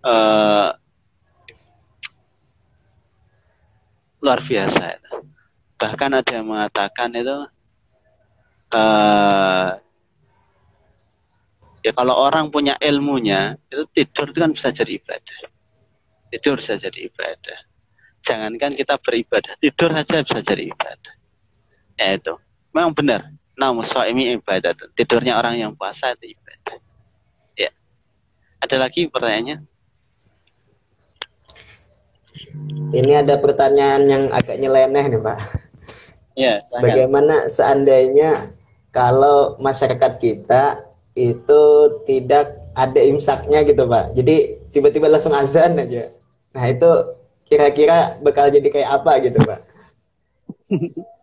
uh, 0.06 0.70
luar 4.22 4.40
biasa 4.46 4.84
itu. 4.94 5.14
Bahkan 5.82 6.12
ada 6.22 6.32
yang 6.38 6.48
mengatakan 6.54 7.10
itu 7.18 7.38
uh, 8.78 9.70
ya 11.82 11.92
kalau 11.98 12.14
orang 12.14 12.54
punya 12.54 12.78
ilmunya 12.78 13.58
itu 13.74 13.84
tidur 13.96 14.30
itu 14.30 14.38
kan 14.38 14.52
bisa 14.54 14.70
jadi 14.70 15.02
ibadah. 15.02 15.40
Tidur 16.30 16.62
bisa 16.62 16.78
jadi 16.78 17.10
ibadah. 17.10 17.60
Jangankan 18.22 18.76
kita 18.78 19.02
beribadah, 19.02 19.58
tidur 19.58 19.90
saja 19.96 20.22
bisa 20.22 20.40
jadi 20.46 20.70
ibadah. 20.70 21.19
Ya 22.00 22.16
itu. 22.16 22.34
Memang 22.72 22.96
benar. 22.96 23.28
Namun 23.60 23.84
ini 24.08 24.40
ibadah. 24.40 24.72
Tidurnya 24.96 25.36
orang 25.36 25.60
yang 25.60 25.76
puasa 25.76 26.16
itu 26.16 26.32
ibadah. 26.32 26.80
Ya. 27.60 27.76
Ada 28.64 28.80
lagi 28.80 29.12
pertanyaannya? 29.12 29.68
Ini 32.96 33.14
ada 33.20 33.36
pertanyaan 33.36 34.08
yang 34.08 34.24
agak 34.32 34.56
nyeleneh 34.56 35.06
nih 35.12 35.20
Pak. 35.20 35.40
Ya, 36.40 36.56
Bagaimana 36.80 37.52
seandainya 37.52 38.56
kalau 38.96 39.60
masyarakat 39.60 40.24
kita 40.24 40.88
itu 41.20 41.64
tidak 42.08 42.56
ada 42.80 43.02
imsaknya 43.04 43.68
gitu 43.68 43.84
Pak. 43.92 44.16
Jadi 44.16 44.56
tiba-tiba 44.72 45.12
langsung 45.12 45.36
azan 45.36 45.76
aja. 45.76 46.16
Nah 46.56 46.64
itu 46.64 46.90
kira-kira 47.44 48.16
bakal 48.24 48.48
jadi 48.48 48.72
kayak 48.72 49.04
apa 49.04 49.12
gitu 49.20 49.40
Pak? 49.44 49.60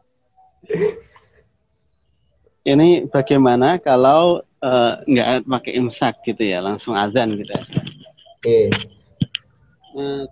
Ini 2.67 3.07
bagaimana 3.11 3.79
kalau 3.79 4.43
uh, 4.63 4.93
nggak 5.07 5.47
pakai 5.47 5.73
imsak 5.79 6.19
gitu 6.27 6.43
ya, 6.43 6.59
langsung 6.59 6.99
azan 6.99 7.39
gitu 7.39 7.53
ya? 7.55 7.63
Oke. 7.63 7.79
Okay. 8.43 8.67
Uh, 9.97 10.27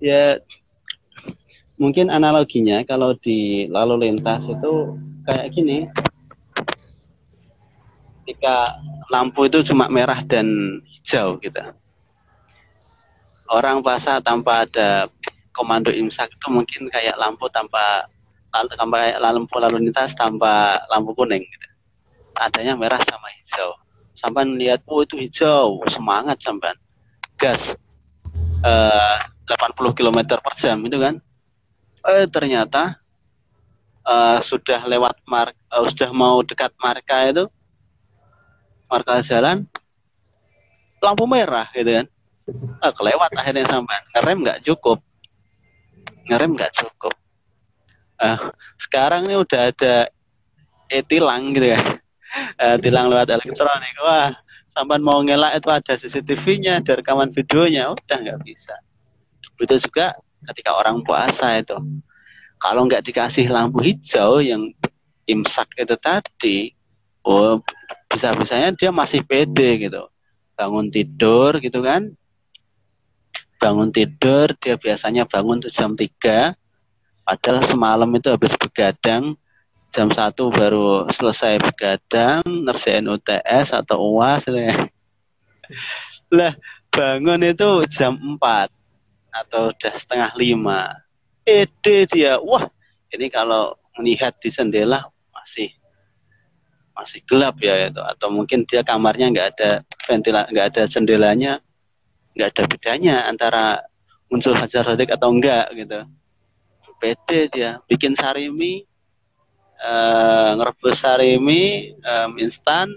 ya 0.00 0.40
mungkin 1.80 2.12
analoginya 2.12 2.84
kalau 2.84 3.16
di 3.16 3.64
lalu 3.72 4.08
lintas 4.08 4.44
itu 4.44 5.00
kayak 5.24 5.48
gini 5.56 5.88
ketika 8.20 8.76
lampu 9.08 9.48
itu 9.48 9.64
cuma 9.72 9.88
merah 9.88 10.20
dan 10.28 10.44
hijau 10.84 11.40
gitu 11.40 11.60
orang 13.48 13.80
puasa 13.80 14.20
tanpa 14.20 14.68
ada 14.68 15.08
komando 15.56 15.88
imsak 15.88 16.28
itu 16.28 16.46
mungkin 16.52 16.92
kayak 16.92 17.16
lampu 17.16 17.48
tanpa 17.48 18.04
kayak 18.50 19.18
lampu 19.22 19.56
lalu 19.62 19.86
lintas 19.86 20.10
tanpa 20.18 20.74
lampu 20.90 21.14
kuning 21.14 21.42
gitu. 21.46 21.68
adanya 22.38 22.74
merah 22.74 23.00
sama 23.06 23.28
hijau. 23.30 23.76
Sampai 24.18 24.46
lihat 24.58 24.82
oh 24.86 25.02
itu 25.02 25.16
hijau. 25.18 25.82
Semangat 25.90 26.40
sampai 26.40 26.74
gas 27.36 27.60
uh, 28.64 29.16
80 29.44 29.98
km 29.98 30.18
per 30.40 30.54
jam 30.58 30.78
itu 30.82 30.98
kan? 30.98 31.14
Eh 32.06 32.26
ternyata 32.32 32.96
uh, 34.06 34.38
sudah 34.40 34.88
lewat 34.88 35.20
mark 35.28 35.54
uh, 35.68 35.84
sudah 35.90 36.10
mau 36.14 36.40
dekat 36.40 36.72
marka 36.80 37.28
itu 37.28 37.44
marka 38.90 39.22
jalan 39.22 39.68
lampu 41.00 41.24
merah 41.28 41.68
gitu 41.76 42.02
kan? 42.02 42.06
Uh, 42.82 42.92
kelewat 42.96 43.30
akhirnya 43.36 43.68
sampai 43.68 43.98
ngerem 44.16 44.38
nggak 44.42 44.60
cukup? 44.64 44.98
Ngerem 46.26 46.56
nggak 46.56 46.72
cukup 46.72 47.19
uh, 48.20 48.38
sekarang 48.76 49.26
ini 49.26 49.36
udah 49.40 49.60
ada 49.72 49.94
e-tilang 50.92 51.56
gitu 51.56 51.74
ya. 51.74 51.80
Uh, 52.60 52.76
tilang 52.78 53.10
lewat 53.10 53.26
elektronik. 53.26 53.94
Wah, 54.04 54.30
sampai 54.70 55.02
mau 55.02 55.18
ngelak 55.24 55.58
itu 55.58 55.68
ada 55.72 55.92
CCTV-nya, 55.98 56.78
ada 56.84 57.02
rekaman 57.02 57.34
videonya, 57.34 57.90
udah 57.90 58.16
nggak 58.22 58.40
bisa. 58.46 58.74
Begitu 59.58 59.90
juga 59.90 60.14
ketika 60.52 60.78
orang 60.78 61.02
puasa 61.02 61.58
itu. 61.58 61.74
Kalau 62.60 62.86
nggak 62.86 63.02
dikasih 63.02 63.48
lampu 63.48 63.82
hijau 63.82 64.38
yang 64.44 64.70
imsak 65.26 65.72
itu 65.80 65.96
tadi, 65.96 66.70
oh 67.24 67.58
bisa-bisanya 68.06 68.76
dia 68.76 68.92
masih 68.92 69.24
pede 69.24 69.90
gitu. 69.90 70.06
Bangun 70.54 70.92
tidur 70.92 71.56
gitu 71.58 71.80
kan, 71.80 72.12
bangun 73.60 73.92
tidur 73.92 74.52
dia 74.60 74.76
biasanya 74.80 75.24
bangun 75.28 75.60
tuh 75.60 75.72
jam 75.72 75.92
3 75.92 76.59
padahal 77.30 77.62
semalam 77.70 78.10
itu 78.18 78.26
habis 78.26 78.50
begadang 78.58 79.38
jam 79.94 80.10
satu 80.10 80.50
baru 80.50 81.06
selesai 81.14 81.62
begadang 81.62 82.42
ngerjain 82.66 83.06
UTS 83.06 83.70
atau 83.70 84.18
UAS 84.18 84.50
ya. 84.50 84.90
lah 86.34 86.58
bangun 86.90 87.46
itu 87.46 87.86
jam 87.94 88.18
4 88.18 88.42
atau 89.30 89.70
udah 89.70 89.94
setengah 89.94 90.30
lima. 90.34 90.90
Ede 91.46 92.10
dia. 92.10 92.42
Wah 92.42 92.66
ini 93.14 93.30
kalau 93.30 93.78
melihat 93.94 94.34
di 94.42 94.50
jendela 94.50 95.06
masih 95.30 95.70
masih 96.98 97.22
gelap 97.30 97.62
ya 97.62 97.86
itu. 97.86 98.02
Atau 98.02 98.34
mungkin 98.34 98.66
dia 98.66 98.82
kamarnya 98.82 99.30
nggak 99.30 99.48
ada 99.54 99.70
ventila 100.02 100.50
nggak 100.50 100.66
ada 100.74 100.82
jendelanya 100.90 101.62
nggak 102.34 102.58
ada 102.58 102.62
bedanya 102.66 103.14
antara 103.30 103.86
muncul 104.30 104.54
fajar 104.54 104.82
sodik 104.82 105.10
atau 105.10 105.30
enggak 105.30 105.70
gitu 105.74 106.06
pede 107.00 107.48
dia. 107.50 107.80
Bikin 107.88 108.14
sarimi 108.14 108.84
uh, 109.80 110.60
ngerebus 110.60 111.00
sarimi 111.00 111.96
um, 112.04 112.36
instan 112.36 112.92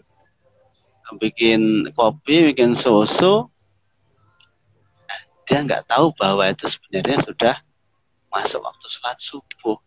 bikin 1.22 1.94
kopi 1.94 2.52
bikin 2.52 2.74
susu 2.74 3.46
dia 5.46 5.60
nggak 5.62 5.86
tahu 5.86 6.10
bahwa 6.18 6.48
itu 6.50 6.66
sebenarnya 6.66 7.22
sudah 7.22 7.56
masuk 8.32 8.64
waktu 8.64 8.86
sholat 8.90 9.18
subuh. 9.20 9.78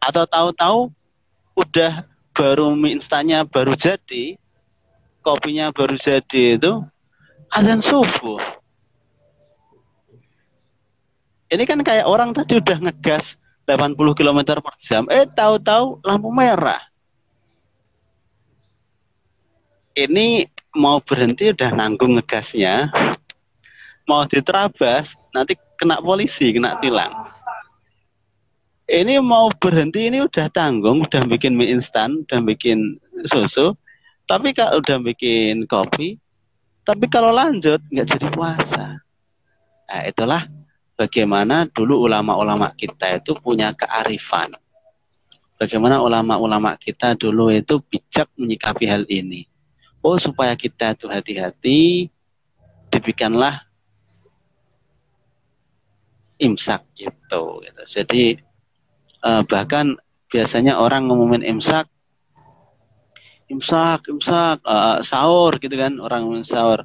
Atau 0.00 0.24
tahu-tahu 0.24 0.80
udah 1.58 2.06
baru 2.32 2.70
mie 2.78 3.02
instannya 3.02 3.42
baru 3.50 3.74
jadi 3.74 4.38
kopinya 5.26 5.74
baru 5.74 5.98
jadi 5.98 6.54
itu 6.54 6.72
azan 7.50 7.82
subuh 7.82 8.38
ini 11.48 11.64
kan 11.64 11.80
kayak 11.80 12.04
orang 12.04 12.36
tadi 12.36 12.60
udah 12.60 12.78
ngegas 12.84 13.36
80 13.64 13.96
km 14.16 14.60
per 14.60 14.74
jam. 14.80 15.04
Eh 15.12 15.28
tahu-tahu 15.28 16.00
lampu 16.04 16.28
merah. 16.32 16.80
Ini 19.92 20.48
mau 20.76 21.00
berhenti 21.02 21.52
udah 21.52 21.70
nanggung 21.74 22.16
ngegasnya. 22.16 22.92
Mau 24.08 24.24
diterabas 24.24 25.12
nanti 25.36 25.56
kena 25.76 26.00
polisi, 26.00 26.48
kena 26.52 26.80
tilang. 26.80 27.12
Ini 28.88 29.20
mau 29.20 29.52
berhenti 29.52 30.08
ini 30.08 30.24
udah 30.24 30.48
tanggung, 30.48 31.04
udah 31.04 31.28
bikin 31.28 31.52
mie 31.52 31.76
instan, 31.76 32.24
udah 32.24 32.40
bikin 32.40 32.96
susu. 33.28 33.76
Tapi 34.24 34.56
kalau 34.56 34.80
udah 34.80 34.96
bikin 35.04 35.68
kopi, 35.68 36.16
tapi 36.88 37.04
kalau 37.12 37.28
lanjut 37.28 37.84
nggak 37.92 38.08
jadi 38.16 38.28
puasa. 38.32 38.96
Nah, 39.88 40.02
itulah 40.08 40.48
bagaimana 40.98 41.70
dulu 41.70 42.10
ulama-ulama 42.10 42.74
kita 42.74 43.22
itu 43.22 43.30
punya 43.38 43.70
kearifan. 43.78 44.50
Bagaimana 45.54 46.02
ulama-ulama 46.02 46.74
kita 46.74 47.14
dulu 47.14 47.54
itu 47.54 47.78
bijak 47.86 48.26
menyikapi 48.34 48.84
hal 48.90 49.06
ini. 49.06 49.46
Oh, 50.02 50.18
supaya 50.18 50.58
kita 50.58 50.98
itu 50.98 51.06
hati-hati, 51.06 52.10
dibikinlah 52.90 53.62
imsak 56.42 56.82
gitu. 56.98 57.62
gitu. 57.62 57.82
Jadi 57.90 58.38
eh, 59.22 59.42
bahkan 59.46 59.98
biasanya 60.30 60.78
orang 60.78 61.10
ngumumin 61.10 61.42
imsak, 61.42 61.90
imsak, 63.48 64.04
imsak, 64.12 64.60
uh, 64.60 65.00
sahur 65.00 65.56
gitu 65.56 65.72
kan, 65.72 65.96
orang 66.04 66.20
ngumumin 66.28 66.44
sahur. 66.44 66.84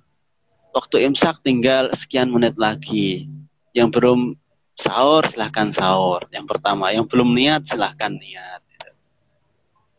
Waktu 0.71 1.05
imsak 1.11 1.43
tinggal 1.43 1.91
sekian 1.93 2.31
menit 2.31 2.55
lagi 2.55 3.27
yang 3.73 3.89
belum 3.89 4.37
sahur 4.77 5.25
silahkan 5.29 5.73
sahur. 5.73 6.29
Yang 6.29 6.45
pertama, 6.55 6.93
yang 6.93 7.05
belum 7.09 7.33
niat 7.33 7.65
silahkan 7.67 8.13
niat. 8.13 8.61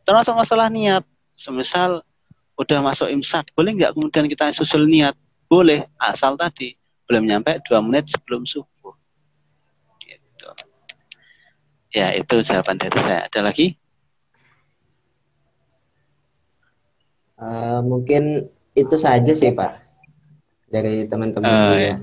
Termasuk 0.07 0.35
masalah 0.37 0.71
niat. 0.71 1.03
Semisal 1.35 2.07
udah 2.55 2.79
masuk 2.79 3.11
imsak, 3.11 3.51
boleh 3.59 3.75
nggak 3.75 3.99
kemudian 3.99 4.31
kita 4.31 4.55
susul 4.55 4.87
niat? 4.87 5.19
Boleh, 5.51 5.91
asal 5.99 6.39
tadi 6.39 6.79
belum 7.11 7.27
nyampe 7.27 7.59
dua 7.67 7.83
menit 7.83 8.07
sebelum 8.09 8.47
subuh. 8.47 8.95
Gitu. 9.99 10.49
Ya, 11.91 12.15
itu 12.15 12.35
jawaban 12.47 12.79
dari 12.79 12.95
saya. 13.03 13.27
Ada 13.27 13.41
lagi? 13.43 13.75
Uh, 17.35 17.83
mungkin 17.83 18.47
itu 18.79 18.95
saja 18.95 19.35
sih 19.35 19.51
Pak 19.51 19.83
dari 20.71 21.07
teman-teman 21.11 21.51
uh, 21.51 21.59
juga. 21.75 21.79
Ya. 21.83 21.97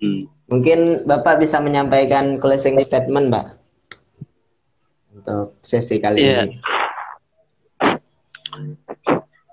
Hmm. 0.00 0.24
Mungkin 0.50 1.06
Bapak 1.06 1.38
bisa 1.38 1.62
menyampaikan 1.62 2.40
closing 2.42 2.80
statement, 2.82 3.30
Mbak, 3.30 3.46
untuk 5.14 5.54
sesi 5.62 6.02
kali 6.02 6.26
yeah. 6.26 6.42
ini. 6.42 6.56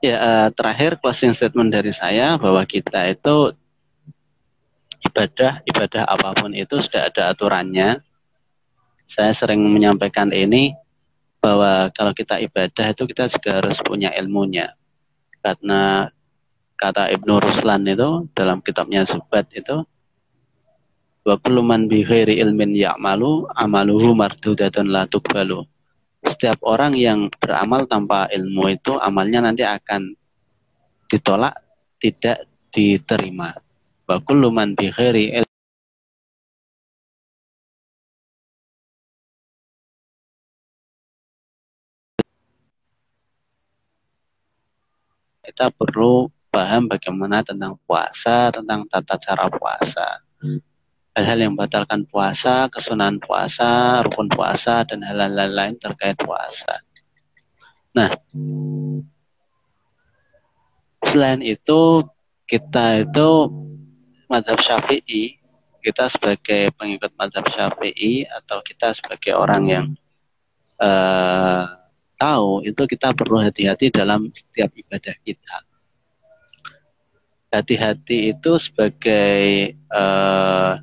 Ya, 0.01 0.17
uh, 0.17 0.47
terakhir 0.55 0.97
closing 1.03 1.35
statement 1.35 1.69
dari 1.69 1.91
saya 1.93 2.39
bahwa 2.39 2.63
kita 2.65 3.13
itu 3.13 3.53
ibadah, 5.05 5.61
ibadah 5.67 6.03
apa 6.07 6.33
pun 6.33 6.55
itu 6.55 6.79
sudah 6.81 7.11
ada 7.11 7.35
aturannya. 7.35 8.01
Saya 9.07 9.31
sering 9.37 9.61
menyampaikan 9.63 10.33
ini 10.33 10.73
bahwa 11.43 11.93
kalau 11.93 12.11
kita 12.11 12.41
ibadah 12.41 12.91
itu 12.91 13.03
kita 13.05 13.29
juga 13.31 13.61
harus 13.61 13.77
punya 13.85 14.11
ilmunya. 14.17 14.73
Karena 15.45 16.11
kata 16.77 17.09
Ibnu 17.13 17.39
Ruslan 17.41 17.85
itu 17.85 18.29
dalam 18.33 18.61
kitabnya 18.61 19.05
Zubat 19.05 19.49
itu 19.53 19.85
wa 21.27 21.35
kullu 21.43 21.59
man 21.59 21.91
bi 21.91 22.07
ghairi 22.07 22.39
ilmin 22.39 22.71
ya'malu 22.71 23.51
amaluhu 23.51 24.15
mardudatun 24.15 24.87
la 24.87 25.03
tuqbalu. 25.11 25.59
Setiap 26.23 26.63
orang 26.63 26.95
yang 26.95 27.27
beramal 27.35 27.83
tanpa 27.83 28.31
ilmu 28.31 28.71
itu 28.71 28.95
amalnya 28.95 29.43
nanti 29.43 29.67
akan 29.67 30.15
ditolak, 31.11 31.59
tidak 31.99 32.47
diterima. 32.71 33.59
Wa 34.07 34.23
kullu 34.23 34.55
man 34.55 34.71
bi 34.71 34.87
ghairi 34.87 35.43
kita 45.43 45.75
perlu 45.75 46.31
paham 46.51 46.87
bagaimana 46.87 47.43
tentang 47.43 47.75
puasa, 47.83 48.51
tentang 48.55 48.87
tata 48.87 49.15
cara 49.19 49.47
puasa 49.51 50.27
hal-hal 51.17 51.49
yang 51.49 51.57
batalkan 51.57 52.05
puasa, 52.05 52.69
kesunahan 52.69 53.17
puasa, 53.17 54.05
rukun 54.05 54.29
puasa, 54.29 54.85
dan 54.85 55.01
hal-hal 55.01 55.49
lain 55.49 55.73
terkait 55.81 56.13
puasa. 56.21 56.85
Nah, 57.97 58.13
selain 61.01 61.41
itu, 61.41 62.05
kita 62.45 63.01
itu 63.01 63.29
madhab 64.29 64.61
syafi'i, 64.61 65.41
kita 65.81 66.05
sebagai 66.13 66.69
pengikut 66.77 67.09
madhab 67.17 67.49
syafi'i, 67.49 68.29
atau 68.29 68.61
kita 68.61 68.93
sebagai 68.93 69.33
orang 69.33 69.63
yang 69.65 69.87
uh, 70.77 71.65
tahu, 72.21 72.61
itu 72.61 72.85
kita 72.85 73.17
perlu 73.17 73.41
hati-hati 73.41 73.89
dalam 73.89 74.29
setiap 74.29 74.69
ibadah 74.69 75.17
kita. 75.25 75.65
Hati-hati 77.49 78.37
itu 78.37 78.61
sebagai 78.61 79.73
uh, 79.89 80.77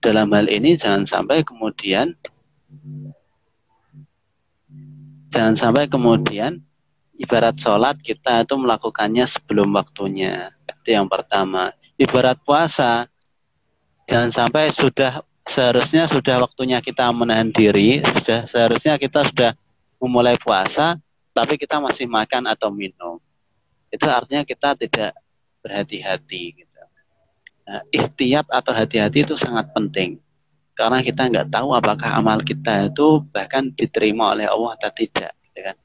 dalam 0.00 0.32
hal 0.32 0.48
ini 0.48 0.80
jangan 0.80 1.04
sampai 1.04 1.44
kemudian 1.44 2.16
jangan 5.30 5.54
sampai 5.54 5.86
kemudian 5.86 6.64
ibarat 7.20 7.56
sholat 7.60 8.00
kita 8.00 8.48
itu 8.48 8.56
melakukannya 8.56 9.28
sebelum 9.28 9.76
waktunya. 9.76 10.50
Itu 10.80 10.96
yang 10.96 11.06
pertama. 11.06 11.76
Ibarat 12.00 12.40
puasa 12.40 13.04
jangan 14.08 14.32
sampai 14.32 14.72
sudah 14.72 15.20
seharusnya 15.44 16.08
sudah 16.08 16.40
waktunya 16.40 16.80
kita 16.80 17.04
menahan 17.12 17.52
diri 17.52 18.00
sudah 18.00 18.48
seharusnya 18.48 18.96
kita 18.96 19.28
sudah 19.28 19.52
memulai 20.00 20.38
puasa 20.40 20.96
tapi 21.36 21.60
kita 21.60 21.76
masih 21.78 22.08
makan 22.08 22.48
atau 22.48 22.72
minum. 22.72 23.20
Itu 23.92 24.08
artinya 24.08 24.42
kita 24.48 24.78
tidak 24.80 25.12
berhati-hati 25.60 26.42
gitu. 26.64 26.69
Nah, 27.70 27.86
ikhtiat 27.94 28.50
atau 28.50 28.74
hati-hati 28.74 29.22
itu 29.22 29.38
sangat 29.38 29.70
penting. 29.70 30.18
karena 30.80 31.04
kita 31.04 31.28
nggak 31.28 31.48
tahu 31.52 31.76
apakah 31.76 32.08
amal 32.16 32.40
kita 32.40 32.88
itu 32.88 33.20
bahkan 33.36 33.68
diterima 33.76 34.32
oleh 34.32 34.48
Allah 34.48 34.80
atau 34.80 34.88
tidak 34.96 35.36
gitu 35.44 35.60
kan. 35.60 35.76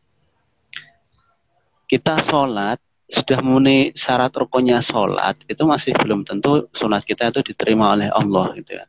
Kita 1.91 2.15
sholat 2.23 2.79
sudah 3.11 3.43
memenuhi 3.43 3.91
syarat 3.91 4.31
rukunnya 4.31 4.79
sholat 4.79 5.35
itu 5.51 5.67
masih 5.67 5.91
belum 5.99 6.23
tentu 6.23 6.71
sholat 6.71 7.03
kita 7.03 7.27
itu 7.27 7.43
diterima 7.43 7.91
oleh 7.91 8.07
Allah 8.07 8.55
gitu 8.55 8.71
kan. 8.71 8.87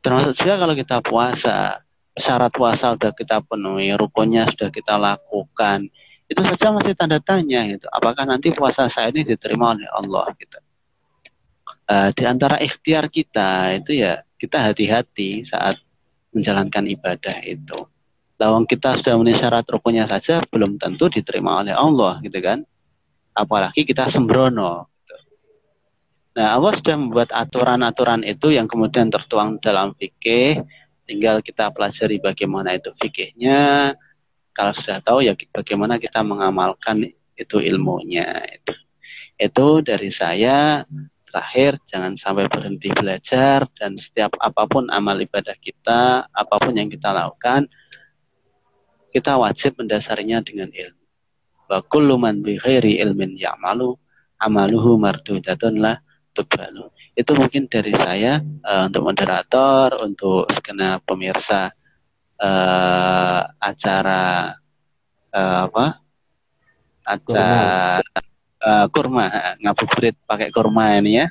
Termasuk 0.00 0.40
juga 0.40 0.54
kalau 0.56 0.72
kita 0.72 0.96
puasa 1.04 1.84
syarat 2.16 2.52
puasa 2.56 2.96
sudah 2.96 3.12
kita 3.12 3.44
penuhi 3.44 3.92
rukunnya 3.92 4.48
sudah 4.56 4.72
kita 4.72 4.96
lakukan 4.96 5.84
itu 6.32 6.40
saja 6.48 6.72
masih 6.72 6.96
tanda 6.96 7.20
tanya 7.20 7.60
gitu. 7.68 7.84
Apakah 7.92 8.24
nanti 8.24 8.48
puasa 8.56 8.88
saya 8.88 9.12
ini 9.12 9.20
diterima 9.20 9.76
oleh 9.76 9.84
Allah 9.92 10.32
gitu 10.40 10.63
uh, 11.88 12.10
di 12.12 12.24
antara 12.24 12.60
ikhtiar 12.60 13.08
kita 13.08 13.76
itu 13.80 14.00
ya 14.04 14.24
kita 14.40 14.60
hati-hati 14.60 15.44
saat 15.48 15.80
menjalankan 16.34 16.84
ibadah 16.90 17.38
itu. 17.46 17.88
Lawang 18.34 18.66
kita 18.66 18.98
sudah 18.98 19.14
memenuhi 19.14 19.38
syarat 19.38 19.64
rukunnya 19.70 20.10
saja 20.10 20.42
belum 20.50 20.76
tentu 20.76 21.06
diterima 21.06 21.62
oleh 21.62 21.72
Allah 21.72 22.18
gitu 22.20 22.34
kan. 22.42 22.66
Apalagi 23.32 23.86
kita 23.86 24.10
sembrono. 24.10 24.90
Gitu. 24.90 25.16
Nah 26.36 26.58
Allah 26.58 26.74
sudah 26.74 26.96
membuat 26.98 27.30
aturan-aturan 27.30 28.26
itu 28.26 28.50
yang 28.50 28.66
kemudian 28.66 29.08
tertuang 29.08 29.62
dalam 29.62 29.94
fikih. 29.94 30.66
Tinggal 31.06 31.44
kita 31.46 31.70
pelajari 31.70 32.18
bagaimana 32.18 32.74
itu 32.74 32.90
fikihnya. 32.98 33.94
Kalau 34.50 34.72
sudah 34.74 34.98
tahu 35.02 35.22
ya 35.22 35.38
bagaimana 35.54 36.02
kita 36.02 36.26
mengamalkan 36.26 37.14
itu 37.38 37.56
ilmunya. 37.62 38.42
Itu, 38.50 38.72
itu 39.38 39.66
dari 39.86 40.10
saya 40.10 40.82
terakhir 41.34 41.82
jangan 41.90 42.14
sampai 42.14 42.46
berhenti 42.46 42.94
belajar 42.94 43.66
dan 43.74 43.98
setiap 43.98 44.38
apa 44.38 44.70
pun 44.70 44.86
amal 44.86 45.18
ibadah 45.18 45.58
kita, 45.58 46.30
apa 46.30 46.54
pun 46.62 46.78
yang 46.78 46.86
kita 46.86 47.10
lakukan, 47.10 47.66
kita 49.10 49.34
wajib 49.34 49.74
mendasarinya 49.74 50.38
dengan 50.46 50.70
ilmu. 50.70 51.04
Wa 51.66 51.82
kullu 51.82 52.14
man 52.22 52.38
bi 52.38 52.54
ghairi 52.54 53.02
ilmin 53.02 53.34
ya'malu 53.34 53.98
amaluhu 54.38 54.94
mardudatun 54.94 55.82
lah 55.82 55.98
tubalu. 56.30 56.86
Itu 57.18 57.34
mungkin 57.34 57.66
dari 57.66 57.90
saya 57.98 58.38
uh, 58.38 58.86
untuk 58.86 59.02
moderator, 59.10 59.98
untuk 60.06 60.46
segenap 60.54 61.02
pemirsa 61.02 61.74
uh, 62.38 63.40
acara 63.58 64.54
uh, 65.34 65.58
apa? 65.66 65.86
Acara 67.04 68.00
uh, 68.64 68.86
kurma 68.88 69.28
ngabuburit 69.60 70.16
pakai 70.24 70.48
kurma 70.48 70.96
ini 70.96 71.20
ya. 71.20 71.26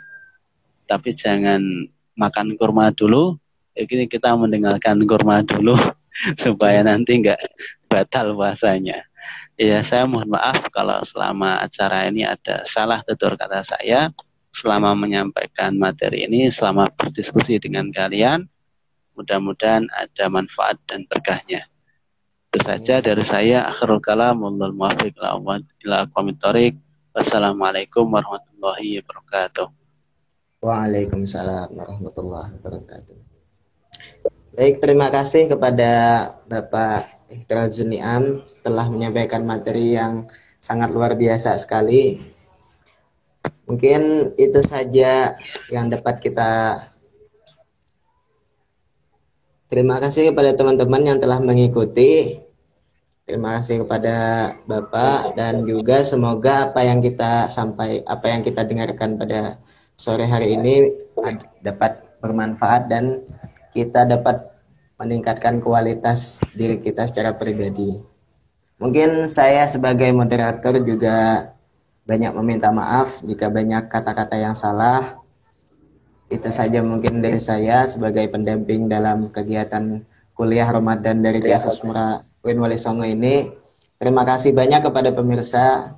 Tapi 0.86 1.18
jangan 1.18 1.90
makan 2.14 2.54
kurma 2.56 2.94
dulu. 2.94 3.36
Ini 3.74 4.06
kita 4.06 4.38
mendengarkan 4.38 5.02
kurma 5.10 5.42
dulu 5.42 5.74
supaya 6.44 6.86
nanti 6.86 7.26
nggak 7.26 7.42
batal 7.90 8.38
puasanya. 8.38 9.02
Ya 9.58 9.82
saya 9.82 10.06
mohon 10.06 10.34
maaf 10.34 10.62
kalau 10.70 11.02
selama 11.06 11.62
acara 11.62 12.10
ini 12.10 12.26
ada 12.26 12.62
salah 12.70 13.02
tutur 13.02 13.34
kata 13.34 13.66
saya. 13.66 14.14
Selama 14.54 14.94
menyampaikan 14.94 15.74
materi 15.74 16.30
ini 16.30 16.54
selama 16.54 16.86
berdiskusi 16.94 17.58
dengan 17.58 17.90
kalian 17.90 18.46
mudah-mudahan 19.18 19.90
ada 19.94 20.26
manfaat 20.30 20.78
dan 20.90 21.06
berkahnya. 21.10 21.66
Itu 22.50 22.62
saja 22.62 23.02
dari 23.02 23.26
saya. 23.26 23.66
Akhirul 23.70 24.02
kalam. 24.02 24.46
Wallahul 24.46 24.78
muwaffiq. 24.78 25.18
Ila 25.86 26.06
aqwamit 26.06 26.38
Wassalamualaikum 27.14 28.10
warahmatullahi 28.10 28.98
wabarakatuh. 29.06 29.70
Waalaikumsalam 30.66 31.70
warahmatullahi 31.78 32.58
wabarakatuh. 32.58 33.18
Baik, 34.58 34.82
terima 34.82 35.14
kasih 35.14 35.46
kepada 35.46 35.92
Bapak 36.50 37.06
Ikhtiar 37.30 37.70
Zuniam 37.70 38.42
telah 38.66 38.90
menyampaikan 38.90 39.46
materi 39.46 39.94
yang 39.94 40.26
sangat 40.58 40.90
luar 40.90 41.14
biasa 41.14 41.54
sekali. 41.62 42.18
Mungkin 43.70 44.34
itu 44.42 44.66
saja 44.66 45.38
yang 45.70 45.94
dapat 45.94 46.18
kita 46.18 46.82
Terima 49.70 49.98
kasih 50.02 50.34
kepada 50.34 50.54
teman-teman 50.54 51.02
yang 51.02 51.18
telah 51.22 51.42
mengikuti. 51.42 52.42
Terima 53.24 53.56
kasih 53.56 53.88
kepada 53.88 54.52
Bapak 54.68 55.40
dan 55.40 55.64
juga 55.64 56.04
semoga 56.04 56.68
apa 56.68 56.84
yang 56.84 57.00
kita 57.00 57.48
sampai 57.48 58.04
apa 58.04 58.28
yang 58.28 58.44
kita 58.44 58.68
dengarkan 58.68 59.16
pada 59.16 59.56
sore 59.96 60.28
hari 60.28 60.60
ini 60.60 60.92
dapat 61.64 62.04
bermanfaat 62.20 62.92
dan 62.92 63.24
kita 63.72 64.04
dapat 64.04 64.44
meningkatkan 65.00 65.64
kualitas 65.64 66.44
diri 66.52 66.84
kita 66.84 67.08
secara 67.08 67.32
pribadi. 67.32 68.04
Mungkin 68.84 69.32
saya 69.32 69.72
sebagai 69.72 70.12
moderator 70.12 70.84
juga 70.84 71.48
banyak 72.04 72.36
meminta 72.36 72.76
maaf 72.76 73.24
jika 73.24 73.48
banyak 73.48 73.88
kata-kata 73.88 74.36
yang 74.36 74.52
salah. 74.52 75.16
Itu 76.28 76.52
saja 76.52 76.84
mungkin 76.84 77.24
dari 77.24 77.40
saya 77.40 77.88
sebagai 77.88 78.28
pendamping 78.28 78.92
dalam 78.92 79.32
kegiatan 79.32 80.04
kuliah 80.34 80.66
Ramadan 80.70 81.22
dari 81.22 81.40
Tiasa 81.40 81.70
Sumra 81.74 82.22
Win 82.42 82.60
Wali 82.60 82.78
Songo 82.78 83.06
ini. 83.06 83.50
Terima 84.02 84.26
kasih 84.28 84.52
banyak 84.52 84.84
kepada 84.84 85.14
pemirsa. 85.14 85.96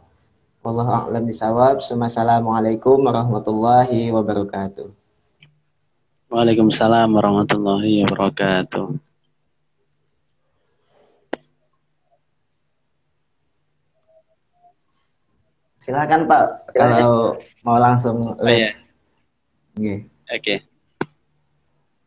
Wallahu 0.62 1.10
a'lam 1.10 1.24
bisawab. 1.26 1.82
Assalamualaikum 1.82 3.02
warahmatullahi 3.02 4.12
wabarakatuh. 4.12 4.92
Waalaikumsalam 6.30 7.10
warahmatullahi 7.16 8.04
wabarakatuh. 8.06 8.98
Silakan 15.80 16.26
Pak 16.26 16.74
kalau 16.74 17.38
mau 17.62 17.78
langsung 17.78 18.18
live. 18.42 18.42
Oh, 18.42 18.50
iya. 18.50 18.72
Oke. 19.78 20.02
Okay. 20.34 20.58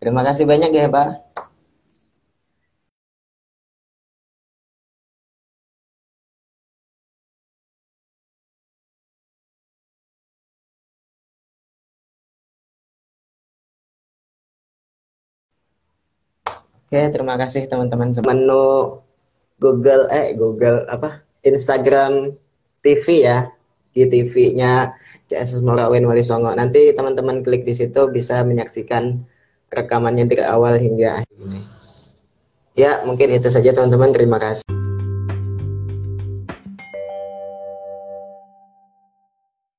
Terima 0.02 0.26
kasih 0.26 0.50
banyak 0.50 0.74
ya 0.74 0.90
Pak. 0.90 1.27
Oke, 16.88 17.12
terima 17.12 17.36
kasih 17.36 17.68
teman-teman. 17.68 18.16
Menu 18.24 19.04
Google 19.60 20.08
eh 20.08 20.32
Google 20.32 20.88
apa? 20.88 21.20
Instagram 21.44 22.32
TV 22.80 23.28
ya. 23.28 23.52
Di 23.92 24.08
TV-nya 24.08 24.96
CSS 25.28 25.60
Morawin 25.60 26.08
Wali 26.08 26.24
Songo. 26.24 26.48
Nanti 26.56 26.88
teman-teman 26.96 27.44
klik 27.44 27.68
di 27.68 27.76
situ 27.76 28.08
bisa 28.08 28.40
menyaksikan 28.40 29.20
rekamannya 29.68 30.24
dari 30.24 30.48
awal 30.48 30.80
hingga 30.80 31.20
akhir. 31.20 31.36
Ya, 32.72 33.04
mungkin 33.04 33.36
itu 33.36 33.52
saja 33.52 33.76
teman-teman. 33.76 34.16
Terima 34.16 34.40
kasih. 34.40 34.77